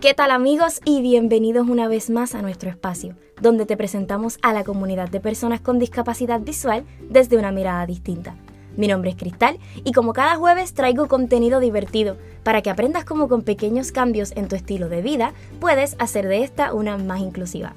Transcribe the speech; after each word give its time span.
¿Qué 0.00 0.14
tal 0.14 0.30
amigos 0.30 0.80
y 0.86 1.02
bienvenidos 1.02 1.68
una 1.68 1.86
vez 1.86 2.08
más 2.08 2.34
a 2.34 2.40
nuestro 2.40 2.70
espacio, 2.70 3.16
donde 3.42 3.66
te 3.66 3.76
presentamos 3.76 4.38
a 4.40 4.54
la 4.54 4.64
comunidad 4.64 5.10
de 5.10 5.20
personas 5.20 5.60
con 5.60 5.78
discapacidad 5.78 6.40
visual 6.40 6.86
desde 7.10 7.36
una 7.36 7.52
mirada 7.52 7.84
distinta? 7.84 8.34
Mi 8.78 8.88
nombre 8.88 9.10
es 9.10 9.16
Cristal 9.16 9.58
y 9.84 9.92
como 9.92 10.14
cada 10.14 10.36
jueves 10.36 10.72
traigo 10.72 11.06
contenido 11.06 11.60
divertido 11.60 12.16
para 12.44 12.62
que 12.62 12.70
aprendas 12.70 13.04
cómo 13.04 13.28
con 13.28 13.42
pequeños 13.42 13.92
cambios 13.92 14.32
en 14.36 14.48
tu 14.48 14.56
estilo 14.56 14.88
de 14.88 15.02
vida 15.02 15.34
puedes 15.60 15.96
hacer 15.98 16.28
de 16.28 16.44
esta 16.44 16.72
una 16.72 16.96
más 16.96 17.20
inclusiva. 17.20 17.74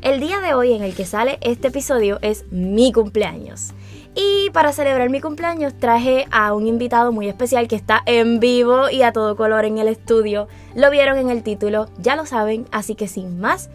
El 0.00 0.18
día 0.18 0.40
de 0.40 0.54
hoy 0.54 0.72
en 0.72 0.82
el 0.82 0.94
que 0.94 1.04
sale 1.04 1.36
este 1.42 1.68
episodio 1.68 2.20
es 2.22 2.50
mi 2.50 2.90
cumpleaños. 2.90 3.74
Y 4.14 4.50
para 4.50 4.72
celebrar 4.72 5.08
mi 5.10 5.20
cumpleaños 5.20 5.74
traje 5.74 6.26
a 6.30 6.52
un 6.52 6.66
invitado 6.66 7.12
muy 7.12 7.28
especial 7.28 7.68
que 7.68 7.76
está 7.76 8.02
en 8.06 8.40
vivo 8.40 8.90
y 8.90 9.02
a 9.02 9.12
todo 9.12 9.36
color 9.36 9.64
en 9.64 9.78
el 9.78 9.88
estudio. 9.88 10.48
Lo 10.74 10.90
vieron 10.90 11.18
en 11.18 11.30
el 11.30 11.42
título, 11.42 11.86
ya 11.98 12.16
lo 12.16 12.26
saben, 12.26 12.66
así 12.72 12.94
que 12.94 13.08
sin 13.08 13.40
más, 13.40 13.70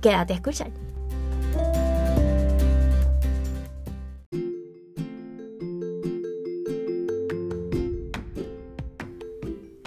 quédate 0.00 0.32
a 0.32 0.36
escuchar. 0.36 0.70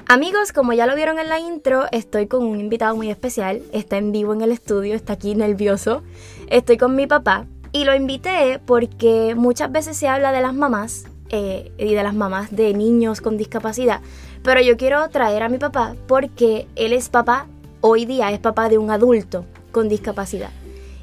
Amigos, 0.08 0.52
como 0.52 0.73
ya 0.73 0.88
lo 0.88 0.95
vieron 0.98 1.20
en 1.20 1.30
la 1.30 1.40
intro, 1.40 1.86
estoy 1.94 2.28
con 2.28 2.44
un 2.44 2.59
invitado 2.59 2.98
muy 2.98 3.09
especial. 3.09 3.62
Está 3.72 3.95
en 3.95 4.12
vivo 4.12 4.34
en 4.34 4.42
el 4.42 4.52
estudio, 4.52 4.94
está 4.94 5.14
aquí 5.14 5.36
nervioso. 5.36 6.04
Estoy 6.50 6.76
con 6.76 6.98
mi 6.98 7.08
papá, 7.08 7.48
y 7.71 7.85
lo 7.85 7.95
invité 7.95 8.59
porque 8.66 9.35
muchas 9.35 9.71
veces 9.71 9.98
se 9.98 10.07
habla 10.07 10.31
de 10.31 10.41
las 10.41 10.53
mamás 10.53 11.05
eh, 11.30 11.71
y 11.77 11.94
de 11.94 12.03
las 12.03 12.13
mamás 12.13 12.53
de 12.55 12.73
niños 12.73 13.21
con 13.21 13.38
discapacidad. 13.38 14.02
Pero 14.44 14.61
yo 14.61 14.77
quiero 14.77 15.07
traer 15.09 15.44
a 15.44 15.50
mi 15.50 15.58
papá 15.58 15.95
porque 16.08 16.67
él 16.75 16.94
es 16.94 17.09
papá, 17.09 17.47
hoy 17.80 18.05
día 18.05 18.31
es 18.31 18.39
papá 18.39 18.69
de 18.69 18.78
un 18.78 18.91
adulto 18.91 19.45
con 19.72 19.88
discapacidad. 19.88 20.50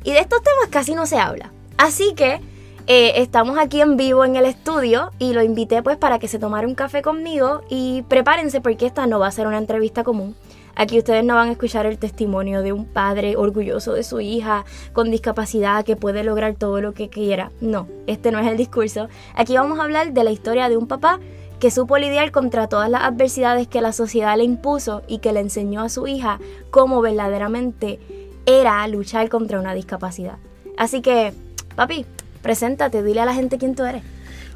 Y 0.04 0.12
de 0.12 0.20
estos 0.20 0.42
temas 0.42 0.68
casi 0.70 0.94
no 0.94 1.06
se 1.06 1.18
habla. 1.18 1.52
Así 1.76 2.14
que 2.14 2.40
eh, 2.86 3.20
estamos 3.20 3.58
aquí 3.58 3.80
en 3.80 3.96
vivo 3.96 4.24
en 4.24 4.36
el 4.36 4.44
estudio 4.44 5.10
y 5.18 5.32
lo 5.34 5.42
invité 5.42 5.82
pues 5.82 5.96
para 5.96 6.18
que 6.18 6.28
se 6.28 6.38
tomara 6.38 6.66
un 6.66 6.74
café 6.74 7.02
conmigo 7.02 7.62
y 7.68 8.02
prepárense 8.08 8.60
porque 8.60 8.86
esta 8.86 9.06
no 9.06 9.18
va 9.18 9.28
a 9.28 9.32
ser 9.32 9.46
una 9.46 9.58
entrevista 9.58 10.04
común. 10.04 10.34
Aquí 10.78 10.96
ustedes 10.96 11.24
no 11.24 11.34
van 11.34 11.48
a 11.48 11.52
escuchar 11.52 11.86
el 11.86 11.98
testimonio 11.98 12.62
de 12.62 12.72
un 12.72 12.84
padre 12.84 13.36
orgulloso 13.36 13.94
de 13.94 14.04
su 14.04 14.20
hija 14.20 14.64
con 14.92 15.10
discapacidad 15.10 15.84
que 15.84 15.96
puede 15.96 16.22
lograr 16.22 16.54
todo 16.54 16.80
lo 16.80 16.94
que 16.94 17.08
quiera. 17.08 17.50
No, 17.60 17.88
este 18.06 18.30
no 18.30 18.38
es 18.38 18.46
el 18.46 18.56
discurso. 18.56 19.08
Aquí 19.34 19.56
vamos 19.56 19.80
a 19.80 19.82
hablar 19.82 20.12
de 20.12 20.22
la 20.22 20.30
historia 20.30 20.68
de 20.68 20.76
un 20.76 20.86
papá 20.86 21.18
que 21.58 21.72
supo 21.72 21.98
lidiar 21.98 22.30
contra 22.30 22.68
todas 22.68 22.88
las 22.88 23.02
adversidades 23.02 23.66
que 23.66 23.80
la 23.80 23.92
sociedad 23.92 24.36
le 24.36 24.44
impuso 24.44 25.02
y 25.08 25.18
que 25.18 25.32
le 25.32 25.40
enseñó 25.40 25.82
a 25.82 25.88
su 25.88 26.06
hija 26.06 26.38
cómo 26.70 27.00
verdaderamente 27.00 27.98
era 28.46 28.86
luchar 28.86 29.28
contra 29.28 29.58
una 29.58 29.74
discapacidad. 29.74 30.38
Así 30.76 31.02
que, 31.02 31.32
papi, 31.74 32.06
preséntate, 32.40 33.02
dile 33.02 33.22
a 33.22 33.26
la 33.26 33.34
gente 33.34 33.58
quién 33.58 33.74
tú 33.74 33.82
eres. 33.82 34.04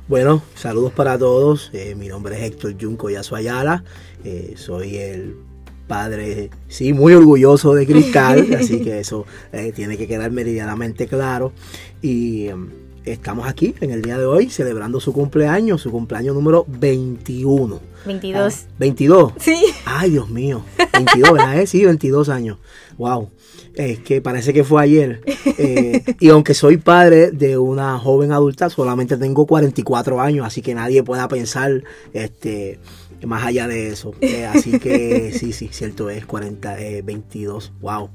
Bueno, 0.06 0.40
saludos 0.54 0.92
para 0.92 1.18
todos. 1.18 1.70
Eh, 1.72 1.96
mi 1.96 2.06
nombre 2.06 2.36
es 2.36 2.44
Héctor 2.44 2.76
Junco 2.80 3.10
Yasu 3.10 3.34
Ayala. 3.34 3.82
Eh, 4.24 4.54
soy 4.56 4.98
el 4.98 5.36
padre, 5.86 6.50
sí, 6.68 6.92
muy 6.92 7.14
orgulloso 7.14 7.74
de 7.74 7.86
Cristal, 7.86 8.54
así 8.58 8.80
que 8.80 9.00
eso 9.00 9.26
eh, 9.52 9.72
tiene 9.74 9.96
que 9.96 10.06
quedar 10.06 10.30
meridianamente 10.30 11.06
claro. 11.06 11.52
Y 12.00 12.48
em, 12.48 12.68
estamos 13.04 13.46
aquí 13.48 13.74
en 13.80 13.90
el 13.90 14.02
día 14.02 14.18
de 14.18 14.24
hoy 14.24 14.48
celebrando 14.48 15.00
su 15.00 15.12
cumpleaños, 15.12 15.82
su 15.82 15.90
cumpleaños 15.90 16.34
número 16.34 16.64
21. 16.68 17.80
22. 18.06 18.66
22. 18.78 19.32
Sí. 19.38 19.64
Ay, 19.84 20.10
Dios 20.10 20.28
mío. 20.28 20.64
22, 20.92 21.32
¿verdad? 21.32 21.66
Sí, 21.66 21.84
22 21.84 22.28
años. 22.28 22.58
Wow. 22.98 23.30
Es 23.74 24.00
que 24.00 24.20
parece 24.20 24.52
que 24.52 24.64
fue 24.64 24.82
ayer. 24.82 25.20
Eh, 25.58 26.02
y 26.20 26.28
aunque 26.28 26.54
soy 26.54 26.76
padre 26.76 27.30
de 27.30 27.56
una 27.56 27.98
joven 27.98 28.32
adulta, 28.32 28.68
solamente 28.68 29.16
tengo 29.16 29.46
44 29.46 30.20
años, 30.20 30.46
así 30.46 30.60
que 30.62 30.74
nadie 30.74 31.02
pueda 31.02 31.28
pensar 31.28 31.82
este, 32.12 32.78
más 33.26 33.44
allá 33.44 33.68
de 33.68 33.88
eso. 33.88 34.12
Eh, 34.22 34.46
así 34.46 34.78
que 34.78 35.32
sí, 35.32 35.52
sí, 35.52 35.68
cierto 35.72 36.08
es, 36.08 36.24
40, 36.24 36.76
22, 37.04 37.72
wow, 37.80 38.10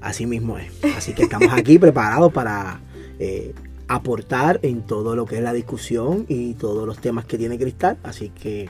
así 0.00 0.26
mismo 0.26 0.58
es. 0.58 0.70
Así 0.96 1.14
que 1.14 1.22
estamos 1.22 1.52
aquí 1.52 1.78
preparados 1.80 2.32
para 2.32 2.80
eh, 3.18 3.54
aportar 3.88 4.60
en 4.62 4.82
todo 4.82 5.16
lo 5.16 5.26
que 5.26 5.36
es 5.36 5.42
la 5.42 5.52
discusión 5.52 6.26
y 6.28 6.54
todos 6.54 6.86
los 6.86 6.98
temas 6.98 7.24
que 7.24 7.38
tiene 7.38 7.58
Cristal. 7.58 7.98
Así 8.02 8.30
que 8.30 8.68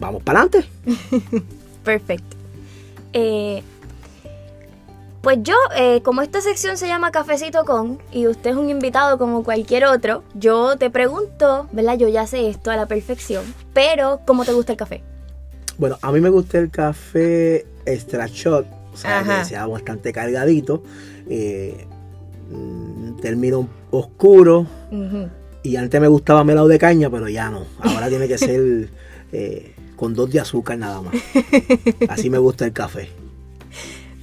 vamos 0.00 0.22
para 0.22 0.40
adelante. 0.40 0.68
Perfecto. 1.84 2.36
Pues 5.28 5.40
yo, 5.42 5.56
eh, 5.76 6.00
como 6.02 6.22
esta 6.22 6.40
sección 6.40 6.78
se 6.78 6.86
llama 6.86 7.10
Cafecito 7.10 7.66
con, 7.66 7.98
y 8.10 8.26
usted 8.28 8.52
es 8.52 8.56
un 8.56 8.70
invitado 8.70 9.18
como 9.18 9.44
cualquier 9.44 9.84
otro, 9.84 10.24
yo 10.32 10.78
te 10.78 10.88
pregunto, 10.88 11.68
¿verdad? 11.70 11.98
Yo 11.98 12.08
ya 12.08 12.26
sé 12.26 12.48
esto 12.48 12.70
a 12.70 12.76
la 12.76 12.86
perfección, 12.86 13.44
pero 13.74 14.20
¿cómo 14.26 14.46
te 14.46 14.54
gusta 14.54 14.72
el 14.72 14.78
café? 14.78 15.02
Bueno, 15.76 15.98
a 16.00 16.12
mí 16.12 16.22
me 16.22 16.30
gusta 16.30 16.58
el 16.58 16.70
café 16.70 17.66
extra 17.84 18.26
shot, 18.26 18.66
o 18.94 18.96
sea, 18.96 19.22
que 19.22 19.44
sea 19.44 19.66
bastante 19.66 20.14
cargadito, 20.14 20.82
eh, 21.28 21.86
mm, 22.50 23.20
término 23.20 23.68
oscuro, 23.90 24.66
y 25.62 25.76
antes 25.76 26.00
me 26.00 26.08
gustaba 26.08 26.42
melado 26.42 26.68
de 26.68 26.78
caña, 26.78 27.10
pero 27.10 27.28
ya 27.28 27.50
no, 27.50 27.66
ahora 27.80 28.08
tiene 28.08 28.28
que 28.28 28.38
ser 28.38 28.88
eh, 29.32 29.74
con 29.94 30.14
dos 30.14 30.30
de 30.30 30.40
azúcar 30.40 30.78
nada 30.78 31.02
más. 31.02 31.14
Así 32.08 32.30
me 32.30 32.38
gusta 32.38 32.64
el 32.64 32.72
café. 32.72 33.10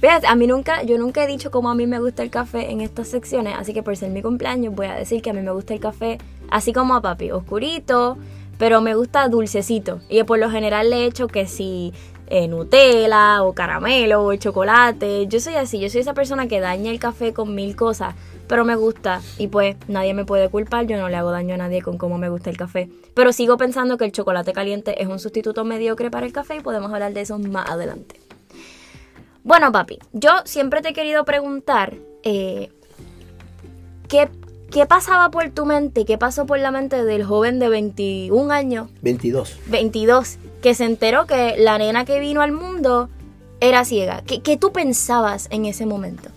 Fíjate, 0.00 0.26
a 0.26 0.34
mí 0.34 0.46
nunca, 0.46 0.82
yo 0.82 0.98
nunca 0.98 1.24
he 1.24 1.26
dicho 1.26 1.50
cómo 1.50 1.70
a 1.70 1.74
mí 1.74 1.86
me 1.86 1.98
gusta 1.98 2.22
el 2.22 2.30
café 2.30 2.70
en 2.70 2.80
estas 2.80 3.08
secciones, 3.08 3.54
así 3.56 3.72
que 3.72 3.82
por 3.82 3.96
ser 3.96 4.10
mi 4.10 4.20
cumpleaños 4.20 4.74
voy 4.74 4.86
a 4.86 4.94
decir 4.94 5.22
que 5.22 5.30
a 5.30 5.32
mí 5.32 5.40
me 5.40 5.52
gusta 5.52 5.72
el 5.72 5.80
café 5.80 6.18
así 6.50 6.72
como 6.72 6.94
a 6.94 7.00
papi, 7.00 7.30
oscurito, 7.30 8.18
pero 8.58 8.80
me 8.80 8.94
gusta 8.94 9.28
dulcecito. 9.28 10.00
Y 10.08 10.22
por 10.24 10.38
lo 10.38 10.50
general 10.50 10.90
le 10.90 11.06
echo 11.06 11.28
que 11.28 11.46
si 11.46 11.92
eh, 12.28 12.48
Nutella 12.48 13.42
o 13.42 13.52
caramelo 13.52 14.24
o 14.24 14.34
chocolate. 14.36 15.26
Yo 15.28 15.40
soy 15.40 15.54
así, 15.54 15.78
yo 15.78 15.88
soy 15.88 16.00
esa 16.00 16.14
persona 16.14 16.48
que 16.48 16.60
daña 16.60 16.90
el 16.90 16.98
café 16.98 17.32
con 17.32 17.54
mil 17.54 17.76
cosas, 17.76 18.14
pero 18.48 18.64
me 18.64 18.76
gusta 18.76 19.22
y 19.38 19.48
pues 19.48 19.76
nadie 19.88 20.14
me 20.14 20.24
puede 20.24 20.48
culpar, 20.48 20.86
yo 20.86 20.96
no 20.96 21.08
le 21.08 21.16
hago 21.16 21.30
daño 21.30 21.54
a 21.54 21.58
nadie 21.58 21.82
con 21.82 21.98
cómo 21.98 22.18
me 22.18 22.28
gusta 22.28 22.50
el 22.50 22.56
café. 22.56 22.88
Pero 23.14 23.32
sigo 23.32 23.56
pensando 23.56 23.96
que 23.96 24.04
el 24.04 24.12
chocolate 24.12 24.52
caliente 24.52 25.02
es 25.02 25.08
un 25.08 25.18
sustituto 25.18 25.64
mediocre 25.64 26.10
para 26.10 26.26
el 26.26 26.32
café 26.32 26.56
y 26.56 26.60
podemos 26.60 26.92
hablar 26.92 27.12
de 27.12 27.22
eso 27.22 27.38
más 27.38 27.70
adelante. 27.70 28.25
Bueno, 29.46 29.70
papi, 29.70 30.00
yo 30.12 30.30
siempre 30.44 30.82
te 30.82 30.88
he 30.88 30.92
querido 30.92 31.24
preguntar 31.24 31.94
eh, 32.24 32.68
¿qué, 34.08 34.28
¿qué, 34.72 34.86
pasaba 34.86 35.30
por 35.30 35.48
tu 35.50 35.64
mente, 35.64 36.04
qué 36.04 36.18
pasó 36.18 36.46
por 36.46 36.58
la 36.58 36.72
mente 36.72 37.04
del 37.04 37.22
joven 37.22 37.60
de 37.60 37.68
21 37.68 38.52
años. 38.52 38.90
22. 39.02 39.56
22, 39.68 40.38
que 40.60 40.74
se 40.74 40.84
enteró 40.84 41.26
que 41.26 41.54
la 41.58 41.78
nena 41.78 42.04
que 42.04 42.18
vino 42.18 42.42
al 42.42 42.50
mundo 42.50 43.08
era 43.60 43.84
ciega. 43.84 44.24
¿Qué, 44.26 44.42
qué 44.42 44.56
tú 44.56 44.72
pensabas 44.72 45.46
en 45.52 45.64
ese 45.64 45.86
momento? 45.86 46.28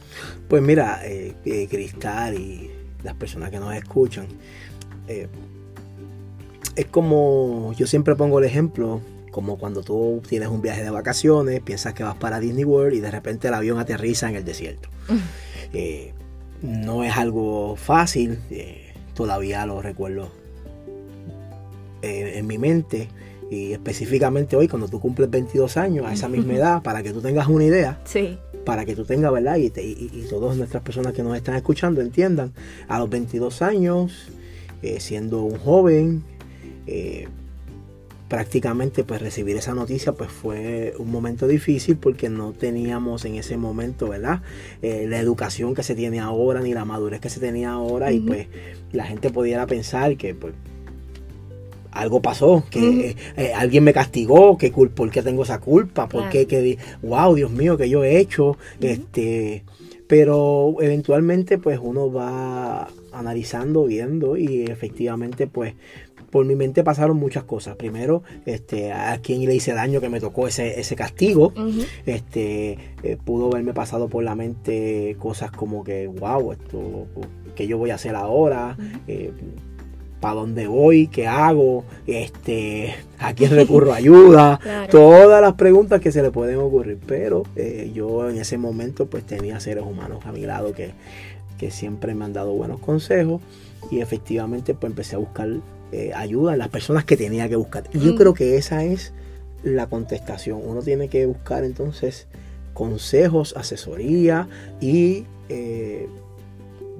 Pues 0.47 0.61
mira, 0.61 1.01
eh, 1.03 1.33
eh, 1.45 1.67
Cristal 1.67 2.35
y 2.35 2.69
las 3.01 3.15
personas 3.15 3.49
que 3.49 3.57
nos 3.57 3.73
escuchan, 3.73 4.27
es 6.75 6.85
como, 6.85 7.73
yo 7.75 7.87
siempre 7.87 8.15
pongo 8.15 8.37
el 8.37 8.45
ejemplo 8.45 9.01
como 9.39 9.57
cuando 9.57 9.83
tú 9.83 10.21
tienes 10.27 10.49
un 10.49 10.61
viaje 10.61 10.83
de 10.83 10.89
vacaciones, 10.89 11.61
piensas 11.61 11.93
que 11.93 12.03
vas 12.03 12.15
para 12.15 12.41
Disney 12.41 12.65
World 12.65 12.93
y 12.93 12.99
de 12.99 13.09
repente 13.09 13.47
el 13.47 13.53
avión 13.53 13.79
aterriza 13.79 14.29
en 14.29 14.35
el 14.35 14.43
desierto. 14.43 14.89
Eh, 15.71 16.13
no 16.63 17.03
es 17.03 17.15
algo 17.15 17.75
fácil, 17.75 18.39
eh, 18.49 18.91
todavía 19.13 19.63
lo 19.67 19.83
recuerdo 19.83 20.31
eh, 22.01 22.33
en 22.37 22.47
mi 22.47 22.57
mente 22.57 23.07
y 23.51 23.73
específicamente 23.73 24.55
hoy 24.55 24.67
cuando 24.67 24.87
tú 24.87 24.99
cumples 24.99 25.29
22 25.29 25.77
años 25.77 26.07
a 26.07 26.13
esa 26.13 26.27
misma 26.35 26.55
edad, 26.55 26.81
para 26.81 27.03
que 27.03 27.13
tú 27.13 27.21
tengas 27.21 27.47
una 27.47 27.65
idea, 27.65 28.01
para 28.65 28.83
que 28.83 28.95
tú 28.95 29.05
tengas, 29.05 29.31
¿verdad? 29.31 29.57
Y, 29.57 29.67
y, 29.67 30.25
todas 30.27 30.57
nuestras 30.57 30.81
personas 30.81 31.13
que 31.13 31.21
nos 31.21 31.37
están 31.37 31.53
escuchando 31.53 32.01
entiendan, 32.01 32.51
a 32.87 32.97
los 32.97 33.11
22 33.11 33.61
años, 33.61 34.31
siendo 34.97 35.43
un 35.43 35.59
joven, 35.59 36.23
prácticamente 38.29 39.03
pues 39.03 39.21
recibir 39.21 39.57
esa 39.57 39.73
noticia 39.73 40.13
pues 40.13 40.31
fue 40.31 40.93
un 40.99 41.11
momento 41.11 41.47
difícil 41.47 41.97
porque 41.97 42.29
no 42.29 42.53
teníamos 42.53 43.25
en 43.25 43.35
ese 43.35 43.57
momento, 43.57 44.07
¿verdad? 44.07 44.41
Eh, 44.81 45.07
la 45.09 45.19
educación 45.19 45.73
que 45.73 45.83
se 45.83 45.95
tiene 45.95 46.19
ahora 46.19 46.61
ni 46.61 46.73
la 46.73 46.85
madurez 46.85 47.19
que 47.19 47.29
se 47.29 47.39
tenía 47.39 47.71
ahora 47.71 48.11
y 48.11 48.19
pues 48.19 48.47
la 48.91 49.05
gente 49.05 49.31
pudiera 49.31 49.65
pensar 49.65 50.15
que 50.15 50.35
pues 50.35 50.53
algo 51.91 52.21
pasó, 52.21 52.63
que 52.69 53.15
eh, 53.35 53.51
alguien 53.55 53.83
me 53.83 53.93
castigó, 53.93 54.57
que 54.57 54.71
¿por 54.71 55.09
qué 55.09 55.23
tengo 55.23 55.41
esa 55.41 55.59
culpa? 55.59 56.07
¿Por 56.07 56.29
qué? 56.29 56.45
Que, 56.45 56.77
wow, 57.01 57.33
Dios 57.33 57.51
mío, 57.51 57.77
que 57.77 57.89
yo 57.89 58.03
he 58.03 58.19
hecho? 58.19 58.57
este 58.79 59.63
Pero 60.07 60.75
eventualmente 60.81 61.57
pues 61.57 61.79
uno 61.81 62.11
va 62.11 62.89
analizando, 63.11 63.85
viendo 63.85 64.37
y 64.37 64.65
efectivamente 64.65 65.47
pues 65.47 65.73
por 66.29 66.45
mi 66.45 66.55
mente 66.55 66.83
pasaron 66.83 67.17
muchas 67.17 67.43
cosas. 67.43 67.75
Primero, 67.75 68.23
este, 68.45 68.91
a 68.91 69.19
quién 69.21 69.45
le 69.45 69.55
hice 69.55 69.73
daño 69.73 70.01
que 70.01 70.09
me 70.09 70.19
tocó 70.19 70.47
ese, 70.47 70.79
ese 70.79 70.95
castigo. 70.95 71.53
Este, 72.05 72.77
eh, 73.03 73.17
pudo 73.23 73.47
haberme 73.47 73.73
pasado 73.73 74.07
por 74.07 74.23
la 74.23 74.35
mente 74.35 75.15
cosas 75.19 75.51
como 75.51 75.83
que, 75.83 76.07
wow, 76.07 76.51
esto, 76.51 77.07
¿qué 77.55 77.67
yo 77.67 77.77
voy 77.77 77.91
a 77.91 77.95
hacer 77.95 78.15
ahora? 78.15 78.77
Eh, 79.07 79.31
¿Para 80.19 80.35
dónde 80.35 80.67
voy? 80.67 81.07
¿Qué 81.07 81.27
hago? 81.27 81.85
Este, 82.05 82.93
¿A 83.19 83.33
quién 83.33 83.51
recurro 83.51 83.93
ayuda? 83.93 84.59
Todas 84.91 85.41
las 85.41 85.53
preguntas 85.53 86.01
que 86.01 86.11
se 86.11 86.21
le 86.21 86.29
pueden 86.29 86.57
ocurrir. 86.57 86.99
Pero 87.05 87.43
eh, 87.55 87.91
yo 87.93 88.29
en 88.29 88.37
ese 88.37 88.57
momento 88.57 89.05
pues 89.05 89.25
tenía 89.25 89.59
seres 89.61 89.85
humanos 89.85 90.25
a 90.25 90.33
mi 90.33 90.41
lado 90.41 90.73
que, 90.73 90.91
que 91.57 91.71
siempre 91.71 92.15
me 92.15 92.25
han 92.25 92.33
dado 92.33 92.53
buenos 92.53 92.79
consejos 92.79 93.41
y 93.91 94.01
efectivamente 94.01 94.73
pues 94.73 94.91
empecé 94.91 95.15
a 95.15 95.19
buscar 95.19 95.49
eh, 95.91 96.11
ayuda 96.15 96.53
en 96.53 96.59
las 96.59 96.69
personas 96.69 97.05
que 97.05 97.17
tenía 97.17 97.49
que 97.49 97.55
buscar. 97.55 97.83
Y 97.93 97.99
yo 97.99 98.13
mm. 98.13 98.17
creo 98.17 98.33
que 98.33 98.57
esa 98.57 98.83
es 98.83 99.13
la 99.63 99.87
contestación. 99.87 100.61
Uno 100.63 100.81
tiene 100.81 101.09
que 101.09 101.25
buscar 101.25 101.63
entonces 101.63 102.27
consejos, 102.73 103.53
asesoría 103.57 104.47
y 104.79 105.25
eh, 105.49 106.07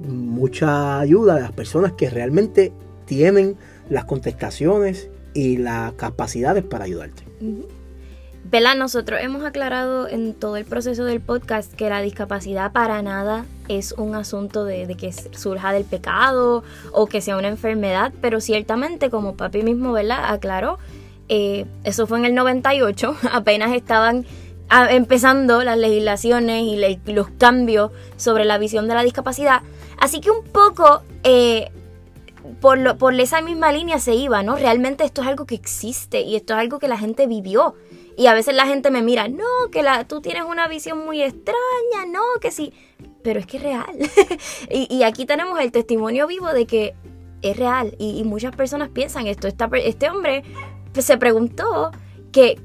mucha 0.06 1.00
ayuda 1.00 1.36
de 1.36 1.42
las 1.42 1.52
personas 1.52 1.92
que 1.92 2.10
realmente 2.10 2.72
tienen 3.06 3.56
las 3.88 4.04
contestaciones 4.04 5.08
y 5.34 5.56
las 5.56 5.92
capacidades 5.94 6.64
para 6.64 6.84
ayudarte. 6.84 7.22
Vela, 8.44 8.74
nosotros 8.74 9.20
hemos 9.22 9.44
aclarado 9.44 10.08
en 10.08 10.34
todo 10.34 10.56
el 10.56 10.64
proceso 10.64 11.04
del 11.04 11.20
podcast 11.20 11.72
que 11.74 11.88
la 11.88 12.00
discapacidad 12.00 12.72
para 12.72 13.00
nada 13.02 13.44
es 13.68 13.92
un 13.92 14.14
asunto 14.14 14.64
de, 14.64 14.92
que 14.98 15.12
surja 15.12 15.72
del 15.72 15.84
pecado 15.84 16.64
o 16.92 17.06
que 17.06 17.20
sea 17.20 17.36
una 17.36 17.48
enfermedad, 17.48 18.12
pero 18.20 18.40
ciertamente 18.40 19.10
como 19.10 19.36
papi 19.36 19.62
mismo, 19.62 19.92
¿verdad? 19.92 20.32
Aclaró, 20.32 20.78
eh, 21.28 21.66
eso 21.84 22.06
fue 22.06 22.18
en 22.18 22.24
el 22.24 22.34
98, 22.34 23.16
apenas 23.32 23.72
estaban 23.72 24.26
ah, 24.68 24.88
empezando 24.90 25.62
las 25.62 25.78
legislaciones 25.78 26.64
y 26.64 27.12
los 27.12 27.28
cambios 27.38 27.92
sobre 28.16 28.44
la 28.44 28.58
visión 28.58 28.88
de 28.88 28.94
la 28.94 29.04
discapacidad. 29.04 29.60
Así 29.98 30.20
que 30.20 30.30
un 30.30 30.44
poco 30.44 31.02
eh, 31.22 31.70
por, 32.60 32.96
por 32.96 33.14
esa 33.20 33.42
misma 33.42 33.70
línea 33.70 33.98
se 34.00 34.14
iba, 34.14 34.42
¿no? 34.42 34.56
Realmente 34.56 35.04
esto 35.04 35.22
es 35.22 35.28
algo 35.28 35.46
que 35.46 35.54
existe 35.54 36.22
y 36.22 36.36
esto 36.36 36.54
es 36.54 36.60
algo 36.60 36.78
que 36.78 36.88
la 36.88 36.98
gente 36.98 37.26
vivió. 37.26 37.76
Y 38.20 38.26
a 38.26 38.34
veces 38.34 38.54
la 38.54 38.66
gente 38.66 38.90
me 38.90 39.00
mira, 39.00 39.28
no, 39.28 39.70
que 39.72 39.82
la, 39.82 40.04
tú 40.04 40.20
tienes 40.20 40.42
una 40.44 40.68
visión 40.68 41.02
muy 41.06 41.22
extraña, 41.22 42.04
no, 42.06 42.20
que 42.38 42.50
sí. 42.50 42.74
Pero 43.22 43.40
es 43.40 43.46
que 43.46 43.56
es 43.56 43.62
real. 43.62 43.96
y, 44.70 45.02
aquí 45.04 45.24
tenemos 45.24 45.58
el 45.58 45.72
testimonio 45.72 46.26
vivo 46.26 46.48
de 46.48 46.66
que 46.66 46.94
es 47.40 47.56
real. 47.56 47.94
Y, 47.98 48.22
muchas 48.24 48.54
personas 48.54 48.90
piensan 48.90 49.26
esto. 49.26 49.48
este 49.48 50.10
hombre 50.10 50.42
se 50.92 51.16
preguntó 51.16 51.92
que, 52.30 52.60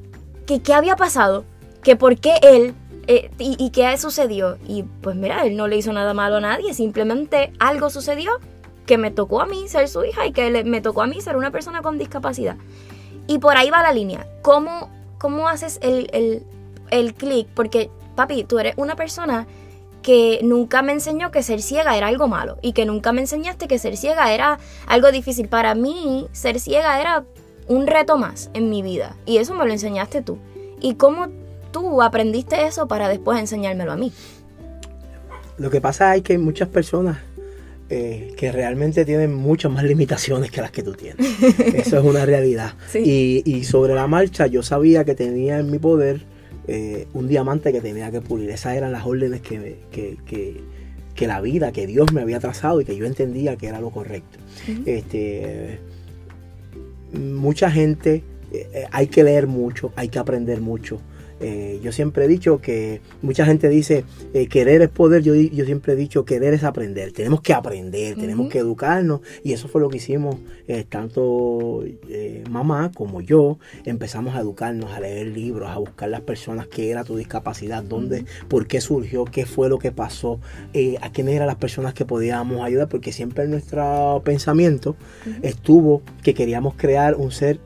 qué 0.45 0.73
había 0.73 0.97
pasado, 0.97 1.45
que 1.83 1.95
por 1.95 2.17
qué 2.17 2.33
él 2.41 2.75
eh, 3.07 3.31
y, 3.39 3.55
y, 3.57 3.69
qué 3.69 3.97
sucedió. 3.97 4.57
Y 4.67 4.83
pues 4.83 5.15
mira, 5.15 5.45
él 5.45 5.55
no 5.55 5.69
le 5.69 5.77
hizo 5.77 5.93
nada 5.93 6.13
malo 6.13 6.35
a 6.35 6.41
nadie, 6.41 6.73
simplemente 6.73 7.53
algo 7.59 7.89
sucedió 7.89 8.41
que 8.85 8.97
me 8.97 9.09
tocó 9.09 9.39
a 9.39 9.45
mí 9.45 9.69
ser 9.69 9.87
su 9.87 10.03
hija 10.03 10.27
y 10.27 10.33
que 10.33 10.65
me 10.65 10.81
tocó 10.81 11.01
a 11.01 11.07
mí 11.07 11.21
ser 11.21 11.37
una 11.37 11.51
persona 11.51 11.81
con 11.81 11.97
discapacidad. 11.97 12.57
Y 13.25 13.39
por 13.39 13.55
ahí 13.55 13.69
va 13.69 13.81
la 13.81 13.93
línea. 13.93 14.27
¿Cómo 14.41 14.89
¿cómo 15.25 15.49
haces 15.49 15.79
el, 15.81 16.45
el, 16.91 17.13
clic? 17.15 17.47
Porque, 17.55 17.89
papi, 18.15 18.43
tú 18.43 18.59
eres 18.59 18.75
una 18.77 18.95
persona 18.95 19.47
que 20.03 20.39
nunca 20.43 20.83
me 20.83 20.91
enseñó 20.91 21.31
que 21.31 21.41
ser 21.41 21.63
ciega 21.63 21.97
era 21.97 22.05
algo 22.05 22.27
malo 22.27 22.59
y 22.61 22.73
que 22.73 22.85
nunca 22.85 23.11
me 23.11 23.21
enseñaste 23.21 23.67
que 23.67 23.79
ser 23.79 23.97
ciega 23.97 24.31
era 24.31 24.59
algo 24.85 25.11
difícil. 25.11 25.47
Para 25.47 25.73
mí, 25.73 26.27
ser 26.31 26.59
ciega 26.59 27.01
era 27.01 27.23
un 27.67 27.87
reto 27.87 28.19
más 28.19 28.51
en 28.53 28.69
mi 28.69 28.83
vida 28.83 29.15
y 29.25 29.37
eso 29.37 29.55
me 29.55 29.65
lo 29.65 29.71
enseñaste 29.71 30.21
tú. 30.21 30.37
¿Y 30.79 30.93
cómo 30.93 31.29
tú 31.71 32.03
aprendiste 32.03 32.67
eso 32.67 32.87
para 32.87 33.09
después 33.09 33.39
enseñármelo 33.39 33.93
a 33.93 33.95
mí? 33.95 34.13
Lo 35.57 35.71
que 35.71 35.81
pasa 35.81 36.15
es 36.15 36.21
que 36.21 36.33
hay 36.33 36.39
muchas 36.39 36.67
personas 36.67 37.17
eh, 37.87 38.33
que 38.35 38.51
realmente 38.51 39.05
tienen 39.05 39.31
muchas 39.35 39.71
más 39.71 39.83
limitaciones 39.83 40.49
que 40.49 40.59
las 40.59 40.71
que 40.71 40.81
tú 40.81 40.93
tienes. 40.93 41.23
Eso 41.75 41.99
es 41.99 42.03
una 42.03 42.25
realidad. 42.25 42.73
Y, 42.95 43.63
sobre 43.63 43.93
la 43.93 44.07
marcha 44.07 44.47
yo 44.47 44.63
sabía 44.63 45.05
que 45.05 45.13
tenía 45.13 45.59
en 45.59 45.69
mi 45.69 45.77
poder 45.77 46.21
eh, 46.67 47.05
un 47.13 47.27
diamante 47.27 47.71
que 47.71 47.81
tenía 47.81 48.09
que 48.09 48.21
pulir. 48.21 48.49
Esas 48.49 48.75
eran 48.75 48.91
las 48.91 49.05
órdenes 49.05 49.41
que, 49.41 49.77
que, 49.91 51.27
la 51.27 51.41
vida, 51.41 51.71
que 51.71 51.85
Dios 51.85 52.11
me 52.11 52.21
había 52.21 52.39
trazado 52.39 52.81
y 52.81 52.85
que 52.85 52.95
yo 52.95 53.05
entendía 53.05 53.55
que 53.55 53.67
era 53.67 53.79
lo 53.79 53.91
correcto. 53.91 54.39
este, 54.87 55.79
mucha 57.13 57.69
gente, 57.69 58.23
eh, 58.51 58.87
hay 58.91 59.07
que 59.07 59.23
leer 59.23 59.45
mucho, 59.45 59.93
hay 59.95 60.09
que 60.09 60.17
aprender 60.17 60.59
mucho. 60.59 61.01
Eh, 61.41 61.81
yo 61.83 61.91
siempre 61.91 62.25
he 62.25 62.27
dicho 62.27 62.61
que 62.61 63.01
mucha 63.21 63.45
gente 63.45 63.67
dice 63.67 64.05
eh, 64.33 64.47
querer 64.47 64.81
es 64.81 64.89
poder, 64.89 65.21
yo, 65.21 65.35
yo, 65.35 65.65
siempre 65.65 65.93
he 65.93 65.95
dicho 65.95 66.23
querer 66.23 66.53
es 66.53 66.63
aprender, 66.63 67.11
tenemos 67.11 67.41
que 67.41 67.53
aprender, 67.53 68.15
tenemos 68.15 68.49
que 68.49 68.59
educarnos. 68.59 69.21
Y 69.43 69.53
eso 69.53 69.67
fue 69.67 69.81
lo 69.81 69.89
que 69.89 69.97
hicimos 69.97 70.37
eh, 70.67 70.85
tanto 70.87 71.83
mamá 72.49 72.91
como 72.95 73.21
yo, 73.21 73.59
empezamos 73.85 74.35
a 74.35 74.39
educarnos, 74.39 74.91
a 74.91 74.99
leer 74.99 75.27
libros, 75.27 75.69
a 75.69 75.77
buscar 75.77 76.09
las 76.09 76.21
personas 76.21 76.67
que 76.67 76.89
era 76.89 77.03
tu 77.03 77.17
discapacidad, 77.17 77.83
dónde, 77.83 78.25
por 78.47 78.67
qué 78.67 78.79
surgió, 78.79 79.25
qué 79.25 79.45
fue 79.45 79.69
lo 79.69 79.79
que 79.79 79.91
pasó, 79.91 80.39
a 81.01 81.11
quiénes 81.11 81.35
eran 81.35 81.47
las 81.47 81.57
personas 81.57 81.93
que 81.93 82.05
podíamos 82.05 82.61
ayudar, 82.61 82.87
porque 82.87 83.11
siempre 83.11 83.43
en 83.43 83.51
nuestro 83.51 84.21
pensamiento 84.23 84.95
estuvo 85.41 86.01
que 86.23 86.33
queríamos 86.33 86.75
crear 86.75 87.15
un 87.15 87.31
ser 87.31 87.59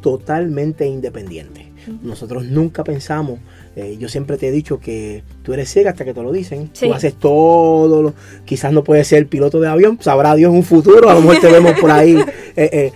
totalmente 0.00 0.86
independiente. 0.86 1.63
Nosotros 2.02 2.44
nunca 2.44 2.84
pensamos, 2.84 3.38
eh, 3.76 3.96
yo 3.98 4.08
siempre 4.08 4.36
te 4.36 4.48
he 4.48 4.52
dicho 4.52 4.78
que 4.78 5.22
tú 5.42 5.52
eres 5.52 5.70
ciega 5.70 5.90
hasta 5.90 6.04
que 6.04 6.14
te 6.14 6.22
lo 6.22 6.32
dicen, 6.32 6.68
tú 6.68 6.92
haces 6.92 7.14
todo, 7.14 8.02
lo, 8.02 8.14
quizás 8.44 8.72
no 8.72 8.84
puedes 8.84 9.06
ser 9.06 9.26
piloto 9.26 9.60
de 9.60 9.68
avión, 9.68 9.98
sabrá 10.00 10.34
Dios 10.34 10.50
en 10.50 10.56
un 10.56 10.64
futuro, 10.64 11.08
a 11.08 11.14
lo 11.14 11.20
mejor 11.20 11.40
te 11.40 11.50
vemos 11.50 11.72
por 11.80 11.90
ahí, 11.90 12.14
eh, 12.56 12.70
eh, 12.72 12.92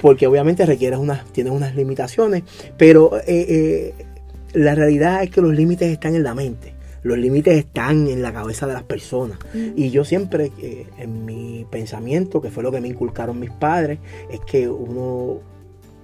porque 0.00 0.26
obviamente 0.26 0.64
requieres 0.66 0.98
unas, 0.98 1.24
tienes 1.32 1.52
unas 1.52 1.74
limitaciones, 1.74 2.42
pero 2.76 3.12
la 4.52 4.74
realidad 4.74 5.22
es 5.22 5.30
que 5.30 5.40
los 5.40 5.54
límites 5.54 5.90
están 5.90 6.14
en 6.14 6.24
la 6.24 6.34
mente. 6.34 6.74
Los 7.04 7.18
límites 7.18 7.56
están 7.56 8.06
en 8.06 8.22
la 8.22 8.32
cabeza 8.32 8.66
de 8.66 8.74
las 8.74 8.82
personas. 8.84 9.38
Y 9.54 9.90
yo 9.90 10.04
siempre, 10.04 10.50
en 10.98 11.24
mi 11.24 11.66
pensamiento, 11.70 12.40
que 12.40 12.50
fue 12.50 12.62
lo 12.62 12.70
que 12.70 12.80
me 12.80 12.88
inculcaron 12.88 13.38
mis 13.38 13.50
padres, 13.50 13.98
es 14.30 14.40
que 14.40 14.68
uno 14.68 15.40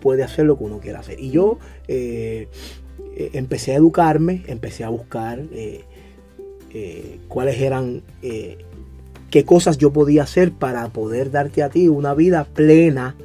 puede 0.09 0.23
hacer 0.23 0.47
lo 0.47 0.57
que 0.57 0.65
uno 0.65 0.81
quiera 0.81 1.01
hacer. 1.01 1.21
Y 1.21 1.33
yo 1.33 1.59
eh, 1.87 2.49
eh, 3.15 3.31
empecé 3.35 3.73
a 3.73 3.75
educarme, 3.75 4.43
empecé 4.47 4.83
a 4.83 4.89
buscar 4.89 5.39
eh, 5.53 5.85
cuáles 7.29 7.61
eran, 7.61 8.01
qué 8.23 9.45
cosas 9.45 9.77
yo 9.77 9.93
podía 9.93 10.23
hacer 10.23 10.53
para 10.53 10.89
poder 10.89 11.31
darte 11.31 11.63
a 11.63 11.69
ti 11.69 11.89
una 11.89 12.15
vida 12.15 12.45
plena 12.45 13.17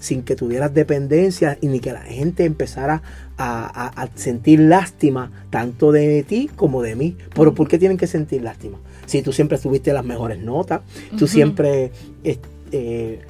sin 0.00 0.24
que 0.24 0.34
tuvieras 0.34 0.74
dependencia 0.74 1.56
y 1.60 1.68
ni 1.68 1.78
que 1.78 1.92
la 1.92 2.02
gente 2.02 2.44
empezara 2.46 3.00
a, 3.38 4.08
sentir 4.16 4.58
lástima 4.58 5.30
tanto 5.50 5.92
de 5.92 6.24
ti 6.24 6.50
como 6.56 6.82
de 6.82 6.96
mí. 6.96 7.16
Pero 7.32 7.54
¿por 7.54 7.68
qué 7.68 7.78
tienen 7.78 7.96
que 7.96 8.08
sentir 8.08 8.42
lástima? 8.42 8.78
Si 9.06 9.22
tú 9.22 9.32
siempre 9.32 9.56
tuviste 9.58 9.92
las 9.92 10.04
mejores 10.04 10.40
notas, 10.40 10.80
tú 11.16 11.28
siempre 11.28 11.92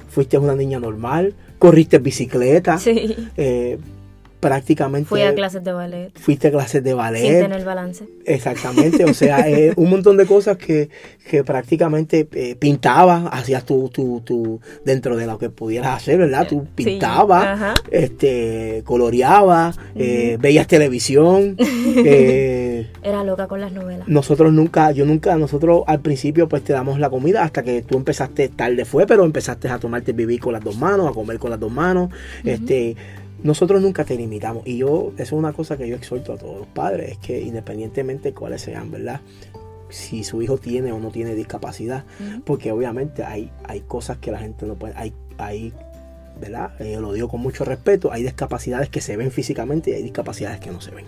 fuiste 0.09 0.39
una 0.39 0.55
niña 0.55 0.79
normal, 0.79 1.35
corriste 1.65 1.97
bicicleta. 1.97 2.77
Sí. 2.77 3.15
Eh, 3.35 3.79
prácticamente. 4.45 5.09
Fui 5.09 5.23
a 5.23 5.33
clases 5.33 5.63
de 5.63 5.73
ballet. 5.73 6.11
Fuiste 6.13 6.49
a 6.49 6.51
clases 6.51 6.83
de 6.83 6.93
ballet. 6.93 7.21
Sin 7.21 7.39
tener 7.39 7.65
balance. 7.65 8.05
Exactamente, 8.25 9.03
o 9.03 9.13
sea, 9.15 9.49
eh, 9.49 9.73
un 9.75 9.89
montón 9.89 10.17
de 10.17 10.27
cosas 10.27 10.57
que, 10.57 10.89
que 11.27 11.43
prácticamente 11.43 12.27
eh, 12.31 12.55
pintabas, 12.55 13.27
hacías 13.31 13.65
tú, 13.65 13.89
tú, 13.91 14.21
tú, 14.23 14.61
dentro 14.83 15.17
de 15.17 15.25
lo 15.25 15.39
que 15.39 15.49
pudieras 15.49 15.95
hacer, 15.95 16.19
¿verdad? 16.19 16.47
Tú 16.47 16.67
pintabas, 16.75 17.75
este, 17.89 18.83
coloreabas, 18.85 19.79
eh, 19.95 20.37
veías 20.39 20.67
televisión. 20.67 21.57
Era 21.95 23.23
loca 23.23 23.47
con 23.47 23.61
las 23.61 23.71
novelas. 23.71 24.07
Nosotros 24.07 24.53
nunca, 24.53 24.91
yo 24.91 25.05
nunca, 25.05 25.35
nosotros 25.37 25.83
al 25.87 26.01
principio 26.01 26.47
pues 26.47 26.63
te 26.63 26.73
damos 26.73 26.99
la 26.99 27.09
comida 27.09 27.41
hasta 27.43 27.63
que 27.63 27.81
tú 27.81 27.97
empezaste, 27.97 28.49
tarde 28.49 28.85
fue, 28.85 29.07
pero 29.07 29.25
empezaste 29.25 29.69
a 29.69 29.79
tomarte 29.79 30.13
vivir 30.13 30.39
con 30.39 30.53
las 30.53 30.63
dos 30.63 30.77
manos, 30.77 31.09
a 31.09 31.13
comer 31.13 31.39
con 31.39 31.49
las 31.49 31.59
dos 31.59 31.71
manos, 31.71 32.11
este 32.43 32.95
nosotros 33.45 33.79
nunca 33.79 34.03
te 34.05 34.17
limitamos. 34.17 34.65
Y 34.65 34.77
yo, 34.77 35.13
eso 35.17 35.23
es 35.23 35.31
una 35.31 35.53
cosa 35.53 35.77
que 35.77 35.87
yo 35.87 35.95
exhorto 35.95 36.33
a 36.33 36.37
todos 36.37 36.57
los 36.57 36.67
padres, 36.67 37.11
es 37.11 37.17
que 37.19 37.41
independientemente 37.41 38.29
de 38.29 38.33
cuáles 38.33 38.61
sean, 38.61 38.89
¿verdad? 38.89 39.21
Si 39.89 40.23
su 40.23 40.41
hijo 40.41 40.57
tiene 40.57 40.91
o 40.91 40.99
no 40.99 41.11
tiene 41.11 41.35
discapacidad, 41.35 42.05
porque 42.43 42.71
obviamente 42.71 43.23
hay, 43.23 43.51
hay 43.63 43.81
cosas 43.81 44.17
que 44.17 44.31
la 44.31 44.39
gente 44.39 44.65
no 44.65 44.73
puede, 44.73 44.95
hay, 44.97 45.13
hay 45.37 45.71
¿verdad? 46.41 46.71
Eh, 46.81 46.97
lo 46.99 47.13
digo 47.13 47.27
con 47.27 47.39
mucho 47.39 47.63
respeto, 47.65 48.11
hay 48.11 48.23
discapacidades 48.23 48.89
que 48.89 48.99
se 48.99 49.15
ven 49.15 49.29
físicamente 49.29 49.91
y 49.91 49.93
hay 49.93 50.01
discapacidades 50.01 50.59
que 50.59 50.71
no 50.71 50.81
se 50.81 50.89
ven. 50.89 51.05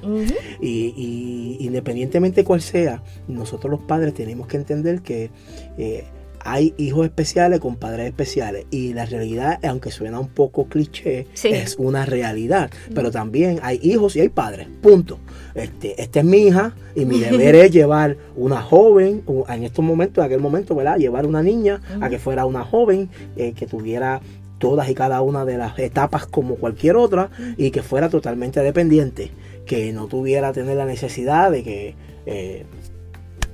y, 0.61 1.57
independientemente 1.59 2.41
de 2.41 2.45
cuál 2.45 2.61
sea, 2.61 3.01
nosotros 3.27 3.71
los 3.71 3.81
padres 3.81 4.13
tenemos 4.13 4.45
que 4.45 4.57
entender 4.57 5.01
que 5.01 5.31
eh, 5.79 6.05
hay 6.49 6.73
hijos 6.77 7.05
especiales 7.05 7.59
con 7.59 7.75
padres 7.75 8.07
especiales 8.07 8.67
y 8.71 8.93
la 8.93 9.05
realidad, 9.05 9.59
aunque 9.63 9.91
suena 9.91 10.17
un 10.17 10.29
poco 10.29 10.67
cliché, 10.67 11.27
es 11.43 11.75
una 11.77 12.05
realidad. 12.05 12.71
Pero 12.95 13.11
también 13.11 13.59
hay 13.63 13.81
hijos 13.83 14.15
y 14.15 14.21
hay 14.21 14.29
padres, 14.29 14.69
punto. 14.81 15.19
Este, 15.55 16.01
esta 16.01 16.19
es 16.21 16.25
mi 16.25 16.47
hija 16.47 16.73
y 16.95 17.03
mi 17.03 17.19
deber 17.19 17.55
es 17.55 17.71
llevar 17.71 18.15
una 18.37 18.61
joven, 18.61 19.23
en 19.49 19.63
estos 19.63 19.83
momentos, 19.83 20.23
en 20.23 20.25
aquel 20.27 20.39
momento, 20.39 20.73
¿verdad? 20.73 20.97
Llevar 20.97 21.25
una 21.25 21.43
niña 21.43 21.81
a 21.99 22.09
que 22.09 22.17
fuera 22.17 22.45
una 22.45 22.63
joven 22.63 23.09
eh, 23.35 23.51
que 23.51 23.67
tuviera 23.67 24.21
todas 24.57 24.89
y 24.89 24.95
cada 24.95 25.19
una 25.21 25.43
de 25.43 25.57
las 25.57 25.77
etapas 25.77 26.27
como 26.27 26.55
cualquier 26.55 26.95
otra 26.95 27.29
y 27.57 27.71
que 27.71 27.83
fuera 27.83 28.07
totalmente 28.07 28.61
dependiente, 28.61 29.31
que 29.65 29.91
no 29.91 30.07
tuviera 30.07 30.53
tener 30.53 30.77
la 30.77 30.85
necesidad 30.85 31.51
de 31.51 31.63
que 31.63 31.95
eh, 32.25 32.65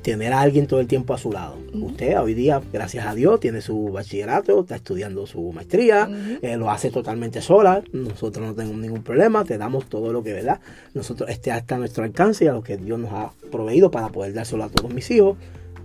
tener 0.03 0.33
a 0.33 0.41
alguien 0.41 0.67
todo 0.67 0.81
el 0.81 0.87
tiempo 0.87 1.13
a 1.13 1.17
su 1.17 1.31
lado. 1.31 1.57
Usted 1.73 2.19
hoy 2.19 2.33
día, 2.33 2.61
gracias 2.71 3.07
a 3.07 3.15
Dios, 3.15 3.39
tiene 3.39 3.61
su 3.61 3.89
bachillerato, 3.89 4.61
está 4.61 4.75
estudiando 4.75 5.25
su 5.25 5.51
maestría, 5.53 6.09
eh, 6.41 6.57
lo 6.57 6.69
hace 6.69 6.91
totalmente 6.91 7.41
sola, 7.41 7.81
nosotros 7.93 8.45
no 8.45 8.53
tenemos 8.53 8.77
ningún 8.77 9.01
problema, 9.01 9.45
te 9.45 9.57
damos 9.57 9.85
todo 9.85 10.11
lo 10.11 10.21
que, 10.21 10.33
¿verdad? 10.33 10.59
Nosotros 10.93 11.29
esté 11.29 11.51
hasta 11.51 11.77
nuestro 11.77 12.03
alcance 12.03 12.45
y 12.45 12.47
a 12.49 12.53
lo 12.53 12.61
que 12.61 12.77
Dios 12.77 12.99
nos 12.99 13.11
ha 13.13 13.31
proveído 13.49 13.89
para 13.89 14.09
poder 14.09 14.33
dárselo 14.33 14.65
a 14.65 14.69
todos 14.69 14.93
mis 14.93 15.09
hijos, 15.09 15.37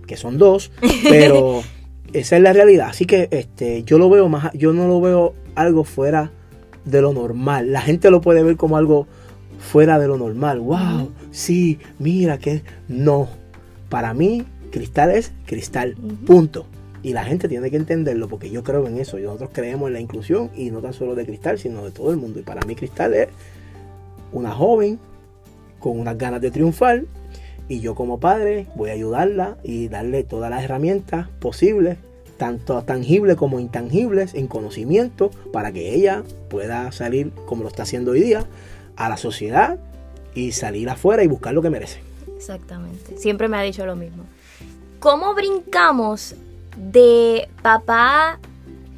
que 0.05 0.17
son 0.17 0.37
dos, 0.37 0.71
pero 1.09 1.63
esa 2.11 2.35
es 2.35 2.43
la 2.43 2.51
realidad. 2.51 2.89
Así 2.89 3.05
que 3.05 3.29
este, 3.31 3.83
yo 3.83 3.97
lo 3.97 4.09
veo 4.09 4.27
más, 4.27 4.51
yo 4.53 4.73
no 4.73 4.87
lo 4.87 4.99
veo 4.99 5.33
algo 5.55 5.85
fuera 5.85 6.31
de 6.83 7.01
lo 7.01 7.13
normal. 7.13 7.71
La 7.71 7.81
gente 7.81 8.11
lo 8.11 8.19
puede 8.19 8.43
ver 8.43 8.57
como 8.57 8.75
algo 8.75 9.07
fuera 9.59 9.97
de 9.97 10.07
lo 10.07 10.17
normal. 10.17 10.59
Wow, 10.59 11.11
sí, 11.31 11.79
mira 11.99 12.37
que 12.37 12.63
no 12.89 13.38
para 13.89 14.13
mí, 14.13 14.45
cristal 14.71 15.11
es 15.11 15.31
cristal, 15.45 15.95
punto. 16.25 16.65
Y 17.01 17.13
la 17.13 17.23
gente 17.23 17.47
tiene 17.47 17.71
que 17.71 17.77
entenderlo 17.77 18.27
porque 18.27 18.49
yo 18.49 18.63
creo 18.63 18.85
en 18.87 18.97
eso. 18.97 19.17
Nosotros 19.17 19.51
creemos 19.53 19.87
en 19.87 19.93
la 19.93 20.01
inclusión 20.01 20.51
y 20.55 20.69
no 20.69 20.81
tan 20.81 20.93
solo 20.93 21.15
de 21.15 21.25
cristal, 21.25 21.57
sino 21.57 21.85
de 21.85 21.91
todo 21.91 22.11
el 22.11 22.17
mundo. 22.17 22.39
Y 22.39 22.43
para 22.43 22.61
mí 22.65 22.75
cristal 22.75 23.13
es 23.13 23.29
una 24.31 24.51
joven 24.51 24.99
con 25.79 25.97
unas 25.97 26.17
ganas 26.17 26.41
de 26.41 26.51
triunfar 26.51 27.03
y 27.69 27.79
yo 27.79 27.95
como 27.95 28.19
padre 28.19 28.67
voy 28.75 28.89
a 28.89 28.93
ayudarla 28.93 29.57
y 29.63 29.87
darle 29.87 30.23
todas 30.23 30.49
las 30.49 30.63
herramientas 30.63 31.29
posibles, 31.39 31.97
tanto 32.37 32.81
tangibles 32.83 33.37
como 33.37 33.59
intangibles, 33.59 34.33
en 34.33 34.47
conocimiento, 34.47 35.29
para 35.53 35.71
que 35.71 35.93
ella 35.93 36.23
pueda 36.49 36.91
salir 36.91 37.31
como 37.45 37.63
lo 37.63 37.69
está 37.69 37.83
haciendo 37.83 38.11
hoy 38.11 38.21
día 38.21 38.45
a 38.95 39.07
la 39.07 39.17
sociedad 39.17 39.77
y 40.33 40.51
salir 40.51 40.89
afuera 40.89 41.23
y 41.23 41.27
buscar 41.27 41.53
lo 41.53 41.61
que 41.61 41.69
merece. 41.69 42.08
Exactamente. 42.39 43.17
Siempre 43.17 43.49
me 43.49 43.57
ha 43.57 43.61
dicho 43.61 43.85
lo 43.85 43.97
mismo. 43.97 44.23
¿Cómo 45.01 45.33
brincamos 45.33 46.35
de 46.77 47.49
papá, 47.61 48.39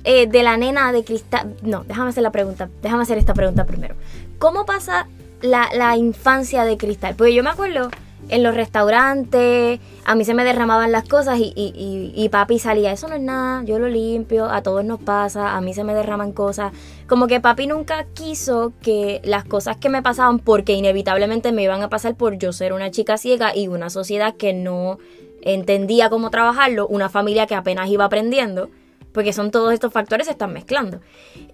eh, 0.04 0.28
de 0.28 0.44
la 0.44 0.58
nena 0.58 0.92
de 0.92 1.04
cristal? 1.04 1.56
No, 1.64 1.84
déjame 1.84 2.12
hacer 2.12 2.22
la 2.22 2.32
pregunta. 2.32 2.70
Déjame 2.84 3.02
hacer 3.02 3.18
esta 3.18 3.34
pregunta 3.34 3.66
primero. 3.66 3.96
¿Cómo 4.38 4.68
pasa 4.68 5.08
la, 5.42 5.70
la 5.74 5.98
infancia 5.98 6.66
de 6.66 6.78
cristal? 6.78 7.16
Porque 7.16 7.34
yo 7.34 7.44
me 7.44 7.50
acuerdo 7.50 7.90
en 8.32 8.44
los 8.44 8.56
restaurantes, 8.56 9.80
a 10.06 10.16
mí 10.16 10.24
se 10.24 10.34
me 10.34 10.46
derramaban 10.46 10.94
las 10.94 11.08
cosas 11.08 11.38
y, 11.38 11.54
y, 11.56 12.30
papi 12.30 12.60
salía, 12.60 12.94
eso 12.94 13.10
no 13.10 13.16
es 13.16 13.22
nada, 13.22 13.62
yo 13.66 13.78
lo 13.78 13.90
limpio, 13.90 14.46
a 14.46 14.64
todos 14.64 14.86
nos 14.86 15.02
pasa, 15.02 15.58
a 15.58 15.62
mí 15.62 15.74
se 15.74 15.84
me 15.84 15.94
derraman 15.94 16.32
cosas. 16.32 16.72
Como 17.08 17.28
que 17.28 17.42
papi 17.42 17.68
nunca 17.68 18.06
quiso 18.14 18.72
que 18.82 19.20
las 19.26 19.44
cosas 19.44 19.76
que 19.76 19.90
me 19.90 20.02
pasaban, 20.02 20.40
porque 20.40 20.74
inevitablemente 20.74 21.52
me 21.52 21.64
iban 21.64 21.84
a 21.84 21.90
pasar 21.90 22.16
por 22.16 22.38
yo 22.38 22.54
ser 22.54 22.72
una 22.72 22.90
chica 22.90 23.18
ciega 23.18 23.54
y 23.54 23.68
una 23.68 23.90
sociedad 23.90 24.34
que 24.36 24.54
no 24.54 24.98
entendía 25.42 26.10
cómo 26.10 26.30
trabajarlo, 26.30 26.88
una 26.88 27.10
familia 27.10 27.48
que 27.48 27.56
apenas 27.56 27.90
iba 27.90 28.06
aprendiendo, 28.06 28.70
porque 29.12 29.34
son 29.34 29.52
todos 29.52 29.74
estos 29.74 29.92
factores 29.92 30.28
se 30.28 30.32
están 30.32 30.54
mezclando. 30.54 31.02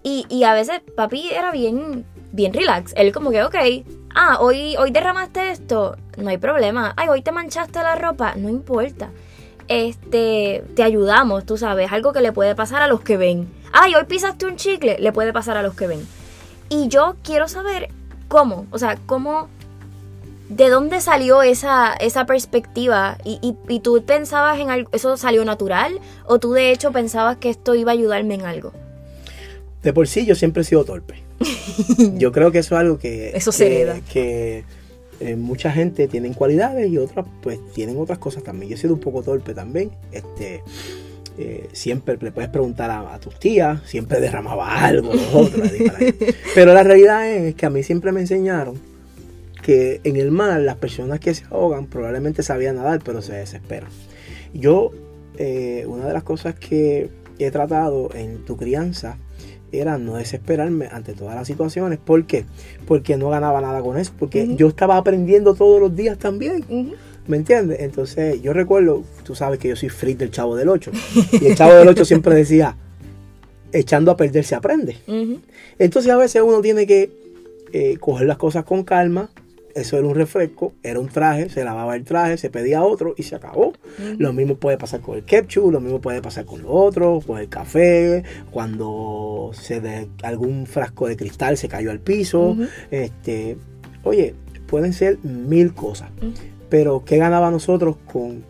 Y, 0.03 0.27
y 0.29 0.43
a 0.43 0.53
veces 0.53 0.81
papi 0.95 1.29
era 1.31 1.51
bien, 1.51 2.05
bien 2.37 2.53
relax, 2.53 2.93
él 2.95 3.11
como 3.11 3.31
que, 3.31 3.43
ok, 3.43 3.55
ah, 4.15 4.37
hoy, 4.39 4.77
hoy 4.77 4.91
derramaste 4.91 5.51
esto, 5.51 5.97
no 6.17 6.29
hay 6.29 6.37
problema. 6.37 6.93
Ay, 6.95 7.09
hoy 7.09 7.21
te 7.21 7.33
manchaste 7.33 7.79
la 7.79 7.95
ropa, 7.95 8.35
no 8.35 8.47
importa. 8.47 9.09
Este, 9.67 10.63
te 10.75 10.83
ayudamos, 10.83 11.45
tú 11.45 11.57
sabes, 11.57 11.91
algo 11.91 12.13
que 12.13 12.21
le 12.21 12.31
puede 12.31 12.55
pasar 12.55 12.81
a 12.81 12.87
los 12.87 13.01
que 13.01 13.17
ven. 13.17 13.49
Ay, 13.73 13.95
hoy 13.95 14.05
pisaste 14.05 14.45
un 14.45 14.55
chicle, 14.55 14.97
le 14.99 15.11
puede 15.11 15.33
pasar 15.33 15.57
a 15.57 15.63
los 15.63 15.75
que 15.75 15.87
ven. 15.87 16.07
Y 16.69 16.87
yo 16.87 17.15
quiero 17.23 17.47
saber 17.47 17.89
cómo, 18.27 18.67
o 18.71 18.77
sea, 18.77 18.97
cómo, 19.07 19.49
de 20.47 20.69
dónde 20.69 21.01
salió 21.01 21.41
esa, 21.41 21.93
esa 21.95 22.25
perspectiva 22.27 23.17
y, 23.25 23.55
y 23.67 23.79
tú 23.79 24.03
pensabas 24.05 24.59
en 24.59 24.69
algo, 24.69 24.89
eso 24.93 25.17
salió 25.17 25.43
natural 25.43 25.99
o 26.25 26.39
tú 26.39 26.53
de 26.53 26.71
hecho 26.71 26.91
pensabas 26.91 27.37
que 27.37 27.49
esto 27.49 27.73
iba 27.73 27.91
a 27.91 27.93
ayudarme 27.93 28.35
en 28.35 28.45
algo. 28.45 28.73
De 29.81 29.91
por 29.91 30.07
sí 30.07 30.25
yo 30.25 30.35
siempre 30.35 30.61
he 30.61 30.65
sido 30.65 30.85
torpe. 30.85 31.26
Yo 32.17 32.31
creo 32.31 32.51
que 32.51 32.59
eso 32.59 32.75
es 32.75 32.81
algo 32.81 32.97
que... 32.97 33.31
Eso 33.35 33.51
se 33.51 34.01
Que, 34.11 34.63
eh, 35.19 35.35
mucha 35.35 35.71
gente 35.71 36.07
tiene 36.07 36.31
cualidades 36.33 36.89
y 36.91 36.97
otras 36.99 37.25
pues 37.41 37.59
tienen 37.73 37.97
otras 37.97 38.19
cosas 38.19 38.43
también. 38.43 38.69
Yo 38.69 38.75
he 38.75 38.79
sido 38.79 38.93
un 38.93 38.99
poco 38.99 39.23
torpe 39.23 39.53
también. 39.53 39.91
Este, 40.11 40.61
eh, 41.39 41.69
siempre 41.71 42.17
le 42.19 42.31
puedes 42.31 42.49
preguntar 42.49 42.89
a, 42.91 43.19
tus 43.19 43.39
tías, 43.39 43.81
siempre 43.85 44.19
derramaba 44.19 44.83
algo, 44.83 45.11
Pero 46.55 46.73
la 46.73 46.83
realidad 46.83 47.29
es 47.29 47.55
que 47.55 47.65
a 47.65 47.69
mí 47.69 47.83
siempre 47.83 48.11
me 48.11 48.21
enseñaron 48.21 48.75
que 49.61 50.01
en 50.03 50.15
el 50.15 50.31
mar 50.31 50.59
las 50.61 50.77
personas 50.77 51.19
que 51.19 51.35
se 51.35 51.45
ahogan 51.51 51.87
probablemente 51.87 52.41
sabían 52.41 52.77
nadar, 52.77 53.01
pero 53.03 53.21
se 53.21 53.33
desesperan. 53.33 53.89
Yo, 54.53 54.91
eh, 55.37 55.85
una 55.87 56.07
de 56.07 56.13
las 56.13 56.23
cosas 56.23 56.55
que 56.55 57.09
he 57.37 57.51
tratado 57.51 58.09
en 58.15 58.45
tu 58.45 58.57
crianza 58.57 59.17
era 59.71 59.97
no 59.97 60.15
desesperarme 60.15 60.87
ante 60.91 61.13
todas 61.13 61.35
las 61.35 61.47
situaciones. 61.47 61.99
¿Por 61.99 62.25
qué? 62.25 62.45
Porque 62.85 63.17
no 63.17 63.29
ganaba 63.29 63.61
nada 63.61 63.81
con 63.81 63.97
eso, 63.97 64.13
porque 64.17 64.55
yo 64.55 64.67
estaba 64.67 64.97
aprendiendo 64.97 65.55
todos 65.55 65.79
los 65.79 65.95
días 65.95 66.17
también. 66.17 66.65
¿Me 67.27 67.37
entiendes? 67.37 67.81
Entonces 67.81 68.41
yo 68.41 68.53
recuerdo, 68.53 69.03
tú 69.23 69.35
sabes 69.35 69.59
que 69.59 69.67
yo 69.67 69.75
soy 69.75 69.89
free 69.89 70.13
del 70.13 70.31
chavo 70.31 70.55
del 70.55 70.69
8. 70.69 70.91
y 71.41 71.47
el 71.47 71.55
chavo 71.55 71.73
del 71.73 71.87
8 71.87 72.05
siempre 72.05 72.33
decía, 72.33 72.75
echando 73.71 74.11
a 74.11 74.17
perder 74.17 74.45
se 74.45 74.55
aprende. 74.55 74.97
Entonces 75.77 76.11
a 76.11 76.17
veces 76.17 76.41
uno 76.41 76.61
tiene 76.61 76.87
que 76.87 77.11
eh, 77.73 77.97
coger 77.99 78.27
las 78.27 78.37
cosas 78.37 78.63
con 78.63 78.83
calma, 78.83 79.29
eso 79.77 79.97
era 79.97 80.07
un 80.07 80.15
refresco, 80.15 80.73
era 80.81 80.99
un 80.99 81.07
traje, 81.07 81.49
se 81.49 81.63
lavaba 81.63 81.95
el 81.95 82.03
traje, 82.03 82.37
se 82.37 82.49
pedía 82.49 82.83
otro 82.83 83.13
y 83.15 83.23
se 83.23 83.35
acabó. 83.35 83.73
Lo 84.17 84.33
mismo 84.33 84.55
puede 84.55 84.77
pasar 84.77 85.01
con 85.01 85.15
el 85.15 85.23
ketchup, 85.23 85.71
lo 85.71 85.79
mismo 85.79 86.01
puede 86.01 86.21
pasar 86.21 86.45
con 86.45 86.63
lo 86.63 86.71
otro, 86.71 87.21
con 87.25 87.37
el 87.37 87.47
café, 87.47 88.23
cuando 88.51 89.51
se 89.53 89.79
de 89.79 90.07
algún 90.23 90.65
frasco 90.65 91.07
de 91.07 91.15
cristal 91.15 91.57
se 91.57 91.67
cayó 91.67 91.91
al 91.91 91.99
piso. 91.99 92.57
este, 92.89 93.57
oye, 94.03 94.33
pueden 94.67 94.93
ser 94.93 95.19
mil 95.23 95.73
cosas. 95.73 96.09
Pero 96.69 97.03
¿qué 97.05 97.17
ganaba 97.17 97.51
nosotros 97.51 97.97
con... 98.11 98.43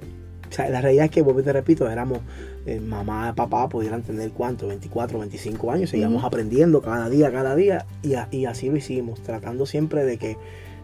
O 0.49 0.51
sea, 0.51 0.69
la 0.69 0.79
realidad 0.79 1.05
es 1.05 1.11
que, 1.11 1.21
vuelvo 1.21 1.43
te 1.43 1.51
repito, 1.51 1.89
éramos 1.89 2.19
eh, 2.65 2.79
mamá, 2.79 3.33
papá, 3.35 3.67
pudieran 3.67 4.01
tener 4.01 4.31
cuánto, 4.31 4.67
24, 4.67 5.19
25 5.19 5.71
años, 5.71 5.89
seguíamos 5.89 6.23
aprendiendo 6.23 6.81
cada 6.81 7.09
día, 7.09 7.29
cada 7.31 7.53
día, 7.53 7.85
y, 8.01 8.15
y 8.35 8.45
así 8.45 8.69
lo 8.69 8.77
hicimos, 8.77 9.21
tratando 9.21 9.65
siempre 9.65 10.05
de 10.05 10.17
que 10.17 10.37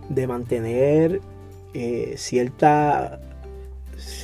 de 0.10 0.28
mantener 0.28 1.22
eh, 1.74 2.16
cierta... 2.18 3.20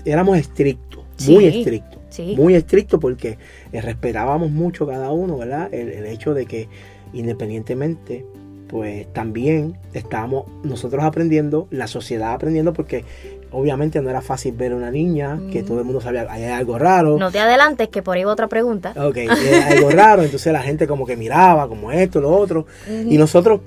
Éramos 0.06 0.38
estrictos, 0.38 1.06
muy 1.28 1.46
estrictos. 1.46 2.00
Muy 2.36 2.56
estrictos 2.56 3.00
porque 3.00 3.38
eh, 3.72 3.82
respetábamos 3.82 4.52
mucho 4.52 4.88
cada 4.88 5.12
uno, 5.12 5.38
¿verdad? 5.38 5.74
El, 5.74 6.06
hecho 6.06 6.34
de 6.34 6.46
que 6.46 6.68
independientemente, 7.14 8.26
pues 8.68 9.12
también 9.14 9.78
estábamos 9.94 10.46
nosotros 10.64 11.04
aprendiendo, 11.04 11.68
la 11.72 11.88
sociedad 11.88 12.34
aprendiendo, 12.34 12.74
porque 12.74 13.06
obviamente 13.52 14.02
no 14.02 14.10
era 14.10 14.22
fácil 14.22 14.54
ver 14.54 14.74
a 14.74 14.76
una 14.76 14.92
niña, 14.92 15.40
que 15.52 15.64
todo 15.64 15.80
el 15.80 15.86
mundo 15.86 16.02
sabía, 16.02 16.28
hay 16.30 16.44
algo 16.46 16.78
raro. 16.78 17.18
No 17.18 17.32
te 17.32 17.40
adelantes, 17.40 17.90
que 17.90 18.02
por 18.02 18.18
ahí 18.18 18.26
otra 18.26 18.48
pregunta. 18.48 18.94
Ok, 18.98 19.18
hay 19.18 19.78
algo 19.78 19.90
raro, 19.92 20.24
entonces 20.24 20.52
la 20.52 20.62
gente 20.62 20.88
como 20.88 21.06
que 21.06 21.16
miraba, 21.16 21.68
como 21.68 21.92
esto, 21.92 22.22
lo 22.22 22.32
otro, 22.32 22.66
y 22.88 23.18
nosotros 23.18 23.62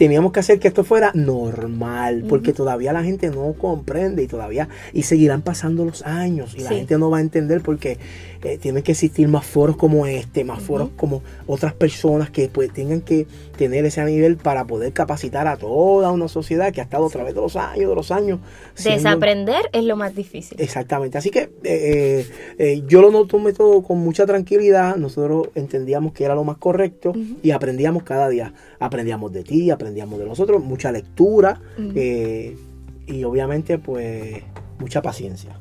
teníamos 0.00 0.32
que 0.32 0.40
hacer 0.40 0.58
que 0.58 0.68
esto 0.68 0.82
fuera 0.82 1.12
normal, 1.12 2.24
porque 2.26 2.54
todavía 2.54 2.90
la 2.90 3.04
gente 3.04 3.28
no 3.28 3.52
comprende 3.52 4.22
y 4.22 4.26
todavía, 4.26 4.66
y 4.94 5.02
seguirán 5.02 5.42
pasando 5.42 5.84
los 5.84 6.06
años 6.06 6.54
y 6.56 6.62
la 6.62 6.70
gente 6.70 6.96
no 6.96 7.10
va 7.10 7.18
a 7.18 7.20
entender 7.20 7.60
porque 7.60 7.98
eh, 8.42 8.56
tienen 8.56 8.82
que 8.82 8.92
existir 8.92 9.28
más 9.28 9.44
foros 9.44 9.76
como 9.76 10.06
este, 10.06 10.44
más 10.44 10.62
foros 10.62 10.88
como 10.96 11.22
otras 11.46 11.74
personas 11.74 12.30
que 12.30 12.48
pues 12.48 12.72
tengan 12.72 13.02
que 13.02 13.26
tener 13.58 13.84
ese 13.84 14.02
nivel 14.04 14.38
para 14.38 14.64
poder 14.64 14.94
capacitar 14.94 15.46
a 15.46 15.58
toda 15.58 16.10
una 16.10 16.26
sociedad 16.26 16.72
que 16.72 16.80
ha 16.80 16.84
estado 16.84 17.06
a 17.06 17.10
través 17.10 17.34
de 17.34 17.40
los 17.42 17.56
años, 17.56 17.90
de 17.90 17.94
los 17.94 18.10
años. 18.10 18.40
Desaprender 18.82 19.68
es 19.72 19.84
lo 19.84 19.94
más 19.96 20.14
difícil. 20.14 20.58
Exactamente, 20.58 21.18
así 21.18 21.28
que 21.30 21.50
eh, 21.64 22.26
eh, 22.58 22.82
yo 22.88 23.02
lo 23.02 23.26
tomé 23.26 23.52
todo 23.52 23.82
con 23.82 23.98
mucha 23.98 24.24
tranquilidad, 24.24 24.96
nosotros 24.96 25.48
entendíamos 25.54 26.14
que 26.14 26.24
era 26.24 26.34
lo 26.34 26.44
más 26.44 26.56
correcto 26.56 27.12
y 27.42 27.50
aprendíamos 27.50 28.04
cada 28.04 28.30
día, 28.30 28.54
aprendíamos 28.78 29.32
de 29.32 29.44
ti, 29.44 29.70
aprendíamos 29.70 30.18
de 30.18 30.24
nosotros, 30.24 30.64
mucha 30.64 30.90
lectura 30.92 31.60
y 31.76 33.24
obviamente 33.24 33.78
pues 33.78 34.42
mucha 34.78 35.02
paciencia. 35.02 35.58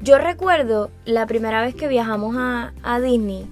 Yo 0.00 0.18
recuerdo 0.18 0.90
la 1.04 1.26
primera 1.26 1.60
vez 1.60 1.74
que 1.74 1.88
viajamos 1.88 2.36
a, 2.38 2.72
a 2.82 3.00
Disney, 3.00 3.46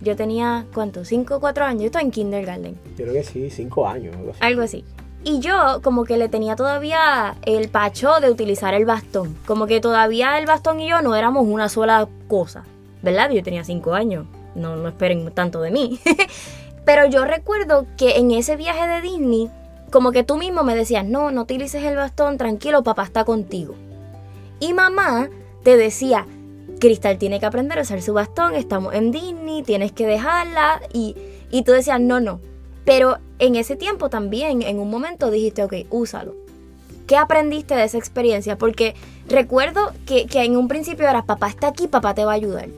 yo 0.00 0.16
tenía, 0.16 0.66
¿cuánto? 0.74 1.04
¿Cinco 1.04 1.36
o 1.36 1.40
cuatro 1.40 1.64
años? 1.64 1.82
Yo 1.82 1.86
estaba 1.86 2.02
en 2.02 2.10
kindergarten. 2.10 2.76
Yo 2.96 3.04
creo 3.04 3.12
que 3.12 3.22
sí, 3.22 3.50
cinco 3.50 3.86
años. 3.86 4.14
Algo 4.16 4.30
así. 4.30 4.38
Algo 4.40 4.62
así. 4.62 4.84
Y 5.24 5.38
yo 5.38 5.80
como 5.82 6.04
que 6.04 6.16
le 6.16 6.28
tenía 6.28 6.56
todavía 6.56 7.36
el 7.46 7.68
pacho 7.68 8.18
de 8.20 8.28
utilizar 8.28 8.74
el 8.74 8.84
bastón. 8.84 9.36
Como 9.46 9.68
que 9.68 9.80
todavía 9.80 10.38
el 10.38 10.46
bastón 10.46 10.80
y 10.80 10.88
yo 10.88 11.00
no 11.02 11.14
éramos 11.14 11.46
una 11.46 11.68
sola 11.68 12.08
cosa. 12.26 12.64
¿Verdad? 13.02 13.30
Yo 13.30 13.44
tenía 13.44 13.62
cinco 13.62 13.94
años. 13.94 14.26
No, 14.56 14.74
no 14.74 14.88
esperen 14.88 15.30
tanto 15.30 15.60
de 15.60 15.70
mí. 15.70 16.00
Pero 16.84 17.06
yo 17.06 17.24
recuerdo 17.24 17.86
que 17.96 18.16
en 18.16 18.32
ese 18.32 18.56
viaje 18.56 18.88
de 18.88 19.00
Disney, 19.00 19.50
como 19.92 20.10
que 20.10 20.24
tú 20.24 20.36
mismo 20.36 20.64
me 20.64 20.74
decías, 20.74 21.06
no, 21.06 21.30
no 21.30 21.42
utilices 21.42 21.84
el 21.84 21.94
bastón, 21.94 22.38
tranquilo, 22.38 22.82
papá 22.82 23.04
está 23.04 23.24
contigo. 23.24 23.76
Y 24.58 24.72
mamá 24.72 25.28
te 25.62 25.76
decía, 25.76 26.26
Cristal 26.80 27.18
tiene 27.18 27.40
que 27.40 27.46
aprender 27.46 27.78
a 27.78 27.82
usar 27.82 28.02
su 28.02 28.12
bastón, 28.12 28.54
estamos 28.54 28.94
en 28.94 29.10
Disney, 29.12 29.62
tienes 29.62 29.92
que 29.92 30.06
dejarla. 30.06 30.80
Y, 30.92 31.16
y 31.50 31.62
tú 31.62 31.72
decías, 31.72 32.00
no, 32.00 32.20
no. 32.20 32.40
Pero 32.84 33.18
en 33.38 33.54
ese 33.56 33.76
tiempo 33.76 34.08
también, 34.10 34.62
en 34.62 34.78
un 34.78 34.90
momento 34.90 35.30
dijiste, 35.30 35.62
ok, 35.62 35.74
úsalo. 35.90 36.34
¿Qué 37.06 37.16
aprendiste 37.16 37.74
de 37.74 37.84
esa 37.84 37.98
experiencia? 37.98 38.58
Porque 38.58 38.94
recuerdo 39.28 39.92
que, 40.06 40.26
que 40.26 40.42
en 40.44 40.56
un 40.56 40.68
principio 40.68 41.08
era, 41.08 41.24
papá 41.24 41.48
está 41.48 41.68
aquí, 41.68 41.86
papá 41.86 42.14
te 42.14 42.24
va 42.24 42.32
a 42.32 42.36
ayudar. 42.36 42.68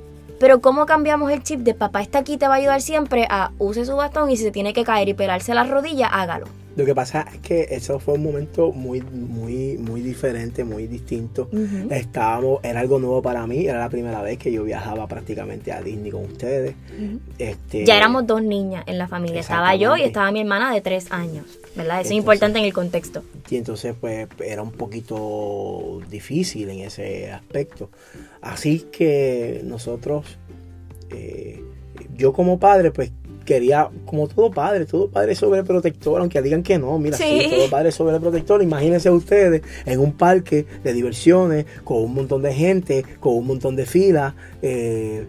Pero 0.41 0.61
¿cómo 0.61 0.85
cambiamos 0.85 1.31
el 1.31 1.43
chip 1.43 1.61
de 1.61 1.75
papá 1.75 2.03
está 2.03 2.19
aquí, 2.19 2.37
te 2.37 2.49
va 2.49 2.55
a 2.55 2.59
ayudar 2.59 2.83
siempre 2.83 3.27
a 3.31 3.53
use 3.59 3.87
su 3.87 3.97
bastón 3.97 4.31
y 4.31 4.37
si 4.37 4.45
se 4.45 4.51
tiene 4.51 4.73
que 4.73 4.85
caer 4.85 5.09
y 5.09 5.15
pegarse 5.15 5.55
la 5.55 5.65
rodilla, 5.65 6.09
hágalo? 6.09 6.47
Lo 6.77 6.85
que 6.85 6.95
pasa 6.95 7.27
es 7.33 7.39
que 7.41 7.69
eso 7.71 8.01
fue 8.01 8.15
un 8.15 8.25
momento 8.25 8.73
muy, 8.73 9.01
muy, 9.01 9.79
muy 9.79 10.01
diferente, 10.01 10.65
muy 10.65 10.87
distinto. 10.87 11.49
Estábamos, 11.91 12.61
era 12.65 12.81
algo 12.81 12.99
nuevo 12.99 13.23
para 13.23 13.47
mí, 13.47 13.67
era 13.67 13.79
la 13.79 13.89
primera 13.89 14.23
vez 14.23 14.39
que 14.39 14.51
yo 14.51 14.65
viajaba 14.65 15.07
prácticamente 15.07 15.73
a 15.73 15.81
Disney 15.83 16.11
con 16.11 16.25
ustedes. 16.25 16.75
Este, 17.39 17.85
Ya 17.85 17.97
éramos 17.97 18.27
dos 18.27 18.43
niñas 18.43 18.85
en 18.87 18.99
la 18.99 19.07
familia. 19.07 19.41
Estaba 19.41 19.77
yo 19.77 19.97
y 19.97 20.03
estaba 20.03 20.31
mi 20.33 20.41
hermana 20.41 20.73
de 20.73 20.81
tres 20.81 21.11
años. 21.13 21.45
¿Verdad? 21.77 22.01
Eso 22.01 22.11
es 22.11 22.17
importante 22.17 22.59
en 22.59 22.65
el 22.65 22.73
contexto. 22.73 23.25
Y 23.51 23.57
entonces 23.57 23.95
pues 24.01 24.29
era 24.45 24.63
un 24.63 24.71
poquito 24.71 26.01
difícil 26.09 26.69
en 26.71 26.81
ese 26.81 27.33
aspecto. 27.33 27.91
Así 28.41 28.87
que 28.93 29.61
nosotros, 29.65 30.39
eh, 31.11 31.63
yo 32.17 32.33
como 32.33 32.59
padre 32.59 32.91
pues 32.93 33.11
quería, 33.45 33.89
como 34.07 34.27
todo 34.29 34.51
padre, 34.51 34.87
todo 34.87 35.09
padre 35.09 35.35
sobreprotector, 35.35 36.21
aunque 36.21 36.41
digan 36.43 36.63
que 36.63 36.79
no, 36.79 36.99
mira, 36.99 37.17
sí, 37.17 37.41
Sí. 37.45 37.51
todo 37.51 37.71
padre 37.71 37.93
sobreprotector. 37.93 38.63
Imagínense 38.63 39.11
ustedes 39.11 39.63
en 39.85 40.01
un 40.01 40.13
parque 40.13 40.67
de 40.83 40.93
diversiones 40.93 41.67
con 41.85 41.99
un 42.03 42.15
montón 42.15 42.43
de 42.43 42.53
gente, 42.55 43.05
con 43.21 43.35
un 43.37 43.47
montón 43.47 43.77
de 43.77 43.87
filas. 43.87 44.35
eh, 44.63 45.27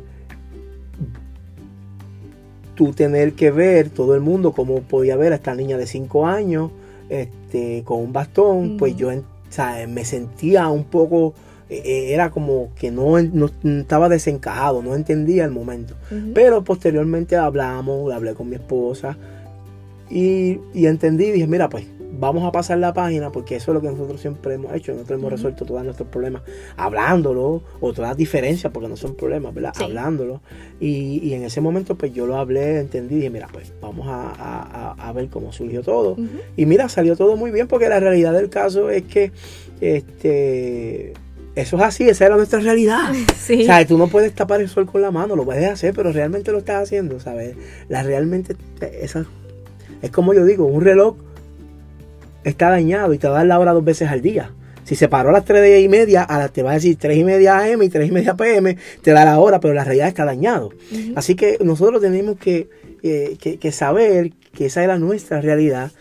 tú 2.75 2.91
tener 2.91 3.33
que 3.33 3.51
ver 3.51 3.89
todo 3.89 4.15
el 4.15 4.21
mundo 4.21 4.51
como 4.51 4.81
podía 4.81 5.15
ver 5.15 5.31
a 5.31 5.35
esta 5.35 5.55
niña 5.55 5.77
de 5.77 5.87
5 5.87 6.27
años 6.27 6.71
este 7.07 7.83
con 7.85 8.01
un 8.01 8.11
bastón 8.11 8.75
pues 8.77 8.97
yo 8.97 9.09
o 9.09 9.21
sea, 9.49 9.87
me 9.87 10.03
sentía 10.03 10.67
un 10.67 10.83
poco 10.83 11.33
era 11.69 12.29
como 12.31 12.69
que 12.75 12.91
no, 12.91 13.19
no 13.21 13.49
estaba 13.63 14.07
desencajado 14.09 14.81
no 14.83 14.93
entendía 14.95 15.45
el 15.45 15.51
momento. 15.51 15.95
Pero 16.33 16.63
posteriormente 16.63 17.35
hablamos 17.35 18.13
hablé 18.13 18.33
con 18.35 18.49
mi 18.49 18.55
esposa 18.55 19.17
y, 20.09 20.59
y 20.73 20.85
entendí 20.85 21.31
dije 21.31 21.47
mira 21.47 21.67
pues 21.69 21.85
vamos 22.17 22.45
a 22.45 22.51
pasar 22.51 22.77
la 22.77 22.93
página 22.93 23.31
porque 23.31 23.55
eso 23.57 23.71
es 23.71 23.75
lo 23.75 23.81
que 23.81 23.89
nosotros 23.89 24.21
siempre 24.21 24.53
hemos 24.53 24.73
hecho 24.73 24.93
nosotros 24.93 25.19
hemos 25.19 25.31
resuelto 25.31 25.65
todos 25.65 25.83
nuestros 25.83 26.07
problemas 26.07 26.43
hablándolo 26.77 27.61
o 27.81 27.91
todas 27.93 28.11
las 28.11 28.17
diferencias 28.17 28.71
porque 28.71 28.87
no 28.87 28.95
son 28.95 29.15
problemas 29.15 29.53
verdad 29.53 29.73
Sí. 29.75 29.83
hablándolo. 29.83 30.41
Y, 30.79 31.19
y 31.27 31.33
en 31.33 31.43
ese 31.43 31.59
momento 31.59 31.95
pues 31.97 32.13
yo 32.13 32.25
lo 32.27 32.37
hablé 32.37 32.79
entendí 32.79 33.15
dije 33.15 33.29
mira 33.31 33.47
pues 33.51 33.73
vamos 33.81 34.07
a, 34.07 34.29
a- 34.31 34.91
a- 34.97 35.11
ver 35.13 35.27
cómo 35.29 35.51
surgió 35.51 35.81
todo 35.81 36.15
y 36.55 36.65
mira, 36.67 36.87
salió 36.87 37.15
todo 37.17 37.35
muy 37.35 37.49
bien 37.51 37.67
porque 37.67 37.89
la 37.89 37.99
realidad 37.99 38.31
del 38.33 38.49
caso 38.49 38.89
es 38.91 39.03
que 39.03 39.31
este 39.81 41.13
eso 41.55 41.77
es 41.77 41.83
así, 41.83 42.07
esa 42.09 42.25
era 42.25 42.35
nuestra 42.35 42.59
realidad. 42.59 43.13
Sí. 43.45 43.61
O 43.61 43.65
sea, 43.65 43.85
tú 43.85 43.97
no 43.97 44.07
puedes 44.07 44.33
tapar 44.33 44.59
el 44.61 44.69
sol 44.69 44.85
con 44.87 45.01
la 45.01 45.11
mano, 45.11 45.35
lo 45.35 45.45
puedes 45.45 45.69
hacer, 45.69 45.93
pero 45.93 46.11
realmente 46.11 46.51
lo 46.51 46.57
estás 46.57 46.81
haciendo, 46.83 47.19
¿sabes? 47.19 47.55
La 47.89 48.01
realmente 48.03 48.55
esa 49.01 49.25
es 50.01 50.09
como 50.11 50.33
yo 50.33 50.43
digo, 50.45 50.65
un 50.65 50.81
reloj 50.83 51.15
está 52.43 52.69
dañado 52.69 53.13
y 53.13 53.17
te 53.17 53.27
va 53.27 53.35
a 53.35 53.37
dar 53.39 53.47
la 53.47 53.59
hora 53.59 53.71
dos 53.73 53.83
veces 53.85 54.09
al 54.09 54.21
día. 54.21 54.51
Si 54.83 54.95
se 54.95 55.07
paró 55.07 55.29
a 55.29 55.31
las 55.33 55.45
3 55.45 55.83
y 55.83 55.87
media, 55.89 56.21
a 56.23 56.37
las- 56.37 56.51
te 56.53 56.61
va 56.61 56.71
a 56.71 56.73
decir 56.75 56.95
3 56.99 57.17
y 57.17 57.23
media 57.23 57.57
AM 57.59 57.81
y 57.83 57.89
3 57.89 58.07
y 58.07 58.11
media 58.11 58.35
PM, 58.35 58.77
te 59.01 59.11
da 59.11 59.25
la 59.25 59.39
hora, 59.39 59.59
pero 59.59 59.73
la 59.73 59.83
realidad 59.83 60.07
está 60.07 60.25
dañado. 60.25 60.69
Así 61.15 61.35
que 61.35 61.57
nosotros 61.63 62.01
tenemos 62.01 62.37
que, 62.37 62.69
eh, 63.01 63.35
que- 63.39 63.57
que 63.57 63.71
saber 63.71 64.31
que 64.53 64.67
esa 64.67 64.83
era 64.83 64.97
nuestra 64.99 65.41
realidad. 65.41 65.91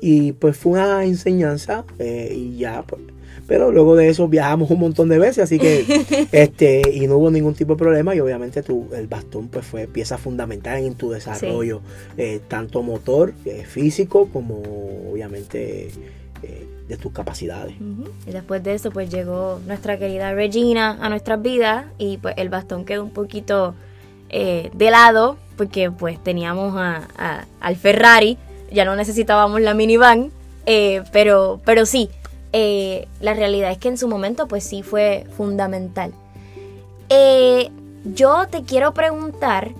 Y 0.00 0.32
pues 0.32 0.56
fue 0.56 0.72
una 0.72 1.04
enseñanza 1.04 1.84
eh, 1.98 2.32
y 2.34 2.56
ya. 2.58 2.82
pues. 2.86 3.02
Pero 3.46 3.72
luego 3.72 3.96
de 3.96 4.08
eso 4.08 4.28
viajamos 4.28 4.70
un 4.70 4.78
montón 4.78 5.08
de 5.08 5.18
veces, 5.18 5.44
así 5.44 5.58
que 5.58 6.28
este 6.32 6.82
y 6.92 7.06
no 7.06 7.16
hubo 7.16 7.30
ningún 7.30 7.54
tipo 7.54 7.74
de 7.74 7.78
problema 7.78 8.14
y 8.14 8.20
obviamente 8.20 8.62
tu, 8.62 8.86
el 8.94 9.08
bastón 9.08 9.48
pues 9.48 9.66
fue 9.66 9.86
pieza 9.86 10.16
fundamental 10.16 10.78
en 10.82 10.94
tu 10.94 11.10
desarrollo, 11.10 11.80
eh, 12.16 12.40
tanto 12.48 12.82
motor, 12.82 13.34
eh, 13.44 13.64
físico, 13.64 14.28
como 14.32 14.62
obviamente 15.12 15.88
eh, 16.42 16.66
de 16.88 16.96
tus 16.96 17.12
capacidades. 17.12 17.74
Y 18.26 18.30
después 18.30 18.62
de 18.62 18.74
eso, 18.74 18.90
pues 18.90 19.10
llegó 19.10 19.60
nuestra 19.66 19.98
querida 19.98 20.32
Regina 20.34 20.98
a 21.00 21.08
nuestras 21.08 21.42
vidas 21.42 21.86
y 21.98 22.18
pues 22.18 22.34
el 22.38 22.48
bastón 22.48 22.84
quedó 22.84 23.02
un 23.04 23.10
poquito 23.10 23.74
de 24.30 24.90
lado 24.90 25.36
porque 25.58 25.90
pues 25.90 26.22
teníamos 26.24 26.74
a- 26.76 27.06
a- 27.18 27.44
al 27.60 27.76
Ferrari, 27.76 28.38
ya 28.72 28.84
no 28.86 28.96
necesitábamos 28.96 29.60
la 29.60 29.74
minivan, 29.74 30.30
pero, 31.12 31.60
pero 31.66 31.84
sí, 31.84 32.08
eh, 32.52 33.08
la 33.20 33.34
realidad 33.34 33.70
es 33.70 33.78
que 33.78 33.88
en 33.88 33.98
su 33.98 34.08
momento 34.08 34.46
pues 34.46 34.64
sí 34.64 34.82
fue 34.82 35.26
fundamental. 35.36 36.12
Eh, 37.08 37.70
yo 38.04 38.46
te 38.50 38.62
quiero 38.62 38.94
preguntar 38.94 39.72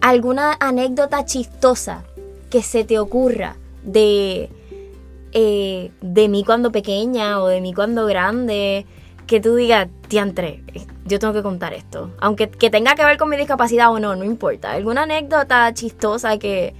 alguna 0.00 0.56
anécdota 0.60 1.24
chistosa 1.24 2.04
que 2.50 2.62
se 2.62 2.84
te 2.84 2.98
ocurra 2.98 3.56
de, 3.82 4.48
eh, 5.32 5.90
de 6.00 6.28
mí 6.28 6.44
cuando 6.44 6.70
pequeña 6.70 7.42
o 7.42 7.48
de 7.48 7.60
mí 7.60 7.74
cuando 7.74 8.06
grande, 8.06 8.86
que 9.26 9.40
tú 9.40 9.56
digas, 9.56 9.88
diantre, 10.08 10.62
eh, 10.74 10.86
yo 11.04 11.18
tengo 11.18 11.32
que 11.32 11.42
contar 11.42 11.74
esto. 11.74 12.10
Aunque 12.20 12.48
que 12.48 12.70
tenga 12.70 12.94
que 12.94 13.04
ver 13.04 13.16
con 13.18 13.28
mi 13.28 13.36
discapacidad 13.36 13.90
o 13.90 13.98
no, 13.98 14.14
no 14.14 14.24
importa. 14.24 14.72
Alguna 14.72 15.02
anécdota 15.02 15.72
chistosa 15.74 16.38
que, 16.38 16.74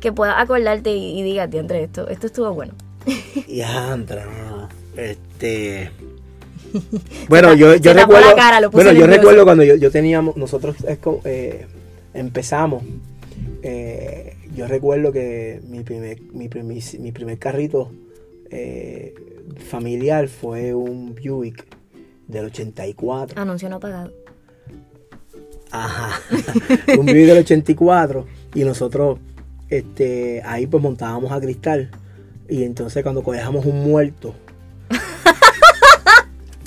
que 0.00 0.12
puedas 0.12 0.36
acordarte 0.38 0.92
y, 0.92 1.18
y 1.18 1.22
digas, 1.22 1.50
diantre, 1.50 1.84
esto, 1.84 2.08
esto 2.08 2.26
estuvo 2.26 2.52
bueno. 2.52 2.74
Y 3.48 3.60
Andra, 3.60 4.26
este. 4.96 5.90
Bueno, 7.28 7.52
yo, 7.54 7.76
yo 7.76 7.92
recuerdo. 7.92 8.30
la 8.30 8.34
cara, 8.34 8.68
bueno, 8.68 8.92
yo 8.92 9.06
recuerdo 9.06 9.44
cuando 9.44 9.62
yo, 9.62 9.76
yo 9.76 9.90
teníamos, 9.90 10.36
nosotros 10.38 10.76
eh, 11.24 11.66
empezamos. 12.14 12.82
eh, 13.62 14.36
yo 14.54 14.66
recuerdo 14.66 15.12
que 15.12 15.60
mi 15.68 15.80
primer, 15.80 16.20
mi 16.32 16.48
primer, 16.48 16.82
mi 16.98 17.12
primer 17.12 17.38
carrito 17.38 17.90
eh, 18.50 19.14
familiar 19.56 20.28
fue 20.28 20.74
un 20.74 21.14
Buick 21.14 21.66
del 22.28 22.46
84. 22.46 23.40
Anuncio 23.40 23.68
no 23.68 23.80
pagado. 23.80 24.12
Ajá. 25.70 26.20
un 26.98 27.06
Buick 27.06 27.26
del 27.26 27.38
84. 27.38 28.26
Y 28.54 28.64
nosotros 28.64 29.18
este, 29.70 30.42
ahí 30.44 30.66
pues 30.66 30.82
montábamos 30.82 31.32
a 31.32 31.40
cristal. 31.40 31.90
Y 32.48 32.64
entonces 32.64 33.02
cuando 33.02 33.22
cogíamos 33.22 33.64
un 33.64 33.82
muerto, 33.82 34.34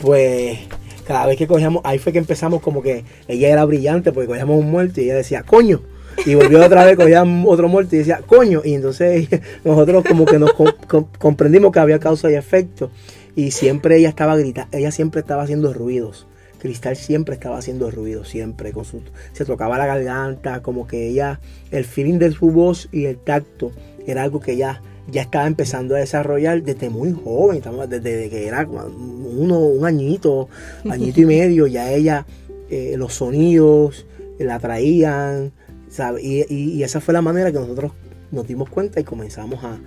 pues 0.05 0.59
cada 1.05 1.25
vez 1.25 1.37
que 1.37 1.47
cogíamos, 1.47 1.81
ahí 1.83 1.97
fue 1.99 2.13
que 2.13 2.19
empezamos 2.19 2.61
como 2.61 2.81
que 2.81 3.03
ella 3.27 3.49
era 3.49 3.65
brillante 3.65 4.11
porque 4.11 4.27
cogíamos 4.27 4.59
un 4.59 4.69
muerto 4.71 5.01
y 5.01 5.05
ella 5.05 5.15
decía, 5.15 5.43
coño. 5.43 5.81
Y 6.25 6.33
volvió 6.35 6.63
otra 6.65 6.85
vez, 6.85 6.95
cogíamos 6.95 7.51
otro 7.51 7.67
muerto 7.67 7.95
y 7.95 7.99
decía, 7.99 8.21
coño. 8.25 8.61
Y 8.63 8.73
entonces 8.75 9.27
nosotros 9.65 10.03
como 10.07 10.25
que 10.25 10.39
nos 10.39 10.53
com- 10.53 10.71
com- 10.87 11.07
comprendimos 11.19 11.71
que 11.71 11.79
había 11.79 11.99
causa 11.99 12.31
y 12.31 12.35
efecto. 12.35 12.89
Y 13.35 13.51
siempre 13.51 13.97
ella 13.97 14.09
estaba 14.09 14.37
gritando, 14.37 14.75
ella 14.77 14.91
siempre 14.91 15.21
estaba 15.21 15.43
haciendo 15.43 15.73
ruidos. 15.73 16.25
Cristal 16.59 16.95
siempre 16.95 17.35
estaba 17.35 17.57
haciendo 17.57 17.91
ruidos, 17.91 18.29
siempre. 18.29 18.71
Con 18.71 18.85
su, 18.85 19.01
se 19.33 19.43
tocaba 19.45 19.77
la 19.77 19.85
garganta, 19.87 20.61
como 20.61 20.87
que 20.87 21.07
ella, 21.09 21.39
el 21.71 21.83
feeling 21.83 22.17
de 22.17 22.31
su 22.31 22.49
voz 22.51 22.87
y 22.91 23.05
el 23.05 23.17
tacto 23.17 23.71
era 24.07 24.23
algo 24.23 24.39
que 24.39 24.53
ella 24.53 24.81
ya 25.11 25.21
estaba 25.23 25.45
empezando 25.47 25.95
a 25.95 25.99
desarrollar 25.99 26.63
desde 26.63 26.89
muy 26.89 27.11
joven, 27.13 27.61
desde 27.89 28.29
que 28.29 28.47
era 28.47 28.67
uno, 28.67 29.59
un 29.59 29.85
añito, 29.85 30.49
añito 30.89 31.21
y 31.21 31.25
medio, 31.25 31.67
ya 31.67 31.91
ella, 31.91 32.25
eh, 32.69 32.95
los 32.97 33.13
sonidos 33.13 34.05
la 34.39 34.59
traían, 34.59 35.51
¿sabe? 35.89 36.21
Y, 36.23 36.41
y- 36.49 36.71
y 36.73 36.83
esa 36.83 36.99
fue 37.01 37.13
la 37.13 37.21
manera 37.21 37.51
que 37.51 37.59
nosotros 37.59 37.91
nos 38.31 38.47
dimos 38.47 38.69
cuenta 38.69 38.99
y 38.99 39.03
comenzamos 39.03 39.63
a, 39.63 39.77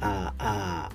a, 0.00 0.34
a, 0.38 0.88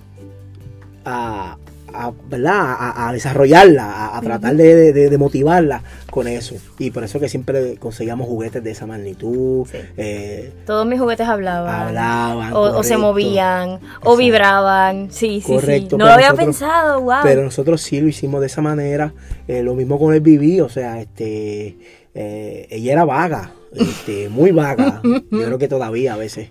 a- 1.04 1.58
a, 1.92 2.12
¿verdad? 2.28 2.76
a, 2.78 3.12
desarrollarla, 3.12 4.16
a, 4.16 4.20
tratar 4.20 4.56
de, 4.56 5.16
motivarla 5.18 5.82
con 6.10 6.26
eso. 6.28 6.56
Y 6.78 6.90
por 6.90 7.04
eso 7.04 7.20
que 7.20 7.28
siempre 7.28 7.76
conseguíamos 7.76 8.26
juguetes 8.26 8.62
de 8.62 8.70
esa 8.70 8.86
magnitud. 8.86 9.66
Eh, 9.96 10.52
Todos 10.66 10.86
mis 10.86 11.00
juguetes 11.00 11.28
hablaban. 11.28 11.88
Hablaban. 11.88 12.52
O, 12.54 12.82
se 12.82 12.96
movían, 12.96 13.80
o 14.02 14.16
vibraban. 14.16 15.10
Sí, 15.10 15.40
sí, 15.40 15.52
correcto, 15.52 15.98
No 15.98 16.06
lo 16.06 16.12
había 16.12 16.34
pensado, 16.34 17.00
wow. 17.00 17.20
Pero 17.22 17.42
nosotros 17.42 17.80
sí 17.80 18.00
lo 18.00 18.08
hicimos 18.08 18.40
de 18.40 18.46
esa 18.46 18.62
manera. 18.62 19.12
Eh, 19.48 19.62
lo 19.62 19.74
mismo 19.74 19.98
con 19.98 20.14
el 20.14 20.20
Viví, 20.20 20.60
o 20.60 20.68
sea, 20.68 21.00
este 21.00 21.76
eh, 22.14 22.66
ella 22.70 22.92
era 22.92 23.04
vaga, 23.04 23.52
este, 23.72 24.28
muy 24.28 24.50
vaga. 24.50 25.00
Yo 25.30 25.44
creo 25.44 25.58
que 25.58 25.68
todavía 25.68 26.14
a 26.14 26.16
veces 26.16 26.50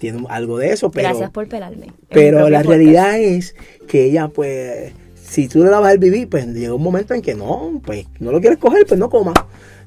tiene 0.00 0.24
algo 0.30 0.56
de 0.56 0.72
eso, 0.72 0.90
pero... 0.90 1.08
Gracias 1.08 1.30
por 1.30 1.46
pelarme. 1.46 1.92
Pero 2.08 2.48
la 2.48 2.62
realidad 2.62 3.20
es 3.20 3.54
que 3.86 4.04
ella, 4.04 4.28
pues, 4.28 4.92
si 5.22 5.46
tú 5.46 5.62
le 5.62 5.68
dabas 5.68 5.92
el 5.92 5.98
vivir, 5.98 6.28
pues 6.28 6.46
llega 6.46 6.74
un 6.74 6.82
momento 6.82 7.12
en 7.12 7.20
que 7.20 7.34
no, 7.34 7.82
pues 7.84 8.06
no 8.18 8.32
lo 8.32 8.40
quieres 8.40 8.58
coger, 8.58 8.86
pues 8.86 8.98
no 8.98 9.10
coma. 9.10 9.34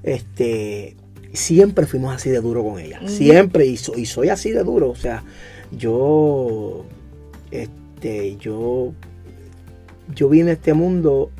Este, 0.04 0.96
siempre 1.34 1.88
fuimos 1.88 2.14
así 2.16 2.30
de 2.30 2.42
duro 2.42 2.64
con 2.64 2.80
ella, 2.80 3.02
siempre, 3.08 3.66
y, 3.66 3.80
y 3.96 4.06
soy 4.06 4.30
así 4.30 4.52
de 4.52 4.64
duro, 4.64 4.92
o 4.92 4.96
sea, 4.96 5.24
yo, 5.72 6.86
este, 7.50 8.38
yo, 8.38 8.94
yo 10.14 10.30
vine 10.30 10.52
a 10.52 10.54
este 10.54 10.76
mundo 10.76 11.32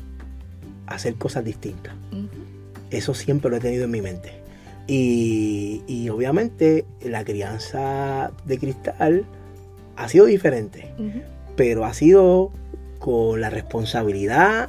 a 0.88 0.96
hacer 0.96 1.14
cosas 1.14 1.44
distintas. 1.44 1.94
Eso 2.90 3.14
siempre 3.14 3.50
lo 3.50 3.56
he 3.56 3.60
tenido 3.60 3.84
en 3.84 3.90
mi 3.92 4.02
mente. 4.02 4.43
Y, 4.86 6.08
obviamente 6.10 6.84
la 7.02 7.24
crianza 7.24 8.30
de 8.44 8.58
cristal 8.58 9.24
ha 9.96 10.08
sido 10.08 10.26
diferente, 10.26 10.92
pero 11.56 11.84
ha 11.84 11.94
sido 11.94 12.52
con 12.98 13.40
la 13.40 13.50
responsabilidad 13.50 14.68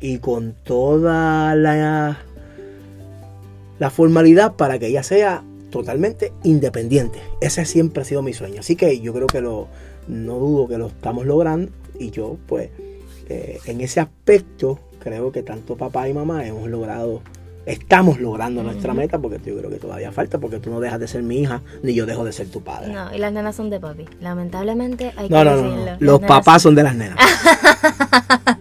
y 0.00 0.18
con 0.18 0.54
toda 0.62 1.54
la, 1.56 2.18
la 3.78 3.90
formalidad 3.90 4.54
para 4.54 4.78
que 4.78 4.88
ella 4.88 5.02
sea 5.02 5.42
totalmente 5.70 6.32
independiente. 6.42 7.18
Ese 7.40 7.64
siempre 7.64 8.02
ha 8.02 8.04
sido 8.04 8.22
mi 8.22 8.32
sueño. 8.32 8.60
Así 8.60 8.76
que 8.76 9.00
yo 9.00 9.12
creo 9.12 9.26
que 9.26 9.40
lo, 9.40 9.68
no 10.08 10.38
dudo 10.38 10.68
que 10.68 10.78
lo 10.78 10.86
estamos 10.86 11.26
logrando 11.26 11.72
y 11.98 12.10
yo 12.10 12.36
pues 12.46 12.70
eh, 13.28 13.58
en 13.66 13.80
ese 13.80 14.00
aspecto 14.00 14.78
creo 15.00 15.32
que 15.32 15.42
tanto 15.42 15.76
papá 15.76 16.08
y 16.08 16.14
mamá 16.14 16.46
hemos 16.46 16.68
logrado 16.68 17.22
estamos 17.66 18.20
logrando 18.20 18.62
nuestra 18.62 18.94
meta, 18.94 19.18
porque 19.18 19.40
yo 19.44 19.58
creo 19.58 19.68
que 19.68 19.78
todavía 19.78 20.12
falta, 20.12 20.38
porque 20.38 20.58
tú 20.58 20.70
no 20.70 20.80
dejas 20.80 21.00
de 21.00 21.08
ser 21.08 21.22
mi 21.22 21.40
hija, 21.40 21.60
ni 21.82 21.94
yo 21.94 22.06
dejo 22.06 22.24
de 22.24 22.32
ser 22.32 22.48
tu 22.48 22.62
padre. 22.62 22.92
No, 22.92 23.12
y 23.12 23.18
las 23.18 23.32
nenas 23.32 23.56
son 23.56 23.70
de 23.70 23.80
papi. 23.80 24.06
Lamentablemente 24.20 25.12
hay 25.16 25.28
que 25.28 25.34
no, 25.34 25.44
no, 25.44 25.56
no, 25.56 25.96
Los 25.98 26.20
papás 26.20 26.62
son 26.62 26.76
de 26.76 26.84
las 26.84 26.94
nenas. 26.94 27.18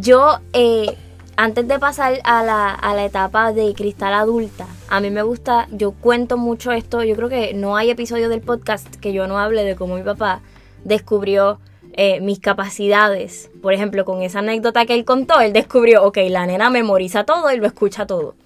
yo, 0.00 0.38
eh, 0.52 0.96
antes 1.36 1.66
de 1.66 1.78
pasar 1.80 2.20
a 2.22 2.44
la, 2.44 2.70
a 2.70 2.94
la 2.94 3.04
etapa 3.04 3.52
de 3.52 3.74
cristal 3.74 4.14
adulta, 4.14 4.66
a 4.88 5.00
mí 5.00 5.10
me 5.10 5.22
gusta, 5.22 5.66
yo 5.72 5.90
cuento 5.90 6.38
mucho 6.38 6.70
esto, 6.70 7.02
yo 7.02 7.16
creo 7.16 7.28
que 7.28 7.52
no 7.52 7.76
hay 7.76 7.90
episodio 7.90 8.28
del 8.28 8.40
podcast 8.40 8.94
que 8.96 9.12
yo 9.12 9.26
no 9.26 9.38
hable 9.38 9.64
de 9.64 9.74
cómo 9.74 9.96
mi 9.96 10.02
papá 10.02 10.40
descubrió 10.84 11.58
eh, 12.00 12.20
mis 12.20 12.38
capacidades. 12.38 13.50
Por 13.60 13.72
ejemplo, 13.74 14.04
con 14.04 14.22
esa 14.22 14.38
anécdota 14.38 14.86
que 14.86 14.94
él 14.94 15.04
contó, 15.04 15.40
él 15.40 15.52
descubrió, 15.52 16.04
ok, 16.04 16.18
la 16.28 16.46
nena 16.46 16.70
memoriza 16.70 17.24
todo 17.24 17.50
y 17.50 17.56
lo 17.56 17.66
escucha 17.66 18.06
todo. 18.06 18.36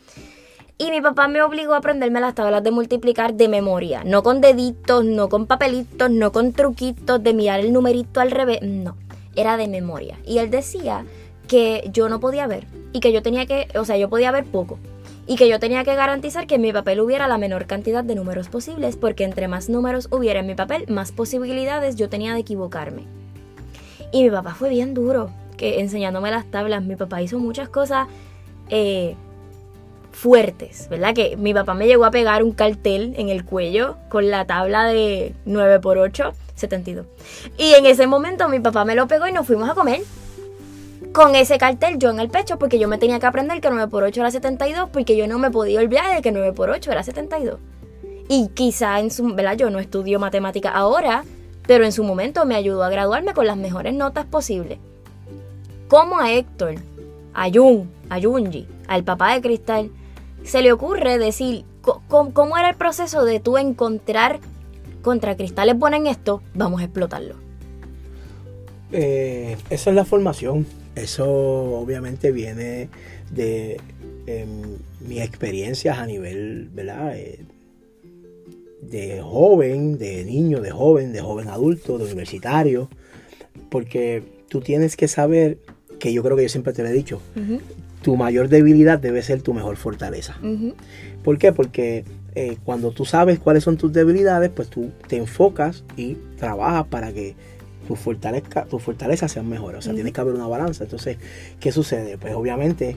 Y 0.79 0.91
mi 0.91 1.03
papá 1.03 1.29
me 1.29 1.43
obligó 1.43 1.75
a 1.75 1.77
aprenderme 1.77 2.19
las 2.19 2.35
tablas 2.35 2.65
de 2.65 2.71
multiplicar 2.71 3.35
de 3.35 3.49
memoria. 3.49 4.05
No 4.05 4.23
con 4.23 4.41
deditos, 4.41 5.05
no 5.05 5.29
con 5.29 5.47
papelitos, 5.47 6.11
no 6.11 6.33
con 6.33 6.55
truquitos 6.55 7.23
de 7.23 7.35
mirar 7.35 7.61
el 7.61 7.75
numerito 7.75 8.23
al 8.23 8.31
revés. 8.31 8.63
No, 8.63 8.97
era 9.37 9.59
de 9.59 9.69
memoria. 9.69 10.19
Y 10.25 10.39
él 10.39 10.51
decía 10.51 11.05
que 11.47 11.91
yo 11.93 12.09
no 12.09 12.21
podía 12.21 12.47
ver 12.47 12.67
y 12.95 13.01
que 13.01 13.13
yo 13.13 13.21
tenía 13.21 13.45
que, 13.45 13.69
o 13.79 13.85
sea, 13.85 13.99
yo 13.99 14.09
podía 14.09 14.33
ver 14.33 14.47
poco. 14.47 14.79
Y 15.27 15.37
que 15.37 15.51
yo 15.51 15.61
tenía 15.61 15.85
que 15.85 15.95
garantizar 15.95 16.47
que 16.47 16.55
en 16.55 16.63
mi 16.63 16.73
papel 16.73 17.03
hubiera 17.03 17.29
la 17.29 17.37
menor 17.37 17.67
cantidad 17.67 18.03
de 18.03 18.15
números 18.15 18.49
posibles, 18.49 18.97
porque 18.97 19.25
entre 19.25 19.47
más 19.47 19.69
números 19.69 20.09
hubiera 20.11 20.41
en 20.41 20.47
mi 20.47 20.55
papel, 20.55 20.87
más 20.89 21.13
posibilidades 21.13 21.97
yo 21.97 22.09
tenía 22.09 22.33
de 22.33 22.41
equivocarme. 22.41 23.22
Y 24.13 24.23
mi 24.25 24.31
papá 24.31 24.55
fue 24.55 24.69
bien 24.69 24.95
duro, 24.95 25.31
que 25.57 25.81
enseñándome 25.81 26.31
las 26.31 26.51
tablas. 26.51 26.83
Mi 26.85 26.97
papá 26.97 27.23
hizo 27.23 27.39
muchas 27.39 27.69
cosas 27.69 28.07
eh, 28.69 29.17
fuertes, 30.13 30.89
¿verdad? 30.89 31.15
Que 31.15 31.37
mi 31.37 31.55
papá 31.55 31.75
me 31.75 31.87
llegó 31.87 32.05
a 32.05 32.11
pegar 32.11 32.43
un 32.43 32.53
cartel 32.53 33.15
en 33.17 33.29
el 33.31 33.45
cuello 33.45 33.97
con 34.09 34.31
la 34.31 34.45
tabla 34.47 34.85
de 34.85 35.35
9 35.47 35.81
por 35.81 35.99
8, 35.99 36.33
72. 36.55 37.07
Y 37.59 37.73
en 37.75 37.87
ese 37.87 38.07
momento 38.07 38.49
mi 38.49 38.61
papá 38.61 38.85
me 38.85 38.95
lo 38.95 39.09
pegó 39.09 39.27
y 39.27 39.33
nos 39.33 39.47
fuimos 39.47 39.69
a 39.69 39.75
comer. 39.75 40.03
Con 41.13 41.35
ese 41.35 41.59
cartel 41.59 41.99
yo 41.99 42.11
en 42.11 42.21
el 42.21 42.29
pecho 42.29 42.59
porque 42.59 42.79
yo 42.79 42.89
me 42.89 42.99
tenía 42.99 43.19
que 43.19 43.27
aprender 43.27 43.61
que 43.61 43.69
9 43.69 43.89
por 43.89 44.03
8 44.05 44.21
era 44.21 44.31
72 44.31 44.91
porque 44.93 45.17
yo 45.17 45.27
no 45.27 45.39
me 45.39 45.51
podía 45.51 45.81
olvidar 45.81 46.15
de 46.15 46.23
que 46.23 46.33
9 46.33 46.53
por 46.53 46.71
8 46.71 46.93
era 46.93 47.03
72. 47.03 47.59
Y 48.29 48.49
quizá 48.55 49.01
en 49.01 49.11
su, 49.11 49.35
¿verdad? 49.35 49.57
Yo 49.57 49.71
no 49.71 49.79
estudio 49.79 50.19
matemática 50.19 50.71
ahora, 50.71 51.25
pero 51.67 51.85
en 51.85 51.93
su 51.93 52.05
momento 52.05 52.45
me 52.45 52.57
ayudó 52.57 52.83
a 52.83 52.91
graduarme 52.91 53.35
con 53.35 53.47
las 53.47 53.57
mejores 53.57 53.95
notas 53.95 54.27
posibles. 54.27 54.79
¿Cómo 55.89 56.19
a 56.19 56.33
Héctor, 56.33 56.77
a 57.35 57.51
Jun, 57.51 57.91
a 58.09 58.21
Junji, 58.21 58.67
al 58.89 59.05
papá 59.05 59.35
de 59.35 59.41
Cristal, 59.41 59.91
se 60.45 60.63
le 60.63 60.73
ocurre 60.73 61.19
decir 61.19 61.65
cómo, 61.81 62.57
era 62.57 62.71
el 62.71 62.77
proceso 62.77 63.25
de 63.25 63.41
tú 63.41 63.59
encontrar 63.59 64.41
contra 65.03 65.37
cristales 65.37 65.75
ponen 65.75 66.07
esto, 66.07 66.43
vamos 66.55 66.81
a 66.81 66.85
explotarlo? 66.85 67.35
Eh, 68.93 69.57
eso 69.71 69.91
es 69.91 69.97
la 69.97 70.05
formación. 70.05 70.67
Eso 70.95 71.27
obviamente 71.27 72.33
viene 72.33 72.89
de 73.31 73.81
em, 74.27 74.79
mis 75.01 75.23
experiencias 75.23 75.99
a 75.99 76.07
nivel, 76.07 76.69
¿verdad? 76.73 77.17
Eh, 77.17 77.41
de 78.83 79.23
joven, 79.23 79.97
de 79.97 80.25
niño, 80.25 80.61
de 80.61 80.71
joven, 80.71 81.13
de 81.13 81.21
joven 81.21 81.49
adulto, 81.49 81.97
de 81.99 82.05
universitario, 82.05 82.89
porque 83.71 84.23
tú 84.49 84.61
tienes 84.61 84.97
que 84.97 85.09
saber, 85.09 85.59
que 85.99 86.13
yo 86.13 86.23
creo 86.23 86.37
que 86.37 86.43
yo 86.43 86.49
siempre 86.49 86.73
te 86.73 86.83
lo 86.83 86.89
he 86.89 86.93
dicho, 86.93 87.21
tu 88.03 88.17
mayor 88.17 88.49
debilidad 88.49 88.99
debe 88.99 89.23
ser 89.23 89.41
tu 89.41 89.55
mejor 89.55 89.77
fortaleza. 89.77 90.37
¿Por 91.23 91.39
qué? 91.39 91.53
Porque 91.53 92.05
eh, 92.35 92.57
cuando 92.65 92.91
tú 92.91 93.05
sabes 93.05 93.39
cuáles 93.39 93.65
son 93.65 93.77
tus 93.77 93.93
debilidades, 93.93 94.51
pues 94.51 94.69
tú 94.69 94.91
te 95.07 95.17
enfocas 95.17 95.85
y 95.97 96.17
trabajas 96.37 96.87
para 96.89 97.13
que 97.13 97.35
tus 97.87 97.99
fortalezas 97.99 98.69
tu 98.69 98.79
fortaleza 98.79 99.29
sean 99.29 99.49
mejores. 99.49 99.79
O 99.79 99.83
sea, 99.83 99.95
tienes 99.95 100.13
que 100.13 100.21
haber 100.21 100.35
una 100.35 100.47
balanza. 100.47 100.85
Entonces, 100.85 101.19
¿qué 101.61 101.73
sucede? 101.73 102.19
Pues 102.19 102.35
obviamente 102.35 102.97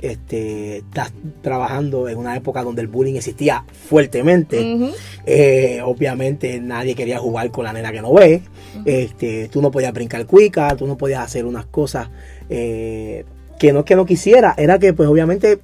este, 0.00 0.78
estás 0.78 1.12
trabajando 1.42 2.08
en 2.08 2.18
una 2.18 2.36
época 2.36 2.62
donde 2.62 2.82
el 2.82 2.88
bullying 2.88 3.14
existía 3.14 3.64
fuertemente. 3.88 4.92
Eh, 5.26 5.80
obviamente 5.84 6.60
nadie 6.60 6.94
quería 6.94 7.18
jugar 7.18 7.50
con 7.50 7.64
la 7.64 7.72
nena 7.72 7.92
que 7.92 8.02
no 8.02 8.12
ve. 8.12 8.42
este, 8.84 9.48
tú 9.48 9.62
no 9.62 9.70
podías 9.70 9.92
brincar 9.92 10.26
cuica, 10.26 10.76
tú 10.76 10.86
no 10.86 10.96
podías 10.96 11.22
hacer 11.22 11.44
unas 11.46 11.66
cosas 11.66 12.08
eh, 12.50 13.24
que 13.58 13.72
no 13.72 13.80
es 13.80 13.84
que 13.84 13.96
no 13.96 14.04
quisiera, 14.04 14.54
era 14.56 14.78
que 14.78 14.92
pues 14.92 15.08
obviamente 15.08 15.60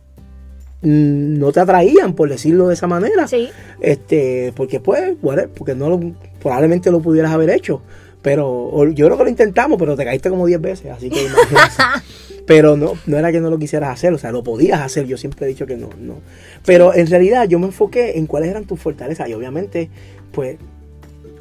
mm, 0.83 1.39
no 1.39 1.53
te 1.53 1.61
atraían, 1.61 2.15
por 2.15 2.29
decirlo 2.29 2.69
de 2.69 2.75
esa 2.75 2.87
manera. 2.87 3.27
Este, 3.81 4.53
porque 4.55 4.81
pues, 4.81 5.15
porque 5.55 5.75
no 5.75 6.15
probablemente 6.41 6.91
lo 6.91 7.01
pudieras 7.01 7.33
haber 7.33 7.51
hecho. 7.51 7.83
Pero 8.23 8.87
yo 8.91 9.07
creo 9.07 9.17
que 9.17 9.25
lo 9.25 9.31
intentamos, 9.31 9.79
pero 9.79 9.97
te 9.97 10.05
caíste 10.05 10.29
como 10.29 10.47
10 10.47 10.61
veces, 10.61 10.93
así 10.93 11.09
que 11.09 11.27
Pero 12.47 12.77
no, 12.77 12.95
no 13.07 13.19
era 13.19 13.33
que 13.33 13.41
no 13.41 13.51
lo 13.51 13.59
quisieras 13.59 13.91
hacer, 13.91 14.13
o 14.13 14.19
sea, 14.19 14.33
lo 14.33 14.43
podías 14.43 14.81
hacer, 14.81 15.07
yo 15.07 15.17
siempre 15.17 15.47
he 15.47 15.49
dicho 15.49 15.67
que 15.67 15.77
no, 15.77 15.91
no. 15.99 16.17
Pero 16.65 16.95
en 16.95 17.07
realidad 17.07 17.49
yo 17.49 17.59
me 17.59 17.67
enfoqué 17.67 18.19
en 18.19 18.27
cuáles 18.27 18.51
eran 18.51 18.65
tus 18.65 18.81
fortalezas 18.81 19.29
y 19.29 19.35
obviamente, 19.35 19.91
pues, 20.33 20.57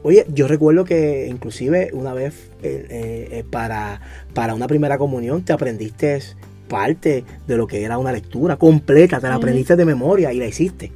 oye, 0.03 0.25
yo 0.33 0.47
recuerdo 0.47 0.85
que 0.85 1.27
inclusive 1.27 1.89
una 1.93 2.13
vez 2.13 2.49
eh, 2.63 3.27
eh, 3.31 3.43
para, 3.49 4.01
para 4.33 4.53
una 4.53 4.67
primera 4.67 4.97
comunión 4.97 5.43
te 5.43 5.53
aprendiste 5.53 6.19
parte 6.67 7.25
de 7.47 7.57
lo 7.57 7.67
que 7.67 7.83
era 7.83 7.97
una 7.97 8.12
lectura 8.12 8.57
completa, 8.57 9.19
te 9.19 9.27
la 9.27 9.35
aprendiste 9.35 9.75
de 9.75 9.85
memoria 9.85 10.31
y 10.31 10.38
la 10.38 10.47
hiciste. 10.47 10.91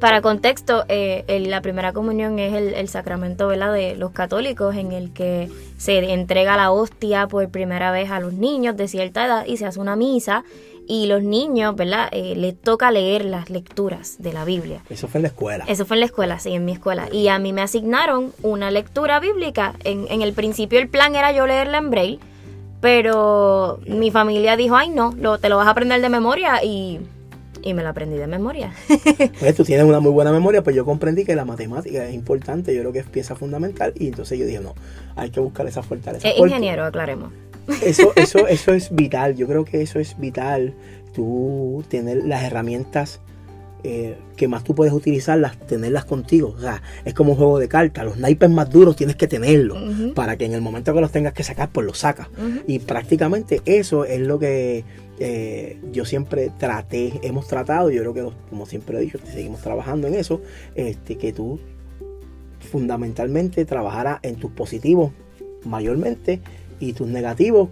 Para 0.00 0.22
contexto, 0.22 0.84
eh, 0.88 1.24
la 1.48 1.60
primera 1.60 1.92
comunión 1.92 2.38
es 2.38 2.54
el, 2.54 2.88
sacramento 2.88 3.48
¿verdad? 3.48 3.72
de 3.72 3.96
los 3.96 4.12
católicos 4.12 4.76
en 4.76 4.92
el 4.92 5.12
que 5.12 5.48
se 5.76 6.12
entrega 6.12 6.56
la 6.56 6.70
hostia 6.70 7.26
por 7.26 7.48
primera 7.48 7.90
vez 7.90 8.10
a 8.10 8.20
los 8.20 8.32
niños 8.32 8.76
de 8.76 8.88
cierta 8.88 9.26
edad 9.26 9.46
y 9.46 9.56
se 9.56 9.66
hace 9.66 9.80
una 9.80 9.96
misa 9.96 10.44
y 10.88 11.06
los 11.06 11.22
niños, 11.22 11.74
¿verdad? 11.74 12.08
Eh, 12.12 12.34
les 12.36 12.60
toca 12.60 12.90
leer 12.90 13.24
las 13.24 13.50
lecturas 13.50 14.16
de 14.18 14.32
la 14.32 14.44
Biblia. 14.44 14.82
Eso 14.88 15.08
fue 15.08 15.18
en 15.18 15.22
la 15.22 15.28
escuela. 15.28 15.64
Eso 15.66 15.84
fue 15.84 15.96
en 15.96 16.00
la 16.00 16.06
escuela, 16.06 16.38
sí, 16.38 16.52
en 16.52 16.64
mi 16.64 16.72
escuela. 16.72 17.08
Y 17.12 17.28
a 17.28 17.38
mí 17.38 17.52
me 17.52 17.62
asignaron 17.62 18.32
una 18.42 18.70
lectura 18.70 19.18
bíblica. 19.18 19.74
En, 19.84 20.06
en 20.08 20.22
el 20.22 20.32
principio 20.32 20.78
el 20.78 20.88
plan 20.88 21.16
era 21.16 21.32
yo 21.32 21.46
leerla 21.46 21.78
en 21.78 21.90
braille, 21.90 22.18
pero 22.80 23.80
mi 23.86 24.10
familia 24.10 24.56
dijo, 24.56 24.76
ay 24.76 24.90
no, 24.90 25.12
lo, 25.18 25.38
te 25.38 25.48
lo 25.48 25.56
vas 25.56 25.66
a 25.66 25.70
aprender 25.70 26.00
de 26.00 26.08
memoria 26.08 26.62
y 26.62 27.00
y 27.66 27.74
me 27.74 27.82
la 27.82 27.90
aprendí 27.90 28.16
de 28.16 28.28
memoria. 28.28 28.72
pues 29.40 29.54
tú 29.56 29.64
tienes 29.64 29.84
una 29.84 29.98
muy 29.98 30.12
buena 30.12 30.30
memoria, 30.30 30.62
pues 30.62 30.76
yo 30.76 30.84
comprendí 30.84 31.24
que 31.24 31.34
la 31.34 31.44
matemática 31.44 32.06
es 32.06 32.14
importante, 32.14 32.72
yo 32.72 32.80
creo 32.80 32.92
que 32.92 33.00
es 33.00 33.06
pieza 33.06 33.34
fundamental 33.34 33.92
y 33.96 34.06
entonces 34.06 34.38
yo 34.38 34.46
dije, 34.46 34.60
no, 34.60 34.74
hay 35.16 35.30
que 35.30 35.40
buscar 35.40 35.66
esa 35.66 35.82
fortaleza. 35.82 36.28
Es 36.28 36.38
ingeniero, 36.38 36.84
aclaremos. 36.84 37.32
Eso, 37.82 38.12
eso, 38.14 38.46
eso 38.48 38.72
es 38.72 38.94
vital. 38.94 39.34
Yo 39.34 39.48
creo 39.48 39.64
que 39.64 39.82
eso 39.82 39.98
es 39.98 40.16
vital. 40.20 40.72
Tú 41.12 41.82
tener 41.88 42.24
las 42.24 42.44
herramientas 42.44 43.20
eh, 43.82 44.16
que 44.36 44.46
más 44.46 44.62
tú 44.62 44.76
puedes 44.76 44.92
utilizarlas, 44.92 45.58
tenerlas 45.66 46.04
contigo. 46.04 46.54
O 46.56 46.60
sea, 46.60 46.80
es 47.04 47.12
como 47.12 47.32
un 47.32 47.38
juego 47.38 47.58
de 47.58 47.68
cartas. 47.68 48.04
Los 48.04 48.18
naipes 48.18 48.50
más 48.50 48.70
duros 48.70 48.94
tienes 48.94 49.16
que 49.16 49.26
tenerlos 49.26 49.78
para 50.14 50.36
que 50.36 50.44
en 50.44 50.54
el 50.54 50.60
momento 50.60 50.94
que 50.94 51.00
los 51.00 51.10
tengas 51.10 51.32
que 51.32 51.42
sacar, 51.42 51.70
pues 51.70 51.84
los 51.84 51.98
sacas. 51.98 52.28
Y 52.68 52.78
prácticamente 52.78 53.62
eso 53.64 54.04
es 54.04 54.20
lo 54.20 54.38
que 54.38 54.84
eh, 55.18 55.78
yo 55.92 56.04
siempre 56.04 56.50
traté, 56.58 57.18
hemos 57.22 57.46
tratado, 57.46 57.90
yo 57.90 58.00
creo 58.00 58.14
que 58.14 58.36
como 58.50 58.66
siempre 58.66 58.98
he 58.98 59.00
dicho, 59.00 59.18
seguimos 59.24 59.60
trabajando 59.60 60.06
en 60.06 60.14
eso, 60.14 60.40
este, 60.74 61.16
que 61.16 61.32
tú 61.32 61.58
fundamentalmente 62.70 63.64
trabajaras 63.64 64.18
en 64.22 64.36
tus 64.36 64.50
positivos 64.50 65.12
mayormente 65.64 66.40
y 66.80 66.92
tus 66.92 67.08
negativos 67.08 67.68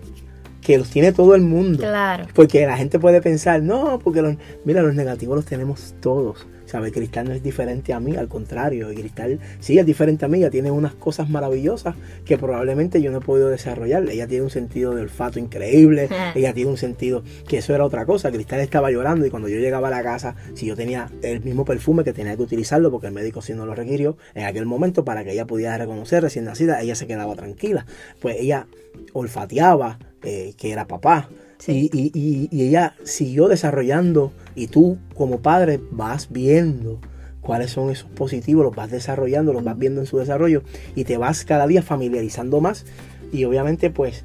que 0.61 0.79
los 0.79 0.89
tiene 0.89 1.13
todo 1.13 1.35
el 1.35 1.43
mundo. 1.43 1.79
Claro. 1.79 2.27
Porque 2.35 2.67
la 2.67 2.77
gente 2.77 2.99
puede 2.99 3.21
pensar, 3.21 3.63
no, 3.63 3.99
porque 3.99 4.23
los, 4.23 4.37
mira, 4.65 4.83
los 4.83 4.95
negativos 4.95 5.37
los 5.37 5.45
tenemos 5.45 5.95
todos. 6.01 6.47
¿Sabe? 6.67 6.93
Cristal 6.93 7.29
no 7.29 7.35
es 7.35 7.43
diferente 7.43 7.93
a 7.93 8.01
mí, 8.01 8.17
al 8.17 8.29
contrario. 8.29 8.89
Cristal 8.95 9.39
sí 9.61 9.79
es 9.79 9.87
diferente 9.87 10.25
a 10.25 10.29
mí, 10.29 10.39
ella 10.39 10.51
tiene 10.51 10.71
unas 10.71 10.95
cosas 10.95 11.29
maravillosas 11.29 11.95
que 12.25 12.39
probablemente 12.39 13.03
yo 13.03 13.11
no 13.11 13.19
he 13.19 13.21
podido 13.21 13.49
desarrollar. 13.49 14.09
Ella 14.09 14.27
tiene 14.27 14.45
un 14.45 14.51
sentido 14.51 14.95
de 14.95 15.03
olfato 15.03 15.39
increíble, 15.39 16.09
ella 16.35 16.53
tiene 16.53 16.71
un 16.71 16.77
sentido 16.77 17.23
que 17.47 17.59
eso 17.59 17.75
era 17.75 17.85
otra 17.85 18.07
cosa. 18.07 18.31
Cristal 18.31 18.61
estaba 18.61 18.91
llorando 18.91 19.27
y 19.27 19.31
cuando 19.31 19.49
yo 19.49 19.59
llegaba 19.59 19.89
a 19.89 19.91
la 19.91 20.03
casa, 20.03 20.37
si 20.55 20.67
yo 20.67 20.77
tenía 20.77 21.11
el 21.23 21.43
mismo 21.43 21.65
perfume 21.65 22.05
que 22.05 22.13
tenía 22.13 22.37
que 22.37 22.43
utilizarlo, 22.43 22.91
porque 22.91 23.09
el 23.09 23.13
médico 23.13 23.43
sí 23.43 23.53
no 23.55 23.67
lo 23.67 23.75
requirió, 23.75 24.17
en 24.35 24.45
aquel 24.45 24.67
momento 24.67 25.05
para 25.05 25.25
que 25.25 25.33
ella 25.33 25.47
pudiera 25.47 25.77
reconocer 25.79 26.23
recién 26.23 26.45
nacida, 26.45 26.81
ella 26.81 26.95
se 26.95 27.07
quedaba 27.07 27.35
tranquila. 27.35 27.87
Pues 28.21 28.37
ella 28.39 28.67
olfateaba 29.13 29.99
eh, 30.23 30.55
que 30.57 30.73
era 30.73 30.87
papá. 30.87 31.29
Y, 31.67 31.91
y, 31.93 32.49
y, 32.51 32.63
ella 32.63 32.95
siguió 33.05 33.49
desarrollando 33.49 34.33
y 34.55 34.67
tú 34.67 34.99
como 35.15 35.41
padre 35.41 35.81
vas 35.91 36.29
viendo 36.31 37.01
cuáles 37.41 37.71
son 37.71 37.91
esos 37.91 38.11
positivos, 38.11 38.65
los 38.65 38.75
vas 38.75 38.91
desarrollando, 38.91 39.53
los 39.53 39.65
vas 39.65 39.79
viendo 39.79 40.01
en 40.01 40.07
su 40.07 40.19
desarrollo 40.19 40.63
y 40.95 41.05
te 41.05 41.17
vas 41.17 41.45
cada 41.45 41.67
día 41.67 41.83
familiarizando 41.83 42.61
más 42.61 42.85
y 43.33 43.45
obviamente 43.45 43.91
pues 43.91 44.25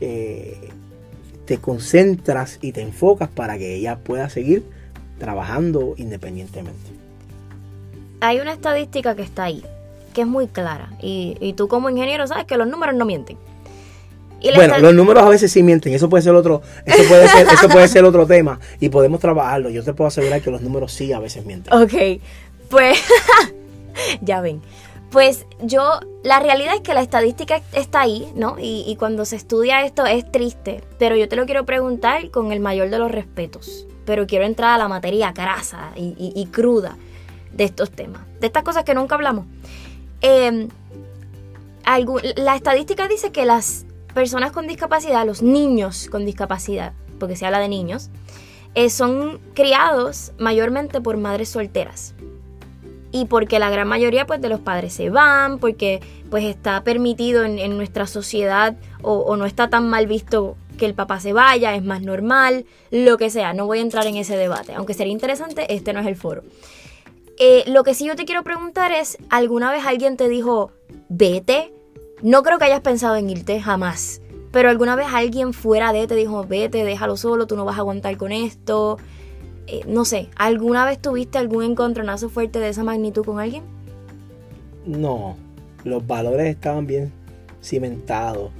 eh, 0.00 0.56
te 1.44 1.58
concentras 1.58 2.58
y 2.62 2.72
te 2.72 2.82
enfocas 2.82 3.28
para 3.28 3.58
que 3.58 3.74
ella 3.74 3.98
pueda 3.98 4.28
seguir 4.30 4.64
trabajando 5.18 5.94
independientemente. 5.96 6.90
Hay 8.20 8.38
una 8.40 8.52
estadística 8.52 9.14
que 9.16 9.22
está 9.22 9.44
ahí, 9.44 9.64
que 10.14 10.22
es 10.22 10.26
muy 10.26 10.46
clara 10.46 10.92
y, 11.00 11.36
y 11.40 11.54
tú 11.54 11.68
como 11.68 11.90
ingeniero 11.90 12.26
sabes 12.26 12.44
que 12.44 12.56
los 12.56 12.68
números 12.68 12.94
no 12.94 13.04
mienten 13.04 13.36
bueno, 14.54 14.78
los 14.78 14.94
números 14.94 15.22
a 15.22 15.28
veces 15.28 15.52
sí 15.52 15.62
mienten, 15.62 15.92
eso 15.92 16.08
puede 16.08 16.22
ser 16.22 16.34
otro, 16.34 16.62
eso 16.84 17.08
puede 17.08 17.28
ser, 17.28 17.46
eso 17.46 17.68
puede 17.68 17.88
ser 17.88 18.04
otro 18.04 18.26
tema 18.26 18.58
y 18.80 18.88
podemos 18.88 19.20
trabajarlo. 19.20 19.70
Yo 19.70 19.82
te 19.82 19.92
puedo 19.92 20.08
asegurar 20.08 20.40
que 20.40 20.50
los 20.50 20.62
números 20.62 20.92
sí 20.92 21.12
a 21.12 21.18
veces 21.18 21.44
mienten. 21.44 21.72
Ok, 21.72 22.20
pues 22.68 22.98
ya 24.22 24.40
ven. 24.40 24.62
Pues 25.10 25.44
yo, 25.60 25.98
la 26.22 26.38
realidad 26.38 26.76
es 26.76 26.82
que 26.82 26.94
la 26.94 27.02
estadística 27.02 27.60
está 27.72 28.02
ahí, 28.02 28.30
¿no? 28.36 28.56
Y, 28.60 28.94
cuando 28.96 29.24
se 29.24 29.34
estudia 29.34 29.84
esto 29.84 30.06
es 30.06 30.30
triste, 30.30 30.84
pero 30.98 31.16
yo 31.16 31.28
te 31.28 31.34
lo 31.34 31.46
quiero 31.46 31.66
preguntar 31.66 32.30
con 32.30 32.52
el 32.52 32.60
mayor 32.60 32.90
de 32.90 32.98
los 32.98 33.10
respetos. 33.10 33.86
Pero 34.06 34.28
quiero 34.28 34.44
entrar 34.44 34.74
a 34.74 34.78
la 34.78 34.88
materia 34.88 35.32
grasa 35.32 35.90
y, 35.96 36.46
cruda 36.52 36.96
de 37.52 37.64
estos 37.64 37.90
temas, 37.90 38.22
de 38.40 38.46
estas 38.46 38.62
cosas 38.62 38.84
que 38.84 38.94
nunca 38.94 39.16
hablamos. 39.16 39.46
Em, 40.20 40.68
la 42.36 42.54
estadística 42.54 43.08
dice 43.08 43.32
que 43.32 43.44
las 43.44 43.86
personas 44.12 44.52
con 44.52 44.66
discapacidad, 44.66 45.26
los 45.26 45.42
niños 45.42 46.08
con 46.10 46.24
discapacidad, 46.24 46.92
porque 47.18 47.36
se 47.36 47.46
habla 47.46 47.58
de 47.58 47.68
niños, 47.68 48.10
eh, 48.74 48.90
son 48.90 49.40
criados 49.54 50.32
mayormente 50.38 51.00
por 51.00 51.16
madres 51.16 51.48
solteras. 51.48 52.14
Y 53.12 53.24
porque 53.24 53.58
la 53.58 53.70
gran 53.70 53.88
mayoría 53.88 54.26
pues, 54.26 54.40
de 54.40 54.48
los 54.48 54.60
padres 54.60 54.92
se 54.92 55.10
van, 55.10 55.58
porque 55.58 56.00
pues 56.30 56.44
está 56.44 56.84
permitido 56.84 57.44
en, 57.44 57.76
nuestra 57.76 58.06
sociedad 58.06 58.76
o, 59.02 59.36
no 59.36 59.46
está 59.46 59.68
tan 59.68 59.88
mal 59.88 60.06
visto 60.06 60.56
que 60.78 60.86
el 60.86 60.94
papá 60.94 61.18
se 61.18 61.32
vaya, 61.32 61.74
es 61.74 61.82
más 61.82 62.02
normal, 62.02 62.66
lo 62.92 63.18
que 63.18 63.28
sea. 63.28 63.52
No 63.52 63.66
voy 63.66 63.78
a 63.78 63.82
entrar 63.82 64.06
en 64.06 64.16
ese 64.16 64.36
debate, 64.36 64.74
aunque 64.74 64.94
sería 64.94 65.12
interesante, 65.12 65.74
este 65.74 65.92
no 65.92 66.00
es 66.00 66.06
el 66.06 66.14
foro. 66.14 66.42
Eh, 67.38 67.64
lo 67.66 67.82
que 67.82 67.94
sí 67.94 68.06
yo 68.06 68.14
te 68.14 68.26
quiero 68.26 68.44
preguntar 68.44 68.92
es, 68.92 69.18
¿alguna 69.28 69.72
vez 69.72 69.84
alguien 69.84 70.16
te 70.16 70.28
dijo, 70.28 70.70
vete? 71.08 71.72
No 72.22 72.42
creo 72.42 72.58
que 72.58 72.64
hayas 72.64 72.80
pensado 72.80 73.16
en 73.16 73.30
irte 73.30 73.60
jamás. 73.60 74.20
Pero 74.50 74.68
alguna 74.68 74.96
vez 74.96 75.06
alguien 75.12 75.52
fuera 75.52 75.92
de 75.92 76.06
te 76.06 76.16
dijo, 76.16 76.44
vete, 76.44 76.84
déjalo 76.84 77.16
solo, 77.16 77.46
tú 77.46 77.56
no 77.56 77.64
vas 77.64 77.76
a 77.76 77.80
aguantar 77.80 78.16
con 78.16 78.32
esto. 78.32 78.98
Eh, 79.66 79.82
no 79.86 80.04
sé, 80.04 80.28
¿alguna 80.36 80.84
vez 80.84 80.98
tuviste 80.98 81.38
algún 81.38 81.62
encontronazo 81.62 82.28
fuerte 82.28 82.58
de 82.58 82.70
esa 82.70 82.82
magnitud 82.82 83.24
con 83.24 83.38
alguien? 83.38 83.62
No, 84.84 85.36
los 85.84 86.04
valores 86.06 86.48
estaban 86.48 86.86
bien 86.86 87.12
cimentados. 87.62 88.50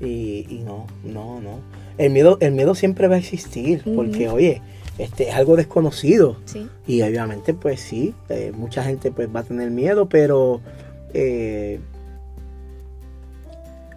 Y, 0.00 0.62
no, 0.64 0.86
no, 1.02 1.40
no. 1.40 1.60
El 1.98 2.12
miedo, 2.12 2.36
el 2.40 2.52
miedo 2.52 2.74
siempre 2.74 3.08
va 3.08 3.16
a 3.16 3.18
existir, 3.18 3.82
porque 3.96 4.28
oye, 4.28 4.60
este 4.98 5.28
es 5.28 5.34
algo 5.34 5.56
desconocido. 5.56 6.36
Sí. 6.44 6.68
Y 6.86 7.02
obviamente, 7.02 7.54
pues 7.54 7.80
sí, 7.80 8.14
eh, 8.28 8.52
mucha 8.54 8.84
gente 8.84 9.10
pues 9.10 9.28
va 9.34 9.40
a 9.40 9.44
tener 9.44 9.70
miedo, 9.70 10.08
pero 10.08 10.60
eh, 11.14 11.80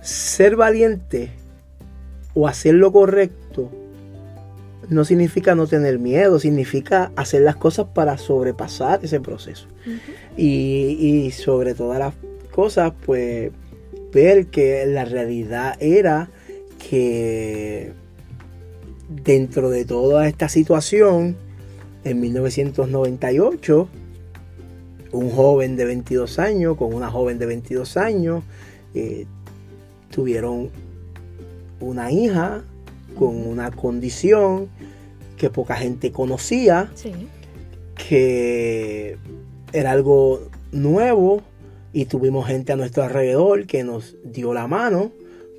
ser 0.08 0.56
valiente 0.56 1.32
o 2.34 2.48
hacer 2.48 2.76
lo 2.76 2.94
correcto 2.94 3.70
no 4.90 5.04
significa 5.04 5.54
no 5.54 5.68
tener 5.68 6.00
miedo, 6.00 6.40
significa 6.40 7.12
hacer 7.18 7.42
las 7.42 7.58
cosas 7.58 7.88
para 7.94 8.18
sobrepasar 8.18 9.04
ese 9.04 9.20
proceso. 9.20 9.68
y, 10.38 11.30
sobre 11.32 11.74
todas 11.74 12.00
las 12.00 12.14
cosas, 12.52 12.94
pues 13.06 13.52
ver 14.14 14.48
que 14.48 14.86
la 14.86 15.04
realidad 15.04 15.76
era 15.82 16.30
que 16.90 17.92
dentro 19.10 19.70
de 19.70 19.84
toda 19.84 20.26
esta 20.30 20.48
situación, 20.48 21.36
en 22.06 22.22
1998, 22.22 23.90
un 25.12 25.30
joven 25.32 25.76
de 25.76 25.84
22 25.84 26.40
años 26.40 26.78
con 26.78 26.94
una 26.94 27.10
joven 27.10 27.40
de 27.40 27.46
22 27.46 27.98
años 27.98 28.44
eh, 28.94 29.26
tuvieron 30.18 30.72
una 31.80 32.12
hija 32.12 32.64
con 33.20 33.38
una 33.38 33.70
condición 33.70 34.68
que 35.38 35.52
poca 35.52 35.76
gente 35.76 36.12
conocía, 36.12 36.92
que 37.94 39.16
era 39.74 39.92
algo 39.92 40.50
nuevo 40.72 41.44
y 41.94 42.06
tuvimos 42.06 42.48
gente 42.48 42.74
a 42.74 42.78
nuestro 42.78 43.04
alrededor 43.04 43.68
que 43.68 43.84
nos 43.84 44.16
dio 44.24 44.56
la 44.56 44.66
mano 44.66 45.12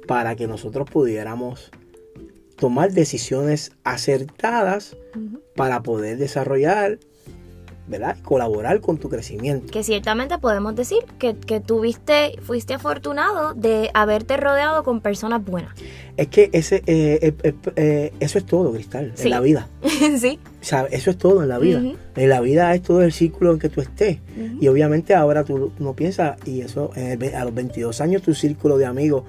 para 0.09 0.35
que 0.35 0.49
nosotros 0.49 0.91
pudiéramos 0.91 1.71
tomar 2.57 2.91
decisiones 2.91 3.71
acertadas 3.85 4.97
para 5.55 5.85
poder 5.85 6.19
desarrollar 6.19 6.99
¿verdad? 7.89 8.17
Colaborar 8.23 8.81
con 8.81 8.99
tu 8.99 9.09
crecimiento. 9.09 9.73
Que 9.73 9.83
ciertamente 9.83 10.39
podemos 10.39 10.75
decir 10.77 10.99
que, 11.19 11.35
que 11.35 11.61
tuviste, 11.61 12.39
fuiste 12.43 12.75
afortunado 12.75 13.55
de 13.55 13.91
haberte 13.95 14.37
rodeado 14.37 14.85
con 14.85 15.01
personas 15.01 15.45
buenas. 15.45 15.75
Es 16.17 16.29
que 16.29 16.51
ese, 16.53 16.83
eh, 16.87 17.35
eh, 17.43 17.55
eh, 17.77 18.13
eso 18.19 18.39
es 18.39 18.45
todo, 18.45 18.73
Cristal, 18.73 19.13
en 19.17 19.31
la 19.31 19.41
vida. 19.41 19.69
sí. 20.19 20.39
O 20.61 20.65
sea, 20.65 20.87
eso 20.91 21.11
es 21.11 21.19
todo 21.19 21.43
en 21.43 21.49
la 21.49 21.59
vida. 21.59 21.81
En 22.17 22.29
la 22.29 22.41
vida 22.41 22.75
es 22.75 22.83
todo 22.83 23.03
el 23.03 23.13
círculo 23.13 23.53
en 23.53 23.59
que 23.59 23.69
tú 23.69 23.81
estés. 23.81 24.19
Y 24.61 24.69
obviamente 24.69 25.15
ahora 25.15 25.45
tú, 25.45 25.73
no 25.79 25.95
piensas, 25.95 26.37
y 26.45 26.61
eso 26.61 26.91
a 26.95 27.45
los 27.45 27.55
22 27.55 28.01
años 28.01 28.23
tu 28.23 28.35
círculo 28.35 28.79
de 28.79 28.87
amigos 28.87 29.25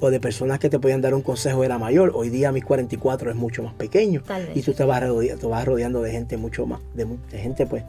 o 0.00 0.10
de 0.10 0.20
personas 0.20 0.58
que 0.58 0.68
te 0.68 0.78
podían 0.78 1.00
dar 1.00 1.14
un 1.14 1.22
consejo 1.22 1.64
era 1.64 1.78
mayor. 1.78 2.12
Hoy 2.14 2.28
día 2.28 2.52
mis 2.52 2.64
44 2.64 3.30
es 3.30 3.36
mucho 3.36 3.62
más 3.62 3.74
pequeño. 3.74 4.22
Y 4.54 4.62
tú 4.62 4.72
te 4.72 4.84
vas, 4.84 5.02
rodeando, 5.02 5.48
vas 5.48 5.64
rodeando 5.64 6.02
de 6.02 6.10
gente 6.10 6.36
mucho 6.36 6.66
más, 6.66 6.80
de, 6.94 7.06
gente 7.38 7.66
pues 7.66 7.84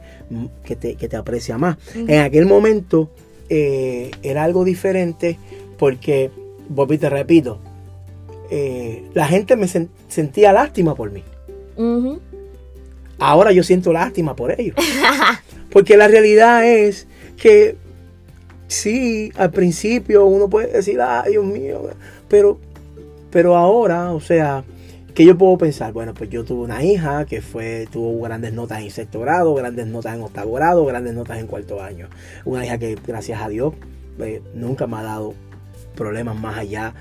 que 0.64 0.76
te, 0.76 0.94
que 0.94 1.08
te 1.08 1.16
aprecia 1.16 1.58
más. 1.58 1.76
En 1.94 2.20
aquel 2.20 2.46
momento 2.46 3.10
eh, 3.48 4.10
era 4.22 4.44
algo 4.44 4.64
diferente 4.64 5.38
porque, 5.78 6.30
Bobby, 6.68 6.98
te 6.98 7.08
repito, 7.08 7.60
eh, 8.50 9.04
la 9.14 9.26
gente 9.26 9.56
me 9.56 9.68
sentía 9.68 10.52
lástima 10.52 10.94
por 10.94 11.10
mí. 11.10 11.22
Ahora 13.18 13.52
yo 13.52 13.62
siento 13.62 13.92
lástima 13.92 14.34
por 14.34 14.58
ellos. 14.58 14.76
porque 15.70 15.96
la 15.96 16.08
realidad 16.08 16.66
es 16.66 17.06
que 17.36 17.76
sí, 18.68 19.32
al 19.36 19.50
principio 19.50 20.26
uno 20.26 20.48
puede 20.48 20.68
decir, 20.72 21.00
ay 21.00 21.32
Dios 21.32 21.44
mío, 21.44 21.90
pero, 22.28 22.58
pero 23.30 23.56
ahora, 23.56 24.12
o 24.12 24.20
sea, 24.20 24.62
¿qué 25.14 25.24
yo 25.24 25.36
puedo 25.36 25.58
pensar? 25.58 25.92
Bueno, 25.92 26.14
pues 26.14 26.30
yo 26.30 26.44
tuve 26.44 26.62
una 26.62 26.84
hija 26.84 27.24
que 27.24 27.42
fue, 27.42 27.88
tuvo 27.90 28.22
grandes 28.22 28.52
notas 28.52 28.80
en 28.82 28.90
sexto 28.90 29.20
grado, 29.20 29.54
grandes 29.54 29.86
notas 29.88 30.14
en 30.14 30.22
octavo 30.22 30.52
grado, 30.52 30.84
grandes 30.84 31.14
notas 31.14 31.38
en 31.38 31.48
cuarto 31.48 31.82
año. 31.82 32.08
Una 32.44 32.64
hija 32.64 32.78
que, 32.78 32.96
gracias 33.04 33.42
a 33.42 33.48
Dios, 33.48 33.74
eh, 34.20 34.42
nunca 34.54 34.86
me 34.86 34.98
ha 34.98 35.02
dado 35.02 35.34
problemas 35.96 36.38
más 36.38 36.56
allá 36.58 36.94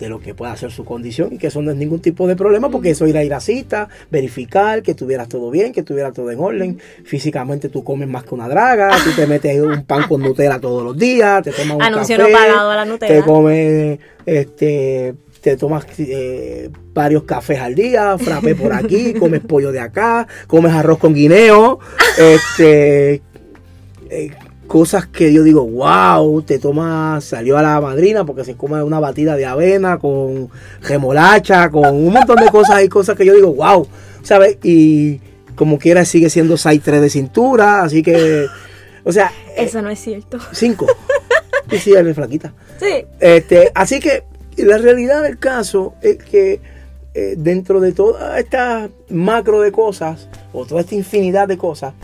de 0.00 0.08
lo 0.08 0.18
que 0.18 0.34
pueda 0.34 0.56
ser 0.56 0.72
su 0.72 0.84
condición 0.84 1.28
y 1.32 1.38
que 1.38 1.48
eso 1.48 1.60
no 1.60 1.70
es 1.70 1.76
ningún 1.76 2.00
tipo 2.00 2.26
de 2.26 2.34
problema 2.34 2.70
porque 2.70 2.90
eso 2.90 3.06
ir 3.06 3.16
a 3.18 3.22
ir 3.22 3.34
a 3.34 3.40
cita, 3.40 3.88
verificar 4.10 4.82
que 4.82 4.94
tuvieras 4.94 5.28
todo 5.28 5.50
bien, 5.50 5.72
que 5.72 5.80
estuviera 5.80 6.10
todo 6.10 6.30
en 6.30 6.40
orden. 6.40 6.80
Físicamente 7.04 7.68
tú 7.68 7.84
comes 7.84 8.08
más 8.08 8.24
que 8.24 8.34
una 8.34 8.48
draga, 8.48 8.90
tú 9.04 9.10
te 9.14 9.26
metes 9.26 9.60
un 9.60 9.84
pan 9.84 10.08
con 10.08 10.22
Nutella 10.22 10.58
todos 10.58 10.82
los 10.82 10.96
días, 10.96 11.42
te 11.42 11.52
tomas 11.52 11.76
un 11.76 11.82
Anuncio 11.82 12.16
café, 12.16 12.32
no 12.32 12.38
pagado 12.38 12.70
a 12.70 12.76
la 12.76 12.84
Nutella. 12.86 13.14
te 13.14 13.22
comes 13.22 13.98
este 14.24 15.14
te 15.42 15.56
tomas 15.56 15.86
eh, 15.98 16.70
varios 16.92 17.24
cafés 17.24 17.60
al 17.60 17.74
día, 17.74 18.16
frappé 18.18 18.54
por 18.54 18.72
aquí, 18.72 19.14
comes 19.18 19.40
pollo 19.40 19.70
de 19.70 19.80
acá, 19.80 20.26
comes 20.46 20.72
arroz 20.72 20.98
con 20.98 21.14
guineo, 21.14 21.78
este 22.18 23.22
eh, 24.10 24.30
cosas 24.70 25.08
que 25.08 25.32
yo 25.32 25.42
digo, 25.42 25.66
wow, 25.66 26.42
te 26.42 26.60
tomas, 26.60 27.24
salió 27.24 27.58
a 27.58 27.62
la 27.62 27.80
madrina 27.80 28.24
porque 28.24 28.44
se 28.44 28.54
come 28.54 28.80
una 28.84 29.00
batida 29.00 29.34
de 29.34 29.44
avena 29.44 29.98
con 29.98 30.48
remolacha, 30.80 31.72
con 31.72 31.92
un 31.92 32.12
montón 32.12 32.36
de 32.36 32.48
cosas 32.50 32.80
y 32.84 32.88
cosas 32.88 33.16
que 33.16 33.26
yo 33.26 33.34
digo, 33.34 33.52
wow, 33.52 33.88
¿sabes? 34.22 34.58
Y 34.62 35.20
como 35.56 35.76
quiera 35.76 36.04
sigue 36.04 36.30
siendo 36.30 36.54
6'3 36.54 37.00
de 37.00 37.10
cintura, 37.10 37.82
así 37.82 38.04
que, 38.04 38.46
o 39.02 39.10
sea... 39.10 39.32
Eso 39.56 39.82
no 39.82 39.90
es 39.90 39.98
cierto. 39.98 40.38
5. 40.52 40.86
Y 41.72 41.78
sí, 41.78 41.92
eres 41.92 42.14
flaquita. 42.14 42.52
Sí. 42.78 43.06
Este, 43.18 43.72
así 43.74 43.98
que 43.98 44.22
la 44.56 44.78
realidad 44.78 45.22
del 45.22 45.38
caso 45.38 45.94
es 46.00 46.18
que 46.18 46.60
eh, 47.14 47.34
dentro 47.36 47.80
de 47.80 47.90
toda 47.90 48.38
esta 48.38 48.88
macro 49.08 49.60
de 49.62 49.72
cosas, 49.72 50.28
o 50.52 50.64
toda 50.64 50.82
esta 50.82 50.94
infinidad 50.94 51.48
de 51.48 51.58
cosas, 51.58 51.94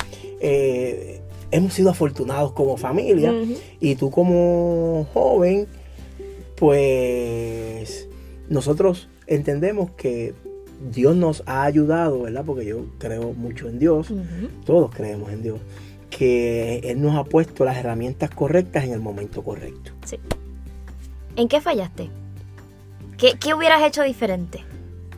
eh, 0.40 1.15
hemos 1.50 1.74
sido 1.74 1.90
afortunados 1.90 2.52
como 2.52 2.76
familia 2.76 3.32
y 3.80 3.94
tú 3.96 4.10
como 4.10 5.06
joven, 5.12 5.66
pues 6.56 8.08
nosotros 8.48 9.08
entendemos 9.26 9.90
que 9.92 10.34
Dios 10.90 11.16
nos 11.16 11.42
ha 11.46 11.64
ayudado, 11.64 12.22
¿verdad? 12.22 12.44
Porque 12.44 12.66
yo 12.66 12.86
creo 12.98 13.32
mucho 13.32 13.68
en 13.68 13.78
Dios, 13.78 14.12
todos 14.64 14.94
creemos 14.94 15.32
en 15.32 15.42
Dios, 15.42 15.60
que 16.10 16.78
Él 16.84 17.00
nos 17.00 17.16
ha 17.16 17.24
puesto 17.24 17.64
las 17.64 17.76
herramientas 17.76 18.30
correctas 18.30 18.84
en 18.84 18.92
el 18.92 19.00
momento 19.00 19.42
correcto. 19.42 19.92
Sí. 20.04 20.18
¿En 21.36 21.48
qué 21.48 21.60
fallaste? 21.60 22.10
¿Qué, 23.18 23.34
qué 23.38 23.54
hubieras 23.54 23.82
hecho 23.82 24.02
diferente? 24.02 24.60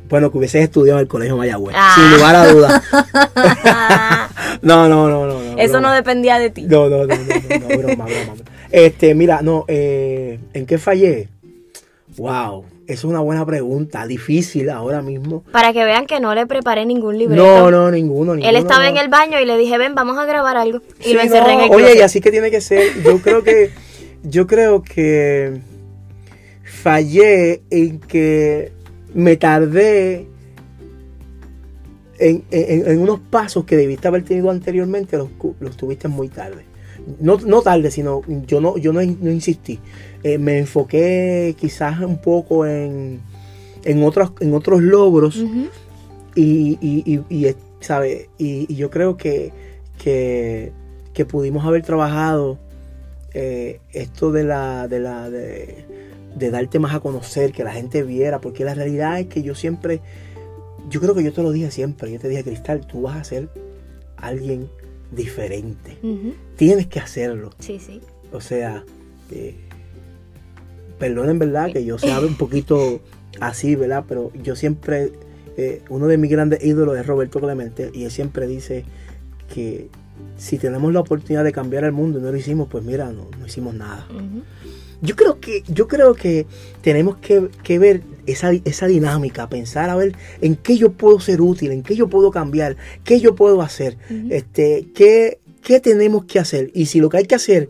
Bueno, 0.08 0.30
que 0.32 0.38
hubieses 0.38 0.62
estudiado 0.64 0.98
en 0.98 1.02
el 1.04 1.08
Colegio 1.08 1.36
Mayagüez, 1.36 1.74
Ah. 1.78 1.92
sin 1.94 2.10
lugar 2.16 2.34
a 2.36 2.46
dudas. 2.48 2.82
no, 4.62 4.88
no, 4.88 5.08
no, 5.08 5.26
no. 5.26 5.40
no 5.42 5.58
Eso 5.58 5.80
no 5.80 5.92
dependía 5.92 6.38
de 6.38 6.50
ti. 6.50 6.62
No, 6.62 6.88
no, 6.88 7.04
no, 7.06 7.14
no, 7.14 7.14
no, 7.16 7.58
no, 7.58 7.78
broma, 7.78 8.04
broma. 8.04 8.34
Este, 8.70 9.14
mira, 9.14 9.40
no, 9.42 9.64
eh, 9.68 10.38
¿en 10.52 10.66
qué 10.66 10.78
fallé? 10.78 11.28
Wow, 12.16 12.64
es 12.86 13.04
una 13.04 13.20
buena 13.20 13.44
pregunta, 13.46 14.06
difícil 14.06 14.70
ahora 14.70 15.02
mismo. 15.02 15.44
Para 15.52 15.72
que 15.72 15.84
vean 15.84 16.06
que 16.06 16.20
no 16.20 16.34
le 16.34 16.46
preparé 16.46 16.84
ningún 16.84 17.18
libreto. 17.18 17.42
No, 17.42 17.70
no, 17.70 17.90
ninguno, 17.90 18.34
ninguno. 18.34 18.48
Él 18.48 18.56
estaba 18.56 18.84
no. 18.84 18.90
en 18.90 18.96
el 18.96 19.08
baño 19.08 19.38
y 19.40 19.44
le 19.44 19.56
dije, 19.56 19.78
ven, 19.78 19.94
vamos 19.94 20.18
a 20.18 20.24
grabar 20.24 20.56
algo. 20.56 20.80
Y 21.00 21.04
Sí, 21.04 21.14
lo 21.14 21.20
encerré 21.20 21.54
no, 21.54 21.60
en 21.60 21.60
el 21.66 21.70
Oye, 21.70 21.76
closet. 21.84 21.98
y 21.98 22.02
así 22.02 22.20
que 22.20 22.30
tiene 22.30 22.50
que 22.50 22.60
ser. 22.60 23.02
Yo 23.04 23.20
creo 23.22 23.42
que, 23.42 23.70
yo 24.24 24.46
creo 24.46 24.82
que 24.82 25.60
fallé 26.64 27.62
en 27.70 28.00
que 28.00 28.72
me 29.14 29.36
tardé 29.36 30.26
en, 32.18 32.42
en- 32.50 32.86
en 32.90 32.98
unos 33.00 33.20
pasos 33.20 33.64
que 33.64 33.76
debiste 33.76 34.08
haber 34.08 34.24
tenido 34.24 34.50
anteriormente, 34.50 35.16
los, 35.16 35.28
los 35.60 35.76
tuviste 35.76 36.08
muy 36.08 36.28
tarde. 36.28 36.64
No, 37.20 37.38
no 37.38 37.62
tarde, 37.62 37.90
sino 37.90 38.22
yo 38.46 38.60
no, 38.60 38.76
yo 38.76 38.92
no, 38.92 39.00
no 39.00 39.30
insistí. 39.30 39.78
Eh, 40.22 40.36
me 40.38 40.58
enfoqué 40.58 41.54
quizás 41.58 42.00
un 42.00 42.18
poco 42.20 42.66
en, 42.66 43.20
en, 43.84 44.02
otros, 44.02 44.32
en 44.40 44.52
otros 44.52 44.82
logros 44.82 45.36
y, 46.34 46.76
y, 46.80 47.02
y, 47.06 47.20
y, 47.28 47.46
eh, 47.46 47.56
¿sabe? 47.80 48.28
Y, 48.36 48.66
y 48.70 48.76
yo 48.76 48.90
creo 48.90 49.16
que, 49.16 49.52
que, 49.96 50.72
que 51.14 51.24
pudimos 51.24 51.64
haber 51.64 51.82
trabajado 51.82 52.58
eh, 53.40 53.78
esto 53.92 54.32
de 54.32 54.42
la, 54.42 54.88
de 54.88 54.98
la 54.98 55.30
de, 55.30 55.84
de 56.34 56.50
darte 56.50 56.80
más 56.80 56.92
a 56.92 56.98
conocer, 56.98 57.52
que 57.52 57.62
la 57.62 57.72
gente 57.72 58.02
viera, 58.02 58.40
porque 58.40 58.64
la 58.64 58.74
realidad 58.74 59.20
es 59.20 59.28
que 59.28 59.42
yo 59.42 59.54
siempre, 59.54 60.00
yo 60.90 61.00
creo 61.00 61.14
que 61.14 61.22
yo 61.22 61.32
te 61.32 61.44
lo 61.44 61.52
dije 61.52 61.70
siempre, 61.70 62.10
yo 62.10 62.18
te 62.18 62.28
dije, 62.28 62.42
Cristal, 62.42 62.84
tú 62.84 63.02
vas 63.02 63.16
a 63.16 63.22
ser 63.22 63.48
alguien 64.16 64.68
diferente. 65.12 65.98
Tienes 66.56 66.88
que 66.88 66.98
hacerlo. 66.98 67.50
Sí, 67.60 67.78
sí. 67.78 68.00
O 68.32 68.40
sea, 68.40 68.84
eh, 69.30 69.54
perdonen, 70.98 71.38
¿verdad? 71.38 71.72
Que 71.72 71.84
yo 71.84 71.96
sea 71.96 72.18
un 72.18 72.36
poquito 72.36 73.00
así, 73.40 73.76
¿verdad? 73.76 74.04
Pero 74.08 74.32
yo 74.42 74.56
siempre, 74.56 75.12
eh, 75.56 75.82
uno 75.90 76.08
de 76.08 76.18
mis 76.18 76.32
grandes 76.32 76.64
ídolos 76.64 76.98
es 76.98 77.06
Roberto 77.06 77.38
Clemente 77.38 77.92
y 77.94 78.02
él 78.02 78.10
siempre 78.10 78.48
dice 78.48 78.84
que 79.54 79.90
si 80.36 80.58
tenemos 80.58 80.92
la 80.92 81.00
oportunidad 81.00 81.44
de 81.44 81.52
cambiar 81.52 81.84
el 81.84 81.92
mundo 81.92 82.18
y 82.18 82.22
no 82.22 82.30
lo 82.30 82.36
hicimos, 82.36 82.68
pues 82.70 82.84
mira, 82.84 83.10
no, 83.12 83.28
no 83.38 83.46
hicimos 83.46 83.74
nada. 83.74 84.06
Yo 85.00 85.14
creo 85.14 85.40
que, 85.40 85.62
yo 85.68 85.86
creo 85.86 86.14
que 86.14 86.46
tenemos 86.80 87.16
que, 87.18 87.48
que 87.62 87.78
ver 87.78 88.02
esa, 88.26 88.52
esa 88.52 88.86
dinámica, 88.86 89.48
pensar 89.48 89.90
a 89.90 89.96
ver 89.96 90.16
en 90.40 90.56
qué 90.56 90.76
yo 90.76 90.92
puedo 90.92 91.20
ser 91.20 91.40
útil, 91.40 91.72
en 91.72 91.82
qué 91.82 91.94
yo 91.94 92.08
puedo 92.08 92.30
cambiar, 92.30 92.76
qué 93.04 93.20
yo 93.20 93.34
puedo 93.34 93.62
hacer, 93.62 93.96
este, 94.30 94.88
qué, 94.94 95.38
qué 95.62 95.80
tenemos 95.80 96.24
que 96.24 96.38
hacer. 96.38 96.70
Y 96.74 96.86
si 96.86 97.00
lo 97.00 97.08
que 97.08 97.18
hay 97.18 97.26
que 97.26 97.36
hacer, 97.36 97.68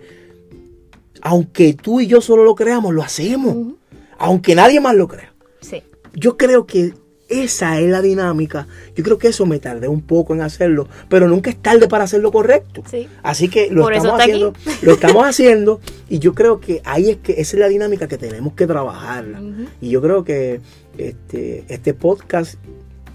aunque 1.20 1.74
tú 1.74 2.00
y 2.00 2.06
yo 2.06 2.20
solo 2.20 2.44
lo 2.44 2.54
creamos, 2.54 2.94
lo 2.94 3.02
hacemos. 3.02 3.74
Aunque 4.18 4.54
nadie 4.54 4.80
más 4.80 4.96
lo 4.96 5.06
crea. 5.06 5.32
Sí. 5.60 5.82
Yo 6.14 6.36
creo 6.36 6.66
que 6.66 6.92
esa 7.28 7.78
es 7.78 7.90
la 7.90 8.00
dinámica. 8.00 8.66
Yo 8.96 9.04
creo 9.04 9.18
que 9.18 9.28
eso 9.28 9.44
me 9.46 9.58
tardé 9.58 9.88
un 9.88 10.00
poco 10.00 10.34
en 10.34 10.40
hacerlo, 10.40 10.88
pero 11.08 11.28
nunca 11.28 11.50
es 11.50 11.56
tarde 11.56 11.88
para 11.88 12.04
hacer 12.04 12.20
lo 12.20 12.32
correcto. 12.32 12.82
Sí. 12.90 13.08
Así 13.22 13.48
que 13.48 13.70
lo 13.70 13.82
Por 13.82 13.94
estamos 13.94 14.20
haciendo, 14.20 14.52
lo 14.82 14.92
estamos 14.92 15.26
haciendo 15.26 15.80
y 16.08 16.18
yo 16.18 16.34
creo 16.34 16.60
que 16.60 16.80
ahí 16.84 17.10
es 17.10 17.16
que 17.18 17.32
esa 17.32 17.56
es 17.56 17.60
la 17.60 17.68
dinámica 17.68 18.08
que 18.08 18.18
tenemos 18.18 18.54
que 18.54 18.66
trabajarla. 18.66 19.42
Y 19.80 19.90
yo 19.90 20.00
creo 20.00 20.24
que 20.24 20.60
este, 20.96 21.64
este 21.68 21.94
podcast 21.94 22.54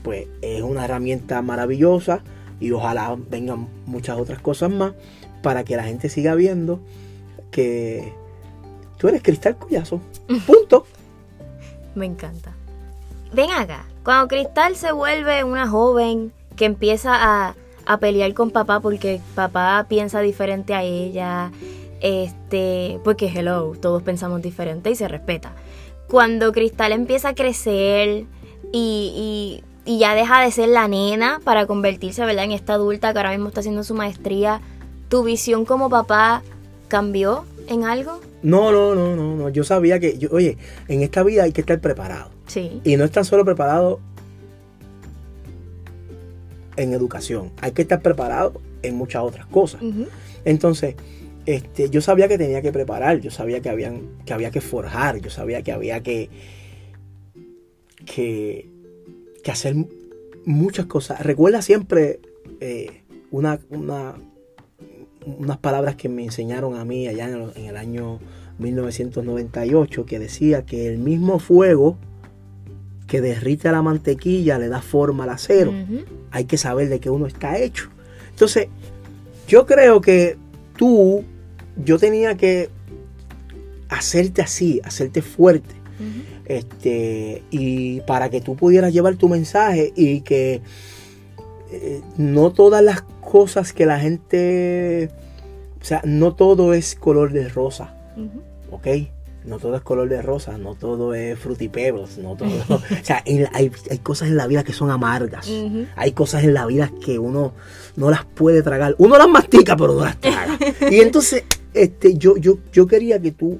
pues 0.04 0.28
es 0.42 0.62
una 0.62 0.86
herramienta 0.86 1.42
maravillosa 1.42 2.22
y 2.60 2.72
ojalá 2.72 3.18
vengan 3.30 3.68
muchas 3.86 4.18
otras 4.18 4.40
cosas 4.40 4.70
más 4.70 4.94
para 5.42 5.64
que 5.64 5.76
la 5.76 5.84
gente 5.84 6.10
siga 6.10 6.36
viendo 6.36 6.80
que 7.52 8.14
tú 8.98 9.08
eres 9.08 9.24
Cristal 9.24 9.58
Collazo. 9.58 10.02
Punto. 10.46 10.86
Me 11.96 12.06
encanta. 12.06 12.54
Ven 13.34 13.52
acá. 13.52 13.86
Cuando 14.04 14.28
Cristal 14.28 14.76
se 14.76 14.92
vuelve 14.92 15.44
una 15.44 15.68
joven 15.68 16.32
que 16.56 16.66
empieza 16.66 17.12
a, 17.16 17.56
a 17.86 17.98
pelear 17.98 18.34
con 18.34 18.52
papá 18.52 18.80
porque 18.80 19.22
papá 19.36 19.86
piensa 19.90 20.22
diferente 20.22 20.74
a 20.74 20.84
ella, 20.84 21.52
este, 22.02 23.00
porque 23.04 23.28
hello, 23.28 23.74
todos 23.82 24.04
pensamos 24.04 24.42
diferente 24.42 24.92
y 24.92 24.96
se 24.96 25.08
respeta. 25.08 25.54
Cuando 26.08 26.52
Cristal 26.52 26.92
empieza 26.92 27.30
a 27.30 27.34
crecer 27.36 28.26
y, 28.72 29.62
y- 29.86 29.98
ya 29.98 30.16
deja 30.16 30.42
de 30.42 30.52
ser 30.52 30.70
la 30.70 30.88
nena 30.88 31.42
para 31.44 31.66
convertirse 31.66 32.26
¿verdad? 32.26 32.46
en 32.46 32.52
esta 32.54 32.74
adulta 32.76 33.12
que 33.12 33.20
ahora 33.20 33.32
mismo 33.32 33.48
está 33.50 33.60
haciendo 33.62 33.84
su 33.84 33.94
maestría, 33.96 34.62
¿tu 35.10 35.24
visión 35.24 35.66
como 35.66 35.90
papá 35.90 36.42
cambió 36.88 37.44
en 37.68 37.84
algo? 37.84 38.20
No, 38.44 38.72
no, 38.72 38.96
no, 38.96 39.16
no, 39.16 39.36
no. 39.36 39.50
Yo 39.50 39.64
sabía 39.64 40.00
que, 40.00 40.18
oye, 40.32 40.58
en 40.88 41.02
esta 41.02 41.24
vida 41.24 41.44
hay 41.44 41.52
que 41.52 41.62
estar 41.62 41.80
preparado. 41.80 42.30
Sí. 42.48 42.82
Y 42.84 42.96
no 42.98 43.04
es 43.06 43.12
tan 43.12 43.26
solo 43.26 43.46
preparado 43.46 44.00
en 46.76 46.94
educación, 46.94 47.52
hay 47.62 47.72
que 47.72 47.84
estar 47.84 48.02
preparado 48.02 48.60
en 48.82 48.96
muchas 48.96 49.22
otras 49.24 49.46
cosas. 49.46 49.82
Entonces, 50.44 50.96
este, 51.46 51.90
yo 51.90 52.02
sabía 52.02 52.28
que 52.28 52.38
tenía 52.38 52.62
que 52.62 52.72
preparar, 52.72 53.20
yo 53.20 53.30
sabía 53.32 53.60
que, 53.62 53.70
habían, 53.70 54.02
que 54.26 54.34
había 54.34 54.50
que 54.52 54.60
forjar, 54.62 55.20
yo 55.22 55.30
sabía 55.30 55.62
que 55.62 55.72
había 55.72 56.02
que, 56.02 56.30
que, 58.06 58.70
que 59.44 59.52
hacer 59.52 59.76
muchas 60.46 60.86
cosas. 60.88 61.22
Recuerda 61.22 61.62
siempre 61.62 62.20
eh, 62.60 63.04
una, 63.32 63.60
una- 63.70 64.16
unas 65.26 65.58
palabras 65.60 65.96
que 65.96 66.10
me 66.10 66.24
enseñaron 66.24 66.76
a 66.76 66.84
mí 66.84 67.08
allá 67.08 67.30
en 67.30 67.36
el, 67.36 67.52
en 67.56 67.66
el 67.68 67.78
año 67.78 68.20
1998 68.60 70.06
que 70.06 70.20
decía 70.20 70.66
que 70.66 70.88
el 70.88 70.98
mismo 70.98 71.40
fuego 71.40 71.98
que 73.14 73.22
derrite 73.22 73.72
la 73.72 73.84
mantequilla 73.84 74.58
le 74.58 74.70
da 74.70 74.82
forma 74.82 75.26
al 75.26 75.30
acero 75.30 75.72
hay 76.32 76.46
que 76.46 76.58
saber 76.58 76.90
de 76.90 77.00
qué 77.00 77.12
uno 77.12 77.28
está 77.28 77.60
hecho. 77.60 77.90
Entonces, 78.32 78.70
yo 79.48 79.68
creo 79.68 80.02
que 80.02 80.36
tú, 80.76 81.24
yo 81.76 82.00
tenía 82.00 82.36
que 82.38 82.72
hacerte 83.88 84.42
así, 84.42 84.82
hacerte 84.84 85.22
fuerte, 85.22 85.76
este, 86.46 87.44
y 87.52 88.02
para 88.02 88.32
que 88.32 88.42
tú 88.42 88.56
pudieras 88.56 88.92
llevar 88.92 89.16
tu 89.16 89.30
mensaje 89.30 89.94
y 89.96 90.22
que 90.22 90.62
eh, 91.72 92.02
no 92.18 92.52
todas 92.52 92.84
las 92.84 93.04
cosas 93.22 93.74
que 93.74 93.86
la 93.86 94.00
gente, 94.00 95.12
o 95.80 95.86
sea, 95.86 96.02
no 96.04 96.34
todo 96.34 96.74
es 96.74 96.96
color 96.96 97.32
de 97.32 97.48
rosa. 97.48 97.96
¿ok? 98.72 98.88
No 99.46 99.60
todo 99.60 99.76
es 99.76 99.82
color 99.82 100.08
de 100.08 100.22
rosa, 100.22 100.58
no 100.58 100.76
todo 100.76 101.14
es 101.14 101.38
frutipebbles, 101.38 102.18
no 102.18 102.36
todo. 102.36 102.50
o 102.70 103.04
sea, 103.04 103.24
hay, 103.26 103.46
hay, 103.90 103.98
cosas 104.00 104.30
en 104.30 104.38
la 104.38 104.48
vida 104.48 104.64
que 104.64 104.74
son 104.74 104.90
amargas. 104.90 105.50
Hay 105.96 106.12
cosas 106.14 106.44
en 106.44 106.54
la 106.54 106.66
vida 106.66 106.92
que 107.04 107.20
uno 107.20 107.54
no 107.96 108.10
las 108.10 108.26
puede 108.26 108.62
tragar. 108.62 108.96
Uno 108.98 109.18
las 109.18 109.28
mastica, 109.28 109.76
pero 109.76 109.94
no 109.94 110.06
las 110.06 110.20
traga. 110.20 110.58
y 110.90 111.00
entonces, 111.00 111.44
este, 111.74 112.18
yo, 112.18 112.38
yo, 112.38 112.58
yo 112.72 112.88
quería 112.88 113.20
que 113.22 113.32
tú, 113.32 113.60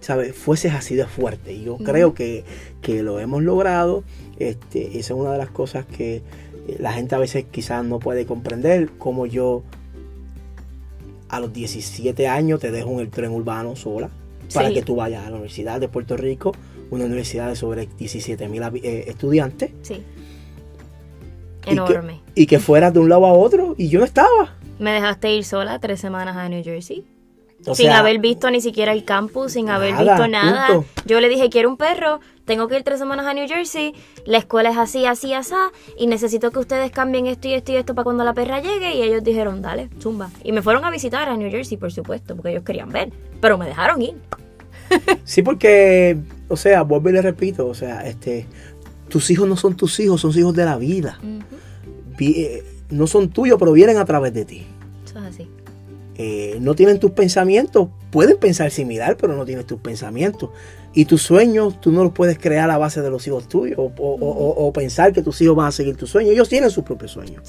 ¿sabes? 0.00 0.34
Fueses 0.34 0.74
así 0.74 0.94
de 0.94 1.06
fuerte. 1.06 1.52
Y 1.52 1.64
yo 1.64 1.78
creo 1.78 2.14
que, 2.14 2.44
que, 2.82 3.02
lo 3.02 3.20
hemos 3.20 3.42
logrado. 3.42 4.04
Este, 4.38 4.98
esa 4.98 5.14
es 5.14 5.20
una 5.20 5.32
de 5.32 5.38
las 5.38 5.50
cosas 5.50 5.86
que 5.86 6.16
eh, 6.16 6.76
la 6.78 6.92
gente 6.92 7.14
a 7.14 7.18
veces 7.18 7.44
quizás 7.50 7.84
no 7.84 7.98
puede 7.98 8.26
comprender, 8.26 8.90
como 8.98 9.26
yo 9.26 9.62
a 11.28 11.40
los 11.40 11.52
17 11.52 12.26
años 12.26 12.60
te 12.60 12.70
dejo 12.70 12.90
en 12.92 13.00
el 13.00 13.10
tren 13.10 13.30
urbano 13.30 13.76
sola 13.76 14.10
para 14.52 14.72
que 14.72 14.82
tú 14.82 14.96
vayas 14.96 15.26
a 15.26 15.30
la 15.30 15.36
Universidad 15.36 15.80
de 15.80 15.88
Puerto 15.88 16.16
Rico, 16.16 16.52
una 16.90 17.04
universidad 17.04 17.48
de 17.48 17.56
sobre 17.56 17.88
17 17.98 18.48
mil 18.48 18.62
eh, 18.62 19.04
estudiantes. 19.06 19.70
Sí. 19.82 20.02
Enorme. 21.66 22.20
Y 22.34 22.46
que, 22.46 22.58
fueras 22.58 22.92
de 22.94 23.00
un 23.00 23.08
lado 23.08 23.26
a 23.26 23.32
otro 23.32 23.74
y 23.76 23.88
yo 23.88 23.98
no 23.98 24.04
estaba. 24.04 24.56
Me 24.78 24.92
dejaste 24.92 25.34
ir 25.34 25.44
sola 25.44 25.78
tres 25.78 26.00
semanas 26.00 26.36
a 26.36 26.48
New 26.48 26.64
Jersey. 26.64 27.04
sin 27.74 27.90
haber 27.90 28.18
visto 28.18 28.50
ni 28.50 28.60
siquiera 28.60 28.92
el 28.92 29.04
campus, 29.04 29.52
sin 29.52 29.68
haber 29.68 29.94
visto 29.94 30.26
nada. 30.28 30.82
Yo 31.04 31.20
le 31.20 31.28
dije, 31.28 31.50
quiero 31.50 31.68
un 31.68 31.76
perro, 31.76 32.20
tengo 32.50 32.66
que 32.66 32.76
ir 32.76 32.82
tres 32.82 32.98
semanas 32.98 33.26
a 33.26 33.32
New 33.32 33.46
Jersey, 33.46 33.94
la 34.24 34.38
escuela 34.38 34.70
es 34.70 34.76
así, 34.76 35.06
así, 35.06 35.32
así, 35.34 35.54
y 35.96 36.08
necesito 36.08 36.50
que 36.50 36.58
ustedes 36.58 36.90
cambien 36.90 37.28
esto 37.28 37.46
y 37.46 37.54
esto 37.54 37.70
y 37.70 37.76
esto 37.76 37.94
para 37.94 38.02
cuando 38.02 38.24
la 38.24 38.34
perra 38.34 38.60
llegue. 38.60 38.92
Y 38.96 39.02
ellos 39.02 39.22
dijeron, 39.22 39.62
dale, 39.62 39.88
zumba. 40.00 40.30
Y 40.42 40.50
me 40.50 40.60
fueron 40.60 40.84
a 40.84 40.90
visitar 40.90 41.28
a 41.28 41.36
New 41.36 41.48
Jersey, 41.48 41.78
por 41.78 41.92
supuesto, 41.92 42.34
porque 42.34 42.50
ellos 42.50 42.64
querían 42.64 42.88
ver, 42.88 43.12
pero 43.40 43.56
me 43.56 43.66
dejaron 43.66 44.02
ir. 44.02 44.14
sí, 45.24 45.42
porque, 45.42 46.18
o 46.48 46.56
sea, 46.56 46.82
vuelvo 46.82 47.10
y 47.10 47.12
le 47.12 47.22
repito, 47.22 47.68
o 47.68 47.74
sea, 47.74 48.04
este, 48.04 48.46
tus 49.08 49.30
hijos 49.30 49.48
no 49.48 49.56
son 49.56 49.76
tus 49.76 50.00
hijos, 50.00 50.20
son 50.20 50.36
hijos 50.36 50.52
de 50.56 50.64
la 50.64 50.76
vida. 50.76 51.20
Eh, 52.18 52.64
no 52.90 53.06
son 53.06 53.28
tuyos, 53.28 53.60
pero 53.60 53.70
vienen 53.70 53.98
a 53.98 54.04
través 54.04 54.34
de 54.34 54.44
ti. 54.44 54.66
Eso 55.04 55.20
es 55.20 55.24
así. 55.24 55.48
Eh, 56.16 56.58
no 56.60 56.74
tienen 56.74 56.98
tus 56.98 57.12
pensamientos, 57.12 57.90
pueden 58.10 58.38
pensar 58.38 58.72
similar, 58.72 59.16
pero 59.16 59.36
no 59.36 59.44
tienen 59.44 59.64
tus 59.64 59.78
pensamientos. 59.78 60.50
Y 60.92 61.04
tus 61.04 61.22
sueños 61.22 61.80
tú 61.80 61.92
no 61.92 62.02
los 62.02 62.12
puedes 62.12 62.38
crear 62.38 62.68
a 62.70 62.78
base 62.78 63.00
de 63.00 63.10
los 63.10 63.26
hijos 63.26 63.48
tuyos 63.48 63.78
o, 63.78 64.72
pensar 64.74 65.12
que 65.12 65.22
tus 65.22 65.40
hijos 65.40 65.54
van 65.54 65.68
a 65.68 65.72
seguir 65.72 65.96
tus 65.96 66.10
sueños. 66.10 66.32
Ellos 66.32 66.48
tienen 66.48 66.70
sus 66.70 66.82
propios 66.82 67.12
sueños. 67.12 67.42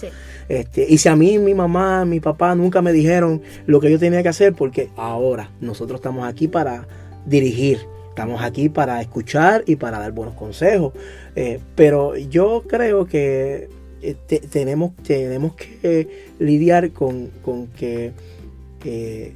Este, 0.47 0.85
y 0.87 0.97
si 0.99 1.09
a 1.09 1.15
mí, 1.15 1.39
mi 1.39 1.55
mamá, 1.55 2.05
mi 2.05 2.19
papá 2.19 2.53
nunca 2.53 2.81
me 2.81 2.93
dijeron 2.93 3.41
lo 3.65 3.79
que 3.79 3.89
yo 3.89 3.97
tenía 3.97 4.21
que 4.21 4.29
hacer, 4.29 4.53
porque 4.53 4.89
ahora 4.95 5.49
nosotros 5.59 5.99
estamos 5.99 6.27
aquí 6.27 6.47
para 6.47 6.87
dirigir. 7.25 7.79
Estamos 8.09 8.41
aquí 8.43 8.67
para 8.69 9.01
escuchar 9.01 9.63
y 9.65 9.77
para 9.77 9.97
dar 9.97 10.11
buenos 10.11 10.35
consejos. 10.35 10.93
Eh, 11.35 11.59
pero 11.75 12.17
yo 12.17 12.63
creo 12.67 13.05
que 13.05 13.69
eh, 14.01 14.15
tenemos, 14.51 14.95
tenemos 14.97 15.55
que 15.55 16.27
lidiar 16.39 16.91
con, 16.91 17.31
que 17.77 18.11
eh, 18.83 19.33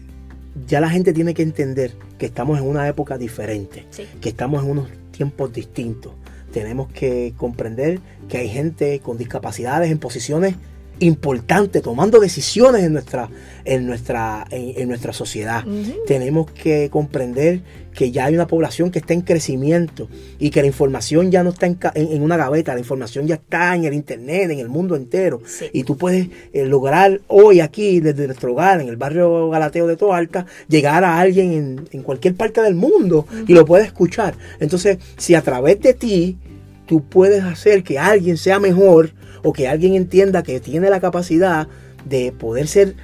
ya 0.68 0.80
la 0.80 0.90
gente 0.90 1.14
tiene 1.14 1.34
que 1.34 1.44
entender 1.44 1.94
que 2.18 2.26
estamos 2.26 2.60
en 2.60 2.66
una 2.66 2.88
época 2.88 3.18
diferente, 3.18 3.86
que 4.22 4.30
estamos 4.30 4.64
en 4.64 4.72
unos 4.72 4.90
tiempos 5.12 5.52
distintos. 5.54 6.14
Tenemos 6.52 6.90
que 6.92 7.34
comprender 7.36 8.00
que 8.30 8.38
hay 8.38 8.50
gente 8.50 9.00
con 9.00 9.18
discapacidades 9.18 9.92
en 9.92 9.98
posiciones 9.98 10.56
importante, 11.00 11.82
tomando 11.82 12.20
decisiones 12.20 12.84
en 12.84 12.94
nuestra, 12.94 13.30
en 13.66 13.86
nuestra, 13.86 14.46
en, 14.50 14.88
nuestra 14.88 15.14
sociedad. 15.14 15.64
Tenemos 16.08 16.50
que 16.52 16.90
comprender 16.90 17.62
que 17.96 18.12
ya 18.12 18.26
hay 18.26 18.36
una 18.36 18.46
población 18.46 18.92
que 18.92 19.00
está 19.00 19.14
en 19.14 19.22
crecimiento 19.22 20.10
y 20.38 20.50
que 20.50 20.62
la 20.62 20.68
información 20.68 21.32
ya 21.32 21.44
no 21.44 21.52
está 21.52 21.66
en, 21.66 22.22
una 22.22 22.38
gaveta, 22.38 22.74
la 22.74 22.80
información 22.80 23.26
ya 23.26 23.36
está 23.36 23.76
en 23.76 23.86
el 23.86 23.94
internet, 23.94 24.52
en 24.52 24.60
el 24.60 24.70
mundo 24.70 24.96
entero. 24.96 25.42
Y 25.74 25.84
tú 25.84 25.98
puedes 25.98 26.30
eh, 26.54 26.66
lograr 26.66 27.22
hoy 27.28 27.62
aquí, 27.62 28.02
desde 28.02 28.28
nuestro 28.28 28.52
hogar, 28.52 28.82
en 28.82 28.90
el 28.90 28.98
barrio 28.98 29.50
Galateo 29.50 29.88
de 29.88 29.96
Toalta, 29.96 30.46
llegar 30.68 31.04
a 31.04 31.20
alguien 31.20 31.88
en, 31.92 32.04
cualquier 32.04 32.36
parte 32.36 32.62
del 32.62 32.76
mundo 32.76 33.26
y 33.48 33.54
lo 33.54 33.66
puedes 33.66 33.88
escuchar. 33.88 34.36
Entonces, 34.60 34.98
si 35.18 35.34
a 35.34 35.42
través 35.42 35.80
de 35.80 35.94
ti 35.94 36.38
tú 36.86 37.04
puedes 37.04 37.44
hacer 37.44 37.84
que 37.84 37.98
alguien 37.98 38.38
sea 38.38 38.60
mejor, 38.60 39.12
o 39.46 39.54
que 39.54 39.68
alguien 39.68 39.94
entienda 39.94 40.42
que 40.42 40.60
tiene 40.60 40.90
la 40.90 41.00
capacidad 41.00 41.68
de 42.04 42.32
poder 42.32 42.68
ser 42.68 42.96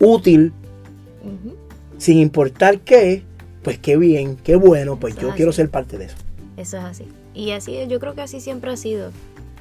útil 0.00 0.52
sin 1.98 2.18
importar 2.18 2.80
qué, 2.80 3.22
pues 3.62 3.78
qué 3.78 3.96
bien, 3.96 4.36
qué 4.36 4.56
bueno, 4.56 4.98
pues 4.98 5.16
yo 5.16 5.30
quiero 5.34 5.52
ser 5.52 5.68
parte 5.70 5.98
de 5.98 6.06
eso. 6.06 6.16
Eso 6.56 6.78
es 6.78 6.84
así. 6.84 7.08
Y 7.34 7.50
así, 7.50 7.76
yo 7.88 8.00
creo 8.00 8.14
que 8.14 8.22
así 8.22 8.40
siempre 8.40 8.70
ha 8.70 8.76
sido. 8.76 9.10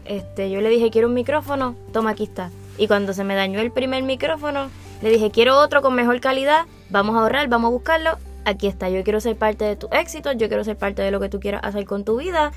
Este, 0.05 0.49
yo 0.49 0.61
le 0.61 0.69
dije, 0.69 0.89
quiero 0.89 1.09
un 1.09 1.13
micrófono, 1.13 1.75
toma, 1.91 2.11
aquí 2.11 2.23
está. 2.23 2.49
Y 2.77 2.87
cuando 2.87 3.13
se 3.13 3.23
me 3.23 3.35
dañó 3.35 3.59
el 3.59 3.71
primer 3.71 4.03
micrófono, 4.03 4.69
le 5.01 5.09
dije, 5.09 5.31
quiero 5.31 5.59
otro 5.59 5.81
con 5.81 5.95
mejor 5.95 6.21
calidad, 6.21 6.65
vamos 6.89 7.15
a 7.15 7.19
ahorrar, 7.19 7.49
vamos 7.49 7.69
a 7.69 7.71
buscarlo, 7.71 8.11
aquí 8.45 8.67
está, 8.67 8.89
yo 8.89 9.03
quiero 9.03 9.19
ser 9.19 9.35
parte 9.35 9.65
de 9.65 9.75
tu 9.75 9.87
éxito, 9.91 10.31
yo 10.31 10.47
quiero 10.47 10.63
ser 10.63 10.77
parte 10.77 11.01
de 11.01 11.11
lo 11.11 11.19
que 11.19 11.27
tú 11.27 11.41
quieras 11.41 11.61
hacer 11.63 11.85
con 11.85 12.05
tu 12.05 12.17
vida. 12.17 12.53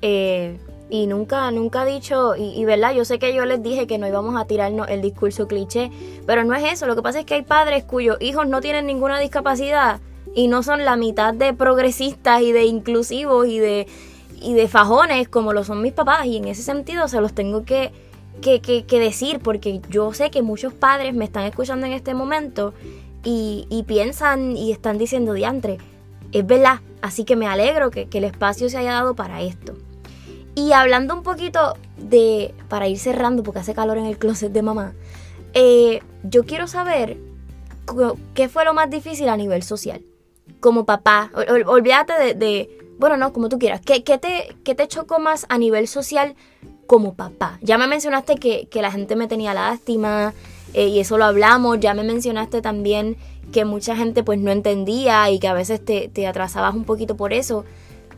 Eh, 0.00 0.58
y 0.94 1.08
nunca, 1.08 1.50
nunca 1.50 1.80
ha 1.80 1.84
dicho, 1.84 2.36
y, 2.36 2.64
verdad, 2.64 2.94
yo 2.94 3.04
sé 3.04 3.18
que 3.18 3.34
yo 3.34 3.44
les 3.46 3.60
dije 3.60 3.88
que 3.88 3.98
no 3.98 4.06
íbamos 4.06 4.40
a 4.40 4.44
tirarnos 4.44 4.86
el 4.88 5.02
discurso 5.02 5.48
cliché, 5.48 5.90
pero 6.24 6.44
no 6.44 6.54
es 6.54 6.72
eso, 6.72 6.86
lo 6.86 6.94
que 6.94 7.02
pasa 7.02 7.18
es 7.18 7.26
que 7.26 7.34
hay 7.34 7.42
padres 7.42 7.82
cuyos 7.82 8.16
hijos 8.20 8.46
no 8.46 8.60
tienen 8.60 8.86
ninguna 8.86 9.18
discapacidad 9.18 10.00
y 10.36 10.46
no 10.46 10.62
son 10.62 10.84
la 10.84 10.94
mitad 10.94 11.34
de 11.34 11.52
progresistas 11.52 12.42
y 12.42 12.52
de 12.52 12.66
inclusivos 12.66 13.48
y 13.48 13.58
de, 13.58 13.88
y 14.40 14.54
de 14.54 14.68
fajones 14.68 15.28
como 15.28 15.52
lo 15.52 15.64
son 15.64 15.82
mis 15.82 15.92
papás, 15.92 16.26
y 16.26 16.36
en 16.36 16.46
ese 16.46 16.62
sentido 16.62 17.08
se 17.08 17.20
los 17.20 17.34
tengo 17.34 17.64
que, 17.64 17.90
que, 18.40 18.60
que, 18.60 18.84
que 18.84 19.00
decir, 19.00 19.40
porque 19.40 19.80
yo 19.90 20.12
sé 20.12 20.30
que 20.30 20.42
muchos 20.42 20.72
padres 20.74 21.12
me 21.12 21.24
están 21.24 21.42
escuchando 21.42 21.86
en 21.86 21.92
este 21.92 22.14
momento 22.14 22.72
y, 23.24 23.66
y 23.68 23.82
piensan 23.82 24.56
y 24.56 24.70
están 24.70 24.98
diciendo 24.98 25.32
diantre, 25.32 25.78
es 26.30 26.46
verdad, 26.46 26.82
así 27.02 27.24
que 27.24 27.34
me 27.34 27.48
alegro 27.48 27.90
que 27.90 28.06
el 28.12 28.22
espacio 28.22 28.68
se 28.68 28.78
haya 28.78 28.92
dado 28.92 29.16
para 29.16 29.42
esto. 29.42 29.74
Y 30.54 30.72
hablando 30.72 31.14
un 31.14 31.22
poquito 31.22 31.76
de, 31.96 32.54
para 32.68 32.86
ir 32.86 32.98
cerrando, 32.98 33.42
porque 33.42 33.60
hace 33.60 33.74
calor 33.74 33.98
en 33.98 34.06
el 34.06 34.18
closet 34.18 34.52
de 34.52 34.62
mamá, 34.62 34.94
eh, 35.52 36.00
yo 36.22 36.44
quiero 36.44 36.66
saber 36.66 37.18
qué 38.34 38.48
fue 38.48 38.64
lo 38.64 38.74
más 38.74 38.90
difícil 38.90 39.28
a 39.28 39.36
nivel 39.36 39.62
social. 39.62 40.02
Como 40.60 40.84
papá, 40.84 41.30
olvídate 41.66 42.34
de, 42.34 42.78
bueno, 42.98 43.16
no, 43.16 43.32
como 43.32 43.48
tú 43.48 43.58
quieras, 43.58 43.80
¿qué, 43.80 44.00
te, 44.00 44.56
qué 44.62 44.74
te 44.74 44.88
chocó 44.88 45.18
más 45.18 45.46
a 45.48 45.58
nivel 45.58 45.88
social 45.88 46.36
como 46.86 47.14
papá? 47.14 47.58
Ya 47.60 47.76
me 47.76 47.86
mencionaste 47.86 48.36
que, 48.36 48.68
la 48.80 48.92
gente 48.92 49.16
me 49.16 49.26
tenía 49.26 49.54
lástima 49.54 50.34
eh, 50.72 50.88
y 50.88 51.00
eso 51.00 51.18
lo 51.18 51.24
hablamos, 51.24 51.80
ya 51.80 51.94
me 51.94 52.04
mencionaste 52.04 52.62
también 52.62 53.16
que 53.52 53.64
mucha 53.64 53.96
gente 53.96 54.22
pues 54.22 54.38
no 54.38 54.50
entendía 54.50 55.30
y 55.30 55.38
que 55.38 55.48
a 55.48 55.54
veces 55.54 55.84
te, 55.84 56.08
te 56.08 56.26
atrasabas 56.26 56.74
un 56.74 56.84
poquito 56.84 57.16
por 57.16 57.32
eso. 57.32 57.64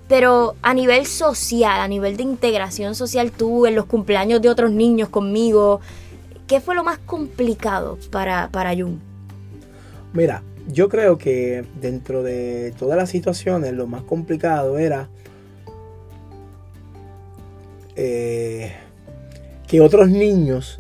Pero 0.09 0.55
a 0.63 0.73
nivel 0.73 1.07
social, 1.07 1.81
a 1.81 1.89
nivel 1.89 2.17
de 2.17 2.23
integración 2.23 2.95
social, 2.95 3.33
tú 3.33 3.67
en 3.67 3.75
los 3.75 3.87
cumpleaños 3.87 4.41
de 4.41 4.49
otros 4.49 4.71
niños 4.71 5.09
conmigo, 5.09 5.81
¿qué 6.47 6.61
fue 6.61 6.75
lo 6.75 6.85
más 6.85 6.99
complicado 6.99 7.99
para, 8.11 8.49
para 8.51 8.75
Jun? 8.75 9.01
Mira, 10.13 10.43
yo 10.69 10.89
creo 10.89 11.19
que 11.19 11.65
dentro 11.81 12.23
de 12.23 12.73
todas 12.79 12.97
las 12.97 13.11
situaciones, 13.11 13.73
lo 13.73 13.87
más 13.87 14.03
complicado 14.03 14.79
era 14.79 15.09
eh, 17.97 18.73
que 19.67 19.81
otros 19.81 20.09
niños 20.09 20.79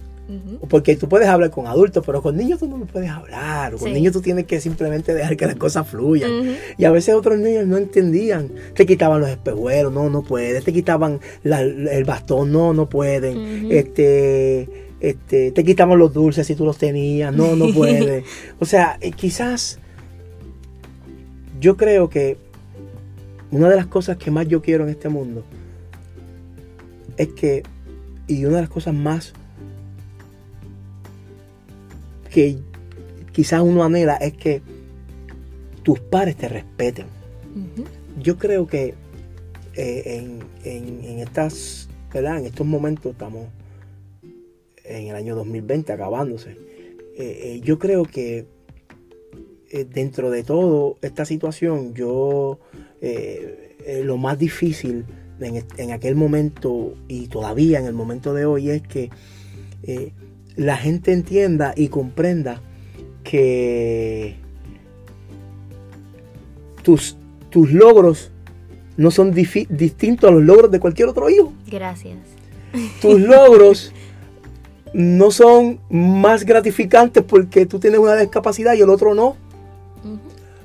porque 0.68 0.96
tú 0.96 1.08
puedes 1.08 1.28
hablar 1.28 1.50
con 1.50 1.66
adultos, 1.66 2.02
pero 2.04 2.20
con 2.20 2.36
niños 2.36 2.58
tú 2.58 2.66
no 2.66 2.84
puedes 2.86 3.10
hablar. 3.10 3.74
Con 3.74 3.92
niños 3.92 4.12
tú 4.12 4.20
tienes 4.20 4.46
que 4.46 4.60
simplemente 4.60 5.14
dejar 5.14 5.36
que 5.36 5.46
las 5.46 5.56
cosas 5.56 5.88
fluyan. 5.88 6.56
Y 6.76 6.84
a 6.84 6.90
veces 6.90 7.14
otros 7.14 7.38
niños 7.38 7.66
no 7.66 7.76
entendían. 7.76 8.50
Te 8.74 8.86
quitaban 8.86 9.20
los 9.20 9.30
espejuelos, 9.30 9.92
no, 9.92 10.10
no 10.10 10.22
puedes. 10.22 10.64
Te 10.64 10.72
quitaban 10.72 11.20
el 11.44 12.04
bastón, 12.04 12.52
no, 12.52 12.72
no 12.72 12.88
pueden. 12.88 13.70
Este, 13.70 14.68
este, 15.00 15.52
te 15.52 15.64
quitaban 15.64 15.98
los 15.98 16.12
dulces 16.12 16.46
si 16.46 16.54
tú 16.54 16.64
los 16.64 16.78
tenías, 16.78 17.34
no, 17.34 17.54
no 17.54 17.66
puedes. 17.74 18.24
o 18.58 18.64
sea, 18.64 18.98
eh, 19.00 19.12
quizás 19.12 19.78
yo 21.60 21.76
creo 21.76 22.08
que 22.08 22.38
una 23.50 23.68
de 23.68 23.76
las 23.76 23.86
cosas 23.86 24.16
que 24.16 24.30
más 24.30 24.48
yo 24.48 24.62
quiero 24.62 24.84
en 24.84 24.90
este 24.90 25.08
mundo 25.08 25.44
es 27.16 27.28
que, 27.28 27.62
y 28.26 28.44
una 28.44 28.56
de 28.56 28.62
las 28.62 28.70
cosas 28.70 28.94
más 28.94 29.32
que 32.36 32.58
quizás 33.32 33.62
uno 33.62 33.82
anhela 33.82 34.16
es 34.16 34.34
que 34.34 34.60
tus 35.82 36.00
padres 36.00 36.36
te 36.36 36.50
respeten. 36.50 37.06
Yo 38.20 38.36
creo 38.36 38.66
que 38.66 38.92
eh, 39.74 40.22
en, 40.62 41.18
estas, 41.18 41.88
¿verdad? 42.12 42.40
En 42.40 42.44
estos 42.44 42.66
momentos 42.66 43.12
estamos 43.12 43.46
en 44.84 45.06
el 45.06 45.16
año 45.16 45.34
2020 45.34 45.90
acabándose. 45.94 46.50
Eh, 46.50 46.58
eh, 47.16 47.60
yo 47.64 47.78
creo 47.78 48.04
que 48.04 48.44
eh, 49.70 49.86
dentro 49.90 50.30
de 50.30 50.42
todo 50.42 50.98
esta 51.00 51.24
situación, 51.24 51.94
yo 51.94 52.58
lo 54.02 54.18
más 54.18 54.38
difícil 54.38 55.06
en, 55.40 55.64
en, 55.78 55.90
aquel 55.90 56.16
momento 56.16 56.92
y 57.08 57.28
todavía 57.28 57.78
en 57.78 57.86
el 57.86 57.94
momento 57.94 58.34
de 58.34 58.44
hoy 58.44 58.68
es 58.68 58.82
que 58.82 59.08
la 60.56 60.76
gente 60.76 61.12
entienda 61.12 61.74
y 61.76 61.88
comprenda 61.88 62.60
que 63.22 64.36
tus, 66.82 67.16
tus 67.50 67.72
logros 67.72 68.30
no 68.96 69.10
son 69.10 69.32
distintos 69.32 70.30
a 70.30 70.32
los 70.32 70.42
logros 70.42 70.70
de 70.70 70.80
cualquier 70.80 71.08
otro 71.08 71.28
hijo. 71.28 71.52
Gracias. 71.70 72.16
Tus 73.00 73.20
logros 73.20 73.92
no 74.92 75.30
son 75.30 75.80
más 75.90 76.44
gratificantes 76.44 77.22
porque 77.22 77.66
tú 77.66 77.78
tienes 77.78 78.00
una 78.00 78.16
discapacidad 78.16 78.74
y 78.74 78.80
el 78.80 78.90
otro 78.90 79.14
no. 79.14 79.36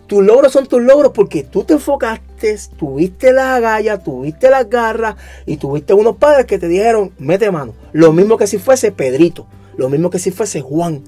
Tus 0.08 0.24
logros 0.24 0.52
son 0.52 0.68
tus 0.68 0.82
logros 0.82 1.14
porque 1.14 1.44
tú 1.44 1.64
te 1.64 1.74
enfocaste, 1.74 2.58
tuviste 2.78 3.32
la 3.32 3.56
agalla, 3.56 3.98
tuviste 3.98 4.50
las 4.50 4.70
garras 4.70 5.16
y 5.46 5.56
tuviste 5.56 5.94
unos 5.94 6.18
padres 6.18 6.46
que 6.46 6.60
te 6.60 6.68
dijeron, 6.68 7.12
mete 7.18 7.50
mano. 7.50 7.74
Lo 7.94 8.12
mismo 8.12 8.38
que 8.38 8.46
si 8.46 8.58
fuese 8.58 8.92
Pedrito, 8.92 9.48
lo 9.78 9.90
mismo 9.90 10.10
que 10.10 10.20
si 10.20 10.32
fuese 10.32 10.62
Juan. 10.62 11.04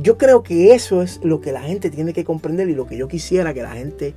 Yo 0.00 0.16
creo 0.16 0.44
que 0.44 0.74
eso 0.74 1.02
es 1.02 1.20
lo 1.24 1.40
que 1.40 1.50
la 1.50 1.62
gente 1.62 1.90
tiene 1.90 2.12
que 2.12 2.24
comprender 2.24 2.68
y 2.68 2.74
lo 2.74 2.86
que 2.86 2.96
yo 2.96 3.08
quisiera 3.08 3.52
que 3.52 3.62
la 3.62 3.72
gente 3.72 4.14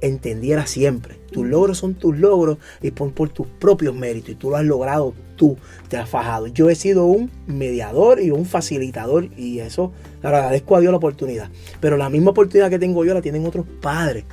entendiera 0.00 0.66
siempre. 0.66 1.16
Tus 1.30 1.46
logros 1.46 1.78
son 1.78 1.94
tus 1.94 2.16
logros 2.16 2.58
y 2.82 2.90
por, 2.90 3.12
por 3.12 3.28
tus 3.28 3.46
propios 3.46 3.94
méritos. 3.94 4.30
Y 4.30 4.34
tú 4.34 4.50
lo 4.50 4.56
has 4.56 4.64
logrado, 4.64 5.14
tú 5.36 5.56
te 5.88 5.96
has 5.96 6.08
fajado. 6.08 6.46
Yo 6.46 6.70
he 6.70 6.74
sido 6.74 7.06
un 7.06 7.30
mediador 7.46 8.20
y 8.20 8.30
un 8.30 8.46
facilitador 8.46 9.28
y 9.36 9.60
eso 9.60 9.92
agradezco 10.22 10.76
a 10.76 10.80
Dios 10.80 10.90
la 10.90 10.98
oportunidad. 10.98 11.50
Pero 11.80 11.96
la 11.96 12.10
misma 12.10 12.30
oportunidad 12.30 12.70
que 12.70 12.78
tengo 12.78 13.04
yo 13.04 13.14
la 13.14 13.22
tienen 13.22 13.46
otros 13.46 13.66
padres 13.80 14.24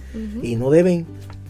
y 0.41 0.55
no 0.55 0.69
deben, 0.69 1.05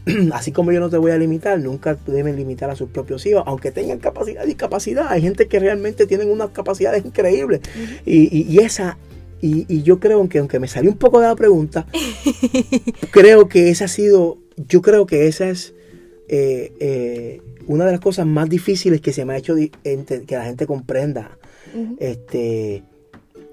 así 0.34 0.52
como 0.52 0.72
yo 0.72 0.80
no 0.80 0.90
te 0.90 0.98
voy 0.98 1.12
a 1.12 1.18
limitar, 1.18 1.60
nunca 1.60 1.98
deben 2.08 2.36
limitar 2.36 2.70
a 2.70 2.76
sus 2.76 2.90
propios 2.90 3.26
hijos, 3.26 3.44
aunque 3.46 3.72
tengan 3.72 4.00
capacidad 4.00 4.44
y 4.44 4.48
discapacidad. 4.48 5.08
Hay 5.10 5.22
gente 5.22 5.48
que 5.48 5.60
realmente 5.60 6.06
tienen 6.06 6.30
unas 6.30 6.50
capacidades 6.50 7.06
increíbles 7.06 7.62
y, 8.06 8.46
y 8.52 8.60
esa 8.60 8.98
y, 9.42 9.84
yo 9.84 10.00
creo 10.00 10.28
que 10.28 10.40
aunque 10.40 10.60
me 10.60 10.68
salió 10.68 10.90
un 10.90 10.98
poco 10.98 11.20
de 11.20 11.28
la 11.28 11.36
pregunta, 11.36 11.86
creo 13.12 13.48
que 13.48 13.70
esa 13.70 13.86
ha 13.86 13.88
sido, 13.88 14.40
yo 14.68 14.82
creo 14.82 15.06
que 15.06 15.28
esa 15.28 15.50
es 15.50 15.74
eh, 16.28 16.74
eh, 16.80 17.42
una 17.68 17.86
de 17.86 17.92
las 17.92 18.02
cosas 18.02 18.26
más 18.26 18.50
difíciles 18.50 19.02
que 19.02 19.14
se 19.14 19.24
me 19.26 19.34
ha 19.34 19.38
hecho 19.38 19.56
que 19.56 20.26
la 20.30 20.46
gente 20.46 20.66
comprenda. 20.66 21.38
Este. 22.00 22.84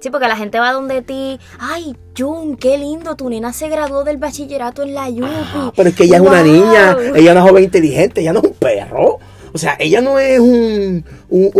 Sí, 0.02 0.10
porque 0.10 0.26
la 0.26 0.36
gente 0.36 0.58
va 0.58 0.72
donde 0.72 1.00
ti, 1.00 1.38
ay, 1.60 1.94
Jun, 2.18 2.56
qué 2.56 2.76
lindo, 2.76 3.14
tu 3.14 3.30
nena 3.30 3.52
se 3.52 3.68
graduó 3.68 4.02
del 4.02 4.16
bachillerato 4.16 4.82
en 4.82 4.94
la 4.94 5.08
Yupi. 5.08 5.30
Ah, 5.30 5.72
pero 5.76 5.90
es 5.90 5.94
que 5.94 6.02
ella 6.02 6.16
es 6.16 6.22
una 6.22 6.42
niña, 6.42 6.96
ella 7.14 7.30
es 7.30 7.30
una 7.30 7.42
joven 7.42 7.62
inteligente, 7.62 8.20
ella 8.20 8.32
no 8.32 8.40
es 8.40 8.46
un 8.46 8.54
perro. 8.54 9.20
O 9.52 9.58
sea, 9.58 9.76
ella 9.78 10.00
no 10.00 10.18
es 10.18 10.40
un, 10.40 11.04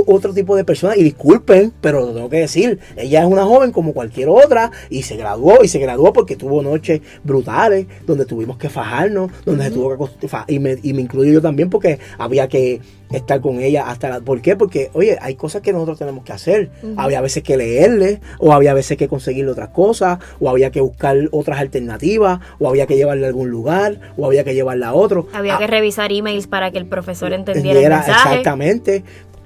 otro 0.07 0.34
tipo 0.34 0.57
de 0.57 0.64
persona, 0.64 0.97
y 0.97 1.05
disculpen, 1.05 1.72
pero 1.80 2.01
lo 2.01 2.14
tengo 2.14 2.28
que 2.28 2.38
decir, 2.38 2.80
ella 2.97 3.20
es 3.20 3.26
una 3.26 3.45
joven 3.45 3.70
como 3.70 3.93
cualquier 3.93 4.28
otra 4.28 4.72
y 4.90 5.05
se 5.05 5.16
graduó, 5.16 5.62
y 5.62 5.68
se 5.68 5.78
graduó 5.78 6.12
porque 6.12 6.34
tuvo 6.34 6.62
noches 6.62 7.01
brutales, 7.22 7.86
donde 8.07 8.24
tuvimos 8.24 8.57
que 8.57 8.70
fajarnos, 8.70 9.30
donde 9.45 9.66
se 9.66 9.70
tuvo 9.70 9.97
que 9.97 10.28
y 10.49 10.59
me, 10.59 10.78
y 10.82 10.95
me 10.95 11.03
incluyo 11.03 11.32
yo 11.32 11.43
también 11.43 11.70
porque 11.70 12.01
había 12.18 12.49
que 12.49 12.80
estar 13.13 13.41
con 13.41 13.61
ella 13.61 13.89
hasta 13.89 14.09
la... 14.09 14.21
¿Por 14.21 14.41
qué? 14.41 14.57
Porque, 14.57 14.91
oye, 14.95 15.19
hay 15.21 15.35
cosas 15.35 15.63
que 15.63 15.73
nosotros 15.73 15.99
tenemos 15.99 16.25
que 16.25 16.33
hacer. 16.33 16.71
Había 16.97 17.21
veces 17.21 17.43
que 17.43 17.57
leerle, 17.57 18.21
o 18.39 18.53
había 18.53 18.75
veces 18.75 18.97
que 18.97 19.09
conseguirle 19.09 19.51
otras 19.51 19.69
cosas, 19.71 20.19
o 20.41 20.49
había 20.49 20.71
que 20.71 20.81
buscar 20.81 21.17
otras 21.31 21.61
alternativas, 21.61 22.41
o 22.59 22.69
había 22.69 22.87
que 22.87 22.97
llevarle 22.97 23.27
a 23.27 23.29
algún 23.29 23.51
lugar, 23.51 23.99
o 24.17 24.27
había 24.27 24.45
que 24.45 24.55
llevarla 24.55 24.89
a 24.89 24.95
otro. 24.95 25.29
Había 25.33 25.59
que 25.59 25.65
ah, 25.65 25.69
revisar 25.69 26.13
emails 26.13 26.47
para 26.47 26.71
que 26.71 26.79
el 26.79 26.87
profesor 26.87 27.33
entendiera 27.33 27.81
el 27.81 27.89
mensaje. 27.89 28.29
Exactamente. 28.31 29.05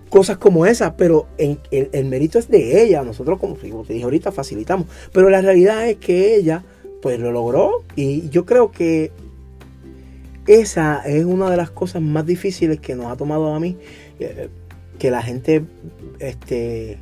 Cosas 0.08 0.38
como 0.38 0.66
esas, 0.66 0.92
pero 0.96 1.26
el, 1.36 1.58
el, 1.70 2.04
mérito 2.04 2.38
es 2.38 2.48
de 2.48 2.82
ella. 2.82 3.02
Nosotros, 3.02 3.38
como, 3.40 3.56
como 3.56 3.84
te 3.84 3.92
dije 3.92 4.04
ahorita, 4.04 4.30
facilitamos. 4.30 4.86
Pero 5.12 5.28
la 5.30 5.40
realidad 5.40 5.88
es 5.88 5.96
que 5.96 6.36
ella, 6.36 6.62
pues 7.02 7.18
lo 7.18 7.32
logró. 7.32 7.82
Y 7.96 8.28
yo 8.30 8.46
creo 8.46 8.70
que 8.70 9.10
esa 10.46 11.02
es 11.06 11.24
una 11.24 11.50
de 11.50 11.56
las 11.56 11.70
cosas 11.70 12.02
más 12.02 12.26
difíciles 12.26 12.80
que 12.80 12.94
nos 12.94 13.06
ha 13.06 13.16
tomado 13.16 13.54
a 13.54 13.60
mí, 13.60 13.76
eh, 14.20 14.48
que 14.98 15.10
la 15.10 15.22
gente, 15.22 15.64
este, 16.18 16.98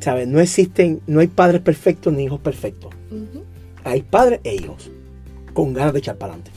¿sabes? 0.00 0.28
No 0.28 0.40
existen, 0.40 1.00
no 1.06 1.20
hay 1.20 1.28
padres 1.28 1.60
perfectos 1.62 2.12
ni 2.12 2.24
hijos 2.24 2.40
perfectos. 2.40 2.94
Hay 3.84 4.02
padres 4.02 4.40
e 4.44 4.54
hijos, 4.54 4.90
con 5.54 5.72
ganas 5.72 5.92
de 5.92 6.00
echar 6.00 6.16
para 6.16 6.34
adelante. 6.34 6.50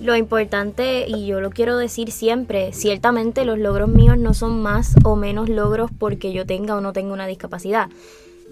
Lo 0.00 0.14
importante, 0.14 1.06
y 1.08 1.26
yo 1.26 1.40
lo 1.40 1.50
quiero 1.50 1.76
decir 1.76 2.12
siempre, 2.12 2.72
ciertamente 2.72 3.44
los 3.44 3.58
logros 3.58 3.88
míos 3.88 4.16
no 4.16 4.32
son 4.32 4.62
más 4.62 4.94
o 5.04 5.16
menos 5.16 5.48
logros 5.48 5.90
porque 5.98 6.32
yo 6.32 6.46
tenga 6.46 6.76
o 6.76 6.80
no 6.80 6.92
tenga 6.92 7.12
una 7.12 7.26
discapacidad. 7.26 7.88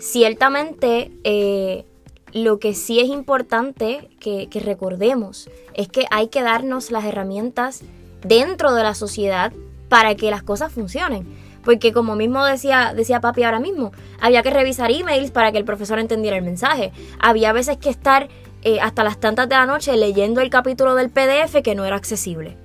Ciertamente, 0.00 1.12
eh, 1.22 1.84
lo 2.32 2.58
que 2.58 2.74
sí 2.74 3.00
es 3.00 3.08
importante 3.08 4.10
que, 4.20 4.48
recordemos 4.64 5.48
es 5.74 5.88
que 5.88 6.06
hay 6.10 6.28
que 6.28 6.42
darnos 6.42 6.90
las 6.90 7.04
herramientas 7.04 7.82
dentro 8.22 8.74
de 8.74 8.82
la 8.82 8.94
sociedad 8.94 9.52
para 9.88 10.14
que 10.16 10.30
las 10.30 10.42
cosas 10.42 10.72
funcionen. 10.72 11.26
Porque 11.64 11.92
como 11.92 12.14
mismo 12.14 12.44
decía, 12.44 12.92
decía 12.94 13.20
papi 13.20 13.42
ahora 13.42 13.58
mismo, 13.58 13.92
había 14.20 14.42
que 14.42 14.50
revisar 14.50 14.90
emails 14.90 15.30
para 15.30 15.50
que 15.50 15.58
el 15.58 15.64
profesor 15.64 15.98
entendiera 15.98 16.36
el 16.36 16.44
mensaje. 16.44 16.92
Había 17.18 17.52
veces 17.52 17.76
que 17.76 17.90
estar 17.90 18.28
eh, 18.62 18.80
hasta 18.80 19.04
las 19.04 19.18
tantas 19.18 19.48
de 19.48 19.54
la 19.56 19.66
noche 19.66 19.96
leyendo 19.96 20.40
el 20.40 20.50
capítulo 20.50 20.94
del 20.94 21.10
PDF 21.10 21.62
que 21.62 21.74
no 21.74 21.84
era 21.84 21.96
accesible. 21.96 22.56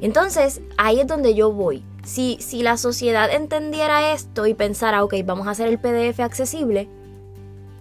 Entonces, 0.00 0.60
ahí 0.76 1.00
es 1.00 1.06
donde 1.06 1.34
yo 1.34 1.52
voy. 1.52 1.82
Si, 2.04 2.36
si 2.40 2.62
la 2.62 2.76
sociedad 2.76 3.30
entendiera 3.32 4.12
esto 4.12 4.46
y 4.46 4.54
pensara, 4.54 5.04
ok, 5.04 5.14
vamos 5.24 5.46
a 5.46 5.52
hacer 5.52 5.68
el 5.68 5.78
PDF 5.78 6.20
accesible, 6.20 6.88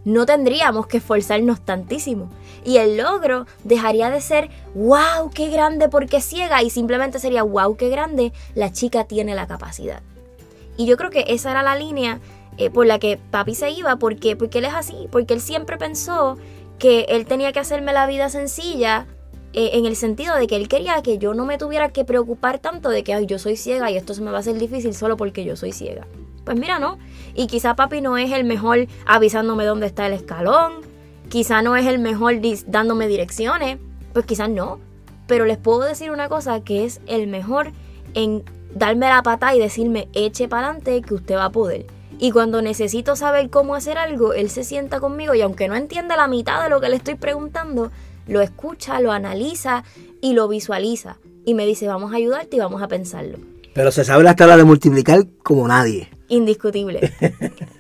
no 0.06 0.26
tendríamos 0.26 0.88
que 0.88 0.98
esforzarnos 0.98 1.62
tantísimo. 1.62 2.30
Y 2.66 2.78
el 2.78 2.98
logro 2.98 3.46
dejaría 3.64 4.10
de 4.10 4.22
ser, 4.22 4.50
wow, 4.76 5.30
qué 5.34 5.50
grande 5.50 5.90
porque 5.90 6.22
ciega, 6.22 6.64
y 6.64 6.70
simplemente 6.70 7.20
sería, 7.20 7.44
wow, 7.44 7.76
qué 7.76 7.90
grande, 7.90 8.32
la 8.56 8.72
chica 8.72 9.06
tiene 9.06 9.36
la 9.36 9.48
capacidad. 9.48 10.02
Y 10.78 10.86
yo 10.86 10.98
creo 10.98 11.10
que 11.10 11.26
esa 11.28 11.52
era 11.52 11.64
la 11.64 11.76
línea 11.76 12.20
eh, 12.58 12.70
por 12.70 12.86
la 12.86 13.00
que 13.00 13.20
papi 13.32 13.56
se 13.56 13.72
iba, 13.72 13.96
porque, 13.98 14.36
porque 14.36 14.60
él 14.60 14.66
es 14.66 14.74
así, 14.74 15.08
porque 15.12 15.34
él 15.34 15.42
siempre 15.42 15.78
pensó 15.78 16.38
que 16.80 17.06
él 17.10 17.26
tenía 17.26 17.52
que 17.54 17.60
hacerme 17.60 17.94
la 17.94 18.08
vida 18.08 18.30
sencilla 18.30 19.08
eh, 19.54 19.72
en 19.74 19.86
el 19.86 19.96
sentido 19.96 20.36
de 20.36 20.48
que 20.48 20.56
él 20.56 20.68
quería 20.68 21.02
que 21.02 21.18
yo 21.18 21.34
no 21.34 21.46
me 21.46 21.58
tuviera 21.58 21.90
que 21.90 22.06
preocupar 22.06 22.60
tanto 22.60 22.90
de 22.90 23.04
que 23.04 23.14
Ay, 23.14 23.28
yo 23.28 23.38
soy 23.38 23.56
ciega 23.56 23.92
y 23.92 23.98
esto 23.98 24.14
se 24.14 24.22
me 24.22 24.32
va 24.32 24.38
a 24.38 24.40
hacer 24.40 24.58
difícil 24.58 24.94
solo 24.96 25.16
porque 25.16 25.46
yo 25.46 25.56
soy 25.56 25.72
ciega. 25.72 26.08
Pues 26.44 26.58
mira, 26.60 26.80
no. 26.80 26.98
Y 27.36 27.48
quizá 27.48 27.76
papi 27.76 28.02
no 28.02 28.18
es 28.18 28.32
el 28.32 28.44
mejor 28.44 28.88
avisándome 29.06 29.66
dónde 29.66 29.88
está 29.88 30.08
el 30.08 30.14
escalón. 30.14 30.74
Quizá 31.30 31.62
no 31.62 31.76
es 31.76 31.86
el 31.86 32.00
mejor 32.00 32.36
dándome 32.68 33.08
direcciones. 33.08 33.78
Pues 34.14 34.26
quizás 34.26 34.50
no. 34.50 34.80
Pero 35.28 35.46
les 35.46 35.58
puedo 35.58 35.82
decir 35.82 36.12
una 36.12 36.30
cosa 36.30 36.62
que 36.62 36.86
es 36.86 37.02
el 37.08 37.28
mejor 37.28 37.72
en 38.14 38.44
darme 38.76 39.08
la 39.08 39.24
pata 39.24 39.56
y 39.56 39.60
decirme 39.60 40.10
eche 40.14 40.48
para 40.48 40.68
adelante 40.68 41.02
que 41.02 41.14
usted 41.14 41.36
va 41.36 41.46
a 41.46 41.52
poder. 41.52 41.86
Y 42.20 42.32
cuando 42.32 42.62
necesito 42.62 43.16
saber 43.16 43.50
cómo 43.50 43.76
hacer 43.76 43.98
algo, 43.98 44.34
él 44.34 44.50
se 44.50 44.64
sienta 44.64 45.00
conmigo 45.00 45.34
y 45.34 45.42
aunque 45.42 45.68
no 45.68 45.76
entienda 45.76 46.16
la 46.16 46.28
mitad 46.28 46.64
de 46.64 46.70
lo 46.70 46.80
que 46.80 46.90
le 46.90 46.96
estoy 46.96 47.16
preguntando, 47.16 47.92
lo 48.28 48.42
escucha, 48.42 49.00
lo 49.00 49.12
analiza 49.12 49.84
y 50.22 50.34
lo 50.34 50.48
visualiza. 50.48 51.18
Y 51.46 51.54
me 51.54 51.66
dice, 51.66 51.88
vamos 51.88 52.14
a 52.14 52.18
ayudarte 52.18 52.56
y 52.58 52.60
vamos 52.60 52.82
a 52.82 52.88
pensarlo. 52.88 53.40
Pero 53.74 53.92
se 53.92 54.04
sabe 54.04 54.24
la 54.24 54.36
tabla 54.36 54.58
de 54.58 54.64
multiplicar 54.64 55.26
como 55.42 55.68
nadie. 55.68 56.10
Indiscutible. 56.28 57.12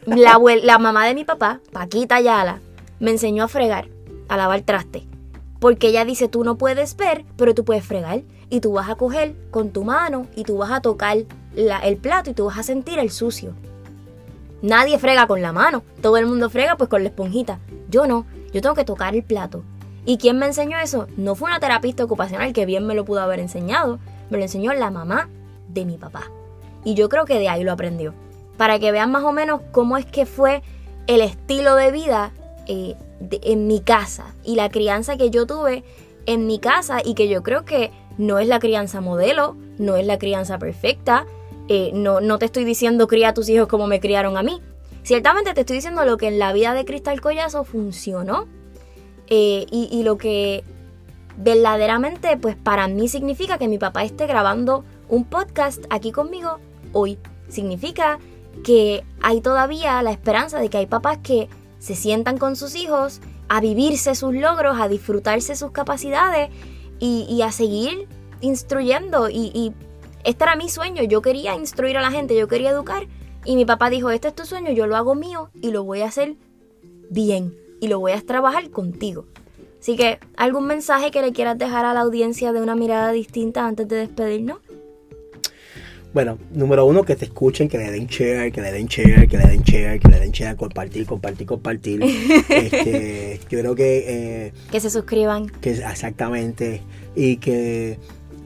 La, 0.06 0.40
la 0.64 0.78
mamá 0.80 1.06
de 1.06 1.16
mi 1.16 1.24
papá, 1.24 1.62
Paquita 1.72 2.16
Ayala, 2.16 2.60
me 3.00 3.12
enseñó 3.12 3.46
a 3.46 3.48
fregar, 3.48 3.88
a 4.28 4.38
lavar 4.38 4.62
traste. 4.62 5.08
Porque 5.60 5.88
ella 5.88 6.04
dice, 6.04 6.28
tú 6.28 6.44
no 6.44 6.58
puedes 6.58 6.98
ver, 6.98 7.26
pero 7.38 7.54
tú 7.54 7.64
puedes 7.64 7.86
fregar. 7.86 8.24
Y 8.50 8.60
tú 8.60 8.74
vas 8.74 8.90
a 8.90 8.96
coger 8.96 9.36
con 9.50 9.70
tu 9.72 9.84
mano 9.84 10.28
y 10.36 10.44
tú 10.44 10.58
vas 10.58 10.72
a 10.72 10.82
tocar 10.82 11.18
el 11.56 11.98
plato 11.98 12.30
y 12.30 12.34
tú 12.34 12.46
vas 12.46 12.58
a 12.58 12.64
sentir 12.64 13.00
el 13.00 13.12
sucio. 13.12 13.54
Nadie 14.62 15.00
frega 15.00 15.26
con 15.26 15.42
la 15.42 15.54
mano. 15.54 15.84
Todo 16.02 16.18
el 16.18 16.26
mundo 16.26 16.50
frega 16.50 16.76
pues 16.76 16.90
con 16.90 17.04
la 17.04 17.10
esponjita. 17.10 17.60
Yo 17.90 18.08
no. 18.08 18.26
Yo 18.54 18.62
tengo 18.62 18.76
que 18.76 18.86
tocar 18.86 19.16
el 19.16 19.24
plato. 19.24 19.64
¿Y 20.06 20.18
quién 20.18 20.38
me 20.38 20.46
enseñó 20.46 20.80
eso? 20.80 21.08
No 21.18 21.36
fue 21.36 21.50
una 21.50 21.60
terapista 21.60 22.04
ocupacional 22.04 22.54
que 22.54 22.66
bien 22.66 22.86
me 22.86 22.94
lo 22.94 23.06
pudo 23.06 23.22
haber 23.22 23.40
enseñado. 23.40 24.00
Me 24.30 24.38
lo 24.38 24.44
enseñó 24.44 24.74
la 24.74 24.92
mamá 24.92 25.30
de 25.74 25.86
mi 25.86 25.98
papá. 25.98 26.30
Y 26.84 26.96
yo 26.96 27.10
creo 27.10 27.26
que 27.26 27.40
de 27.40 27.50
ahí 27.50 27.64
lo 27.64 27.72
aprendió. 27.72 28.14
Para 28.58 28.80
que 28.80 28.92
vean 28.92 29.12
más 29.12 29.24
o 29.24 29.32
menos 29.32 29.62
cómo 29.72 29.98
es 29.98 30.06
que 30.06 30.26
fue 30.26 30.62
el 31.08 31.22
estilo 31.22 31.76
de 31.76 31.92
vida 31.92 32.32
eh, 32.68 32.96
en 33.42 33.68
mi 33.68 33.80
casa 33.80 34.34
y 34.44 34.56
la 34.56 34.70
crianza 34.70 35.18
que 35.18 35.30
yo 35.30 35.46
tuve 35.46 35.84
en 36.26 36.48
mi 36.48 36.60
casa 36.60 37.00
y 37.04 37.14
que 37.14 37.28
yo 37.28 37.44
creo 37.44 37.66
que 37.66 37.92
no 38.18 38.40
es 38.40 38.48
la 38.48 38.60
crianza 38.60 39.02
modelo, 39.02 39.56
no 39.78 39.96
es 39.96 40.06
la 40.06 40.18
crianza 40.18 40.60
perfecta. 40.60 41.26
Eh, 41.68 41.92
no, 41.94 42.22
no 42.22 42.38
te 42.40 42.46
estoy 42.46 42.66
diciendo 42.66 43.08
cría 43.08 43.30
a 43.30 43.34
tus 43.34 43.50
hijos 43.50 43.68
como 43.68 43.88
me 43.88 44.00
criaron 44.00 44.38
a 44.38 44.44
mí. 44.44 44.62
ciertamente 45.04 45.54
te 45.54 45.62
estoy 45.62 45.78
diciendo 45.78 46.04
lo 46.06 46.18
que 46.18 46.28
en 46.28 46.38
la 46.38 46.52
vida 46.52 46.74
de 46.74 46.84
Cristal 46.84 47.22
Collazo 47.22 47.64
funcionó 47.64 48.48
eh, 49.28 49.66
y, 49.72 49.88
y 49.90 50.04
lo 50.04 50.18
que 50.18 50.64
verdaderamente 51.38 52.38
pues 52.38 52.56
para 52.56 52.88
mí 52.88 53.08
significa 53.08 53.58
que 53.58 53.68
mi 53.68 53.78
papá 53.78 54.04
esté 54.04 54.28
grabando 54.28 54.84
un 55.10 55.26
podcast 55.26 55.86
aquí 55.90 56.12
conmigo 56.12 56.60
hoy. 56.92 57.18
Significa 57.50 58.20
que 58.64 59.04
hay 59.22 59.42
todavía 59.42 60.02
la 60.02 60.12
esperanza 60.12 60.60
de 60.60 60.70
que 60.70 60.78
hay 60.78 60.86
papás 60.86 61.20
que 61.20 61.50
se 61.80 61.96
sientan 61.96 62.38
con 62.38 62.56
sus 62.56 62.76
hijos 62.76 63.22
a 63.50 63.60
vivirse 63.60 64.16
sus 64.16 64.34
logros, 64.34 64.80
a 64.80 64.88
disfrutarse 64.88 65.56
sus 65.56 65.72
capacidades 65.72 66.50
y, 67.00 67.42
a 67.42 67.52
seguir 67.52 68.08
instruyendo. 68.42 69.30
Y, 69.30 69.52
y 69.54 69.74
este 70.24 70.46
era 70.46 70.56
mi 70.56 70.70
sueño, 70.70 71.04
yo 71.04 71.22
quería 71.22 71.56
instruir 71.56 71.98
a 71.98 72.02
la 72.02 72.12
gente, 72.12 72.36
yo 72.38 72.48
quería 72.48 72.70
educar. 72.70 73.08
Y 73.46 73.56
mi 73.56 73.66
papá 73.66 73.90
dijo, 73.90 74.10
este 74.10 74.30
es 74.30 74.36
tu 74.36 74.46
sueño, 74.46 74.72
yo 74.72 74.88
lo 74.88 74.96
hago 74.96 75.16
mío 75.16 75.50
y 75.62 75.72
lo 75.72 75.84
voy 75.84 76.02
a 76.02 76.08
hacer 76.08 76.36
bien 77.10 77.54
y 77.82 77.90
lo 77.90 78.00
voy 78.00 78.14
a 78.14 78.22
trabajar 78.22 78.70
contigo. 78.70 79.26
Así 79.82 79.98
que, 79.98 80.20
¿algún 80.38 80.66
mensaje 80.66 81.12
que 81.12 81.22
le 81.22 81.34
quieras 81.34 81.58
dejar 81.58 81.84
a 81.84 81.94
la 81.94 82.00
audiencia 82.00 82.54
de 82.54 82.62
una 82.62 82.74
mirada 82.74 83.12
distinta 83.12 83.68
antes 83.68 83.86
de 83.90 83.98
despedirnos? 83.98 84.60
Bueno, 86.14 86.38
número 86.54 86.86
uno, 86.86 87.04
que 87.04 87.16
te 87.16 87.26
escuchen, 87.26 87.68
que 87.68 87.80
le 87.80 87.90
den 87.90 88.06
share, 88.06 88.52
que 88.52 88.62
le 88.62 88.72
den 88.72 88.86
share, 88.86 89.28
que 89.28 89.36
le 89.36 89.48
den 89.48 89.64
share, 89.64 90.00
que 90.00 90.08
le 90.10 90.20
den 90.20 90.32
share, 90.32 90.56
compartir, 90.56 91.08
compartir, 91.08 91.48
compartir. 91.48 92.04
este, 92.50 93.40
yo 93.50 93.60
creo 93.60 93.74
que... 93.74 94.06
Eh, 94.08 94.54
que 94.72 94.80
se 94.80 94.92
suscriban. 94.92 95.50
Que, 95.50 95.72
exactamente. 95.72 96.84
Y 97.16 97.38
que 97.38 97.98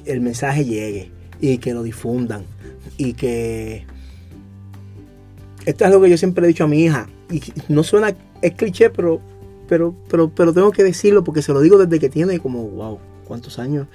el 0.05 0.21
mensaje 0.21 0.63
llegue. 0.63 1.11
Y 1.41 1.57
que 1.57 1.73
lo 1.73 1.83
difundan. 1.83 2.45
Y 2.95 3.13
que... 3.13 3.85
Esto 5.65 5.83
es 5.83 5.91
algo 5.91 6.01
que 6.01 6.09
yo 6.09 6.17
siempre 6.17 6.45
he 6.45 6.47
dicho 6.47 6.63
a 6.63 6.67
mi 6.67 6.83
hija. 6.83 7.09
Y 7.29 7.41
no 7.67 7.83
suena... 7.83 8.15
Es 8.41 8.53
cliché, 8.53 8.89
pero... 8.89 9.19
Pero, 9.67 9.93
pero, 10.09 10.29
pero 10.29 10.53
tengo 10.53 10.71
que 10.71 10.85
decirlo 10.85 11.25
porque 11.25 11.41
se 11.41 11.51
lo 11.51 11.59
digo 11.59 11.77
desde 11.77 11.99
que 11.99 12.07
tiene 12.07 12.39
como, 12.39 12.63
wow, 12.69 12.99
¿cuántos 13.27 13.59
años? 13.59 13.87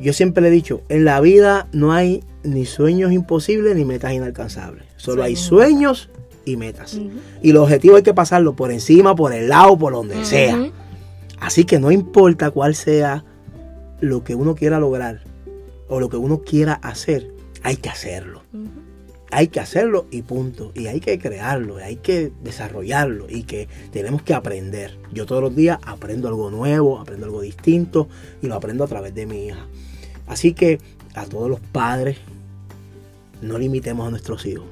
Yo 0.00 0.12
siempre 0.12 0.42
le 0.42 0.48
he 0.48 0.52
dicho, 0.52 0.82
en 0.88 1.04
la 1.04 1.20
vida 1.20 1.68
no 1.72 1.92
hay 1.92 2.22
ni 2.44 2.66
sueños 2.66 3.12
imposibles 3.12 3.74
ni 3.76 3.84
metas 3.84 4.12
inalcanzables. 4.12 4.84
Solo 4.96 5.22
hay 5.22 5.36
sueños 5.36 6.08
y 6.44 6.56
metas. 6.56 7.00
Y 7.42 7.52
los 7.52 7.64
objetivos 7.64 7.98
hay 7.98 8.02
que 8.02 8.14
pasarlo 8.14 8.54
por 8.54 8.70
encima, 8.70 9.14
por 9.14 9.32
el 9.32 9.48
lado, 9.48 9.76
por 9.76 9.92
donde 9.92 10.24
sea. 10.24 10.70
Así 11.40 11.64
que 11.64 11.78
no 11.78 11.90
importa 11.90 12.50
cuál 12.50 12.74
sea 12.74 13.24
lo 14.00 14.24
que 14.24 14.34
uno 14.34 14.54
quiera 14.54 14.78
lograr 14.78 15.22
o 15.88 16.00
lo 16.00 16.08
que 16.08 16.16
uno 16.16 16.42
quiera 16.42 16.74
hacer, 16.74 17.32
hay 17.62 17.76
que 17.76 17.88
hacerlo. 17.88 18.42
Hay 19.30 19.48
que 19.48 19.60
hacerlo 19.60 20.06
y 20.10 20.22
punto. 20.22 20.72
Y 20.74 20.86
hay 20.86 21.00
que 21.00 21.18
crearlo, 21.18 21.76
hay 21.76 21.96
que 21.96 22.32
desarrollarlo 22.42 23.26
y 23.28 23.42
que 23.42 23.68
tenemos 23.90 24.22
que 24.22 24.34
aprender. 24.34 24.98
Yo 25.12 25.26
todos 25.26 25.42
los 25.42 25.54
días 25.54 25.78
aprendo 25.84 26.28
algo 26.28 26.50
nuevo, 26.50 26.98
aprendo 26.98 27.26
algo 27.26 27.42
distinto 27.42 28.08
y 28.40 28.46
lo 28.46 28.54
aprendo 28.54 28.84
a 28.84 28.88
través 28.88 29.14
de 29.14 29.26
mi 29.26 29.46
hija. 29.46 29.66
Así 30.28 30.52
que 30.52 30.78
a 31.14 31.26
todos 31.26 31.50
los 31.50 31.60
padres, 31.60 32.18
no 33.42 33.58
limitemos 33.58 34.06
a 34.06 34.10
nuestros 34.10 34.46
hijos. 34.46 34.66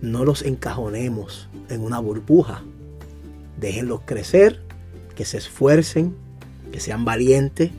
No 0.00 0.24
los 0.24 0.42
encajonemos 0.42 1.48
en 1.68 1.82
una 1.82 1.98
burbuja. 1.98 2.62
Déjenlos 3.58 4.02
crecer, 4.04 4.60
que 5.14 5.24
se 5.24 5.38
esfuercen, 5.38 6.14
que 6.72 6.80
sean 6.80 7.04
valientes. 7.04 7.70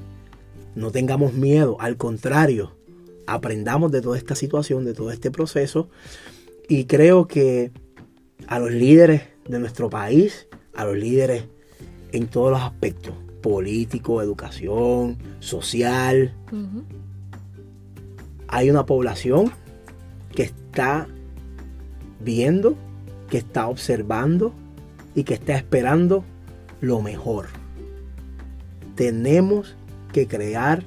No 0.75 0.91
tengamos 0.91 1.33
miedo, 1.33 1.77
al 1.79 1.97
contrario, 1.97 2.75
aprendamos 3.25 3.91
de 3.91 4.01
toda 4.01 4.17
esta 4.17 4.35
situación, 4.35 4.85
de 4.85 4.93
todo 4.93 5.11
este 5.11 5.31
proceso. 5.31 5.89
Y 6.67 6.85
creo 6.85 7.27
que 7.27 7.71
a 8.47 8.59
los 8.59 8.71
líderes 8.71 9.23
de 9.47 9.59
nuestro 9.59 9.89
país, 9.89 10.47
a 10.75 10.85
los 10.85 10.97
líderes 10.97 11.45
en 12.11 12.27
todos 12.27 12.51
los 12.51 12.61
aspectos, 12.61 13.13
político, 13.41 14.21
educación, 14.21 15.17
social. 15.39 16.33
Hay 18.47 18.69
una 18.69 18.85
población 18.85 19.51
que 20.35 20.43
está 20.43 21.07
viendo, 22.19 22.75
que 23.29 23.37
está 23.37 23.67
observando 23.67 24.53
y 25.15 25.23
que 25.23 25.35
está 25.35 25.55
esperando 25.55 26.23
lo 26.81 27.01
mejor. 27.01 27.47
Tenemos 28.95 29.75
que 30.11 30.27
crear 30.27 30.83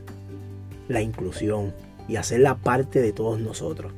la 0.89 1.03
inclusión 1.03 1.73
y 2.09 2.17
hacerla 2.17 2.57
parte 2.57 3.01
de 3.01 3.13
todos 3.13 3.41
nosotros. 3.41 3.93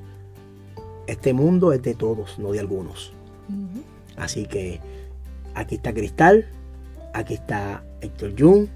Este 1.07 1.33
mundo 1.33 1.73
es 1.73 1.83
de 1.83 1.95
todos, 1.95 2.39
no 2.39 2.53
de 2.53 2.61
algunos. 2.61 3.13
Así 4.17 4.47
que 4.47 4.81
aquí 5.55 5.77
está 5.77 5.93
Cristal, 5.93 6.47
aquí 7.13 7.35
está 7.35 7.85
Héctor 8.05 8.35
Jung, 8.39 8.69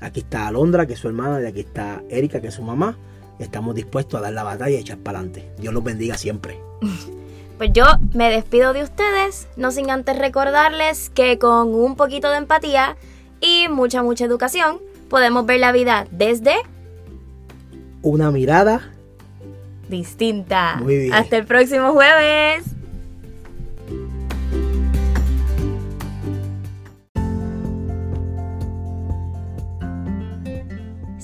aquí 0.00 0.20
está 0.20 0.48
Alondra, 0.48 0.86
que 0.86 0.94
es 0.94 0.98
su 0.98 1.08
hermana, 1.08 1.40
y 1.40 1.46
aquí 1.46 1.60
está 1.60 2.02
Erika, 2.08 2.40
que 2.40 2.48
es 2.48 2.54
su 2.54 2.62
mamá. 2.62 2.96
Estamos 3.38 3.74
dispuestos 3.74 4.18
a 4.18 4.22
dar 4.22 4.32
la 4.32 4.42
batalla 4.42 4.76
y 4.76 4.80
echar 4.80 4.98
para 4.98 5.18
adelante. 5.18 5.50
Dios 5.58 5.72
los 5.72 5.84
bendiga 5.84 6.16
siempre. 6.16 6.58
Pues 7.60 7.74
yo 7.74 7.84
me 8.14 8.30
despido 8.30 8.72
de 8.72 8.82
ustedes, 8.82 9.46
no 9.58 9.70
sin 9.70 9.90
antes 9.90 10.18
recordarles 10.18 11.10
que 11.10 11.38
con 11.38 11.74
un 11.74 11.94
poquito 11.94 12.30
de 12.30 12.38
empatía 12.38 12.96
y 13.42 13.68
mucha, 13.68 14.02
mucha 14.02 14.24
educación 14.24 14.78
podemos 15.10 15.44
ver 15.44 15.60
la 15.60 15.70
vida 15.70 16.06
desde 16.10 16.54
una 18.00 18.30
mirada 18.30 18.90
distinta. 19.90 20.76
Muy 20.76 20.96
bien. 20.96 21.12
Hasta 21.12 21.36
el 21.36 21.44
próximo 21.44 21.92
jueves. 21.92 22.64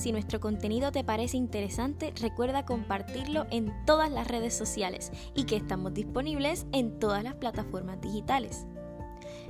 Si 0.07 0.13
nuestro 0.13 0.39
contenido 0.39 0.93
te 0.93 1.03
parece 1.03 1.35
interesante, 1.35 2.13
recuerda 2.21 2.63
compartirlo 2.63 3.45
en 3.51 3.73
todas 3.85 4.09
las 4.09 4.25
redes 4.25 4.53
sociales 4.53 5.11
y 5.35 5.43
que 5.43 5.57
estamos 5.57 5.93
disponibles 5.93 6.65
en 6.71 6.97
todas 6.97 7.25
las 7.25 7.35
plataformas 7.35 7.99
digitales. 7.99 8.65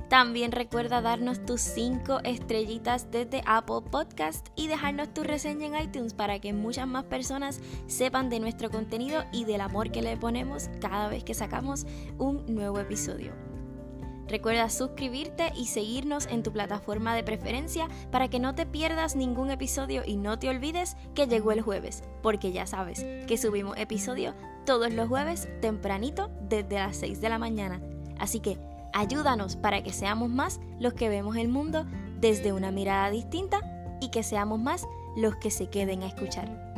También 0.08 0.50
recuerda 0.50 1.00
darnos 1.00 1.46
tus 1.46 1.60
5 1.60 2.22
estrellitas 2.24 3.08
desde 3.12 3.44
Apple 3.46 3.88
Podcast 3.88 4.48
y 4.56 4.66
dejarnos 4.66 5.14
tu 5.14 5.22
reseña 5.22 5.66
en 5.68 5.80
iTunes 5.80 6.12
para 6.12 6.40
que 6.40 6.52
muchas 6.52 6.88
más 6.88 7.04
personas 7.04 7.60
sepan 7.86 8.28
de 8.28 8.40
nuestro 8.40 8.68
contenido 8.68 9.22
y 9.32 9.44
del 9.44 9.60
amor 9.60 9.92
que 9.92 10.02
le 10.02 10.16
ponemos 10.16 10.70
cada 10.80 11.08
vez 11.08 11.22
que 11.22 11.34
sacamos 11.34 11.86
un 12.18 12.52
nuevo 12.52 12.80
episodio. 12.80 13.57
Recuerda 14.28 14.68
suscribirte 14.68 15.52
y 15.56 15.66
seguirnos 15.66 16.26
en 16.26 16.42
tu 16.42 16.52
plataforma 16.52 17.14
de 17.14 17.24
preferencia 17.24 17.88
para 18.10 18.28
que 18.28 18.38
no 18.38 18.54
te 18.54 18.66
pierdas 18.66 19.16
ningún 19.16 19.50
episodio 19.50 20.02
y 20.04 20.16
no 20.16 20.38
te 20.38 20.50
olvides 20.50 20.96
que 21.14 21.26
llegó 21.26 21.52
el 21.52 21.62
jueves, 21.62 22.02
porque 22.22 22.52
ya 22.52 22.66
sabes 22.66 23.04
que 23.26 23.38
subimos 23.38 23.76
episodio 23.78 24.34
todos 24.66 24.92
los 24.92 25.08
jueves 25.08 25.48
tempranito 25.60 26.30
desde 26.42 26.76
las 26.76 26.96
6 26.98 27.20
de 27.20 27.28
la 27.30 27.38
mañana. 27.38 27.80
Así 28.18 28.40
que 28.40 28.58
ayúdanos 28.92 29.56
para 29.56 29.82
que 29.82 29.92
seamos 29.92 30.28
más 30.28 30.60
los 30.78 30.92
que 30.92 31.08
vemos 31.08 31.36
el 31.36 31.48
mundo 31.48 31.86
desde 32.20 32.52
una 32.52 32.70
mirada 32.70 33.10
distinta 33.10 33.60
y 34.00 34.10
que 34.10 34.22
seamos 34.22 34.60
más 34.60 34.86
los 35.16 35.36
que 35.36 35.50
se 35.50 35.70
queden 35.70 36.02
a 36.02 36.06
escuchar. 36.06 36.68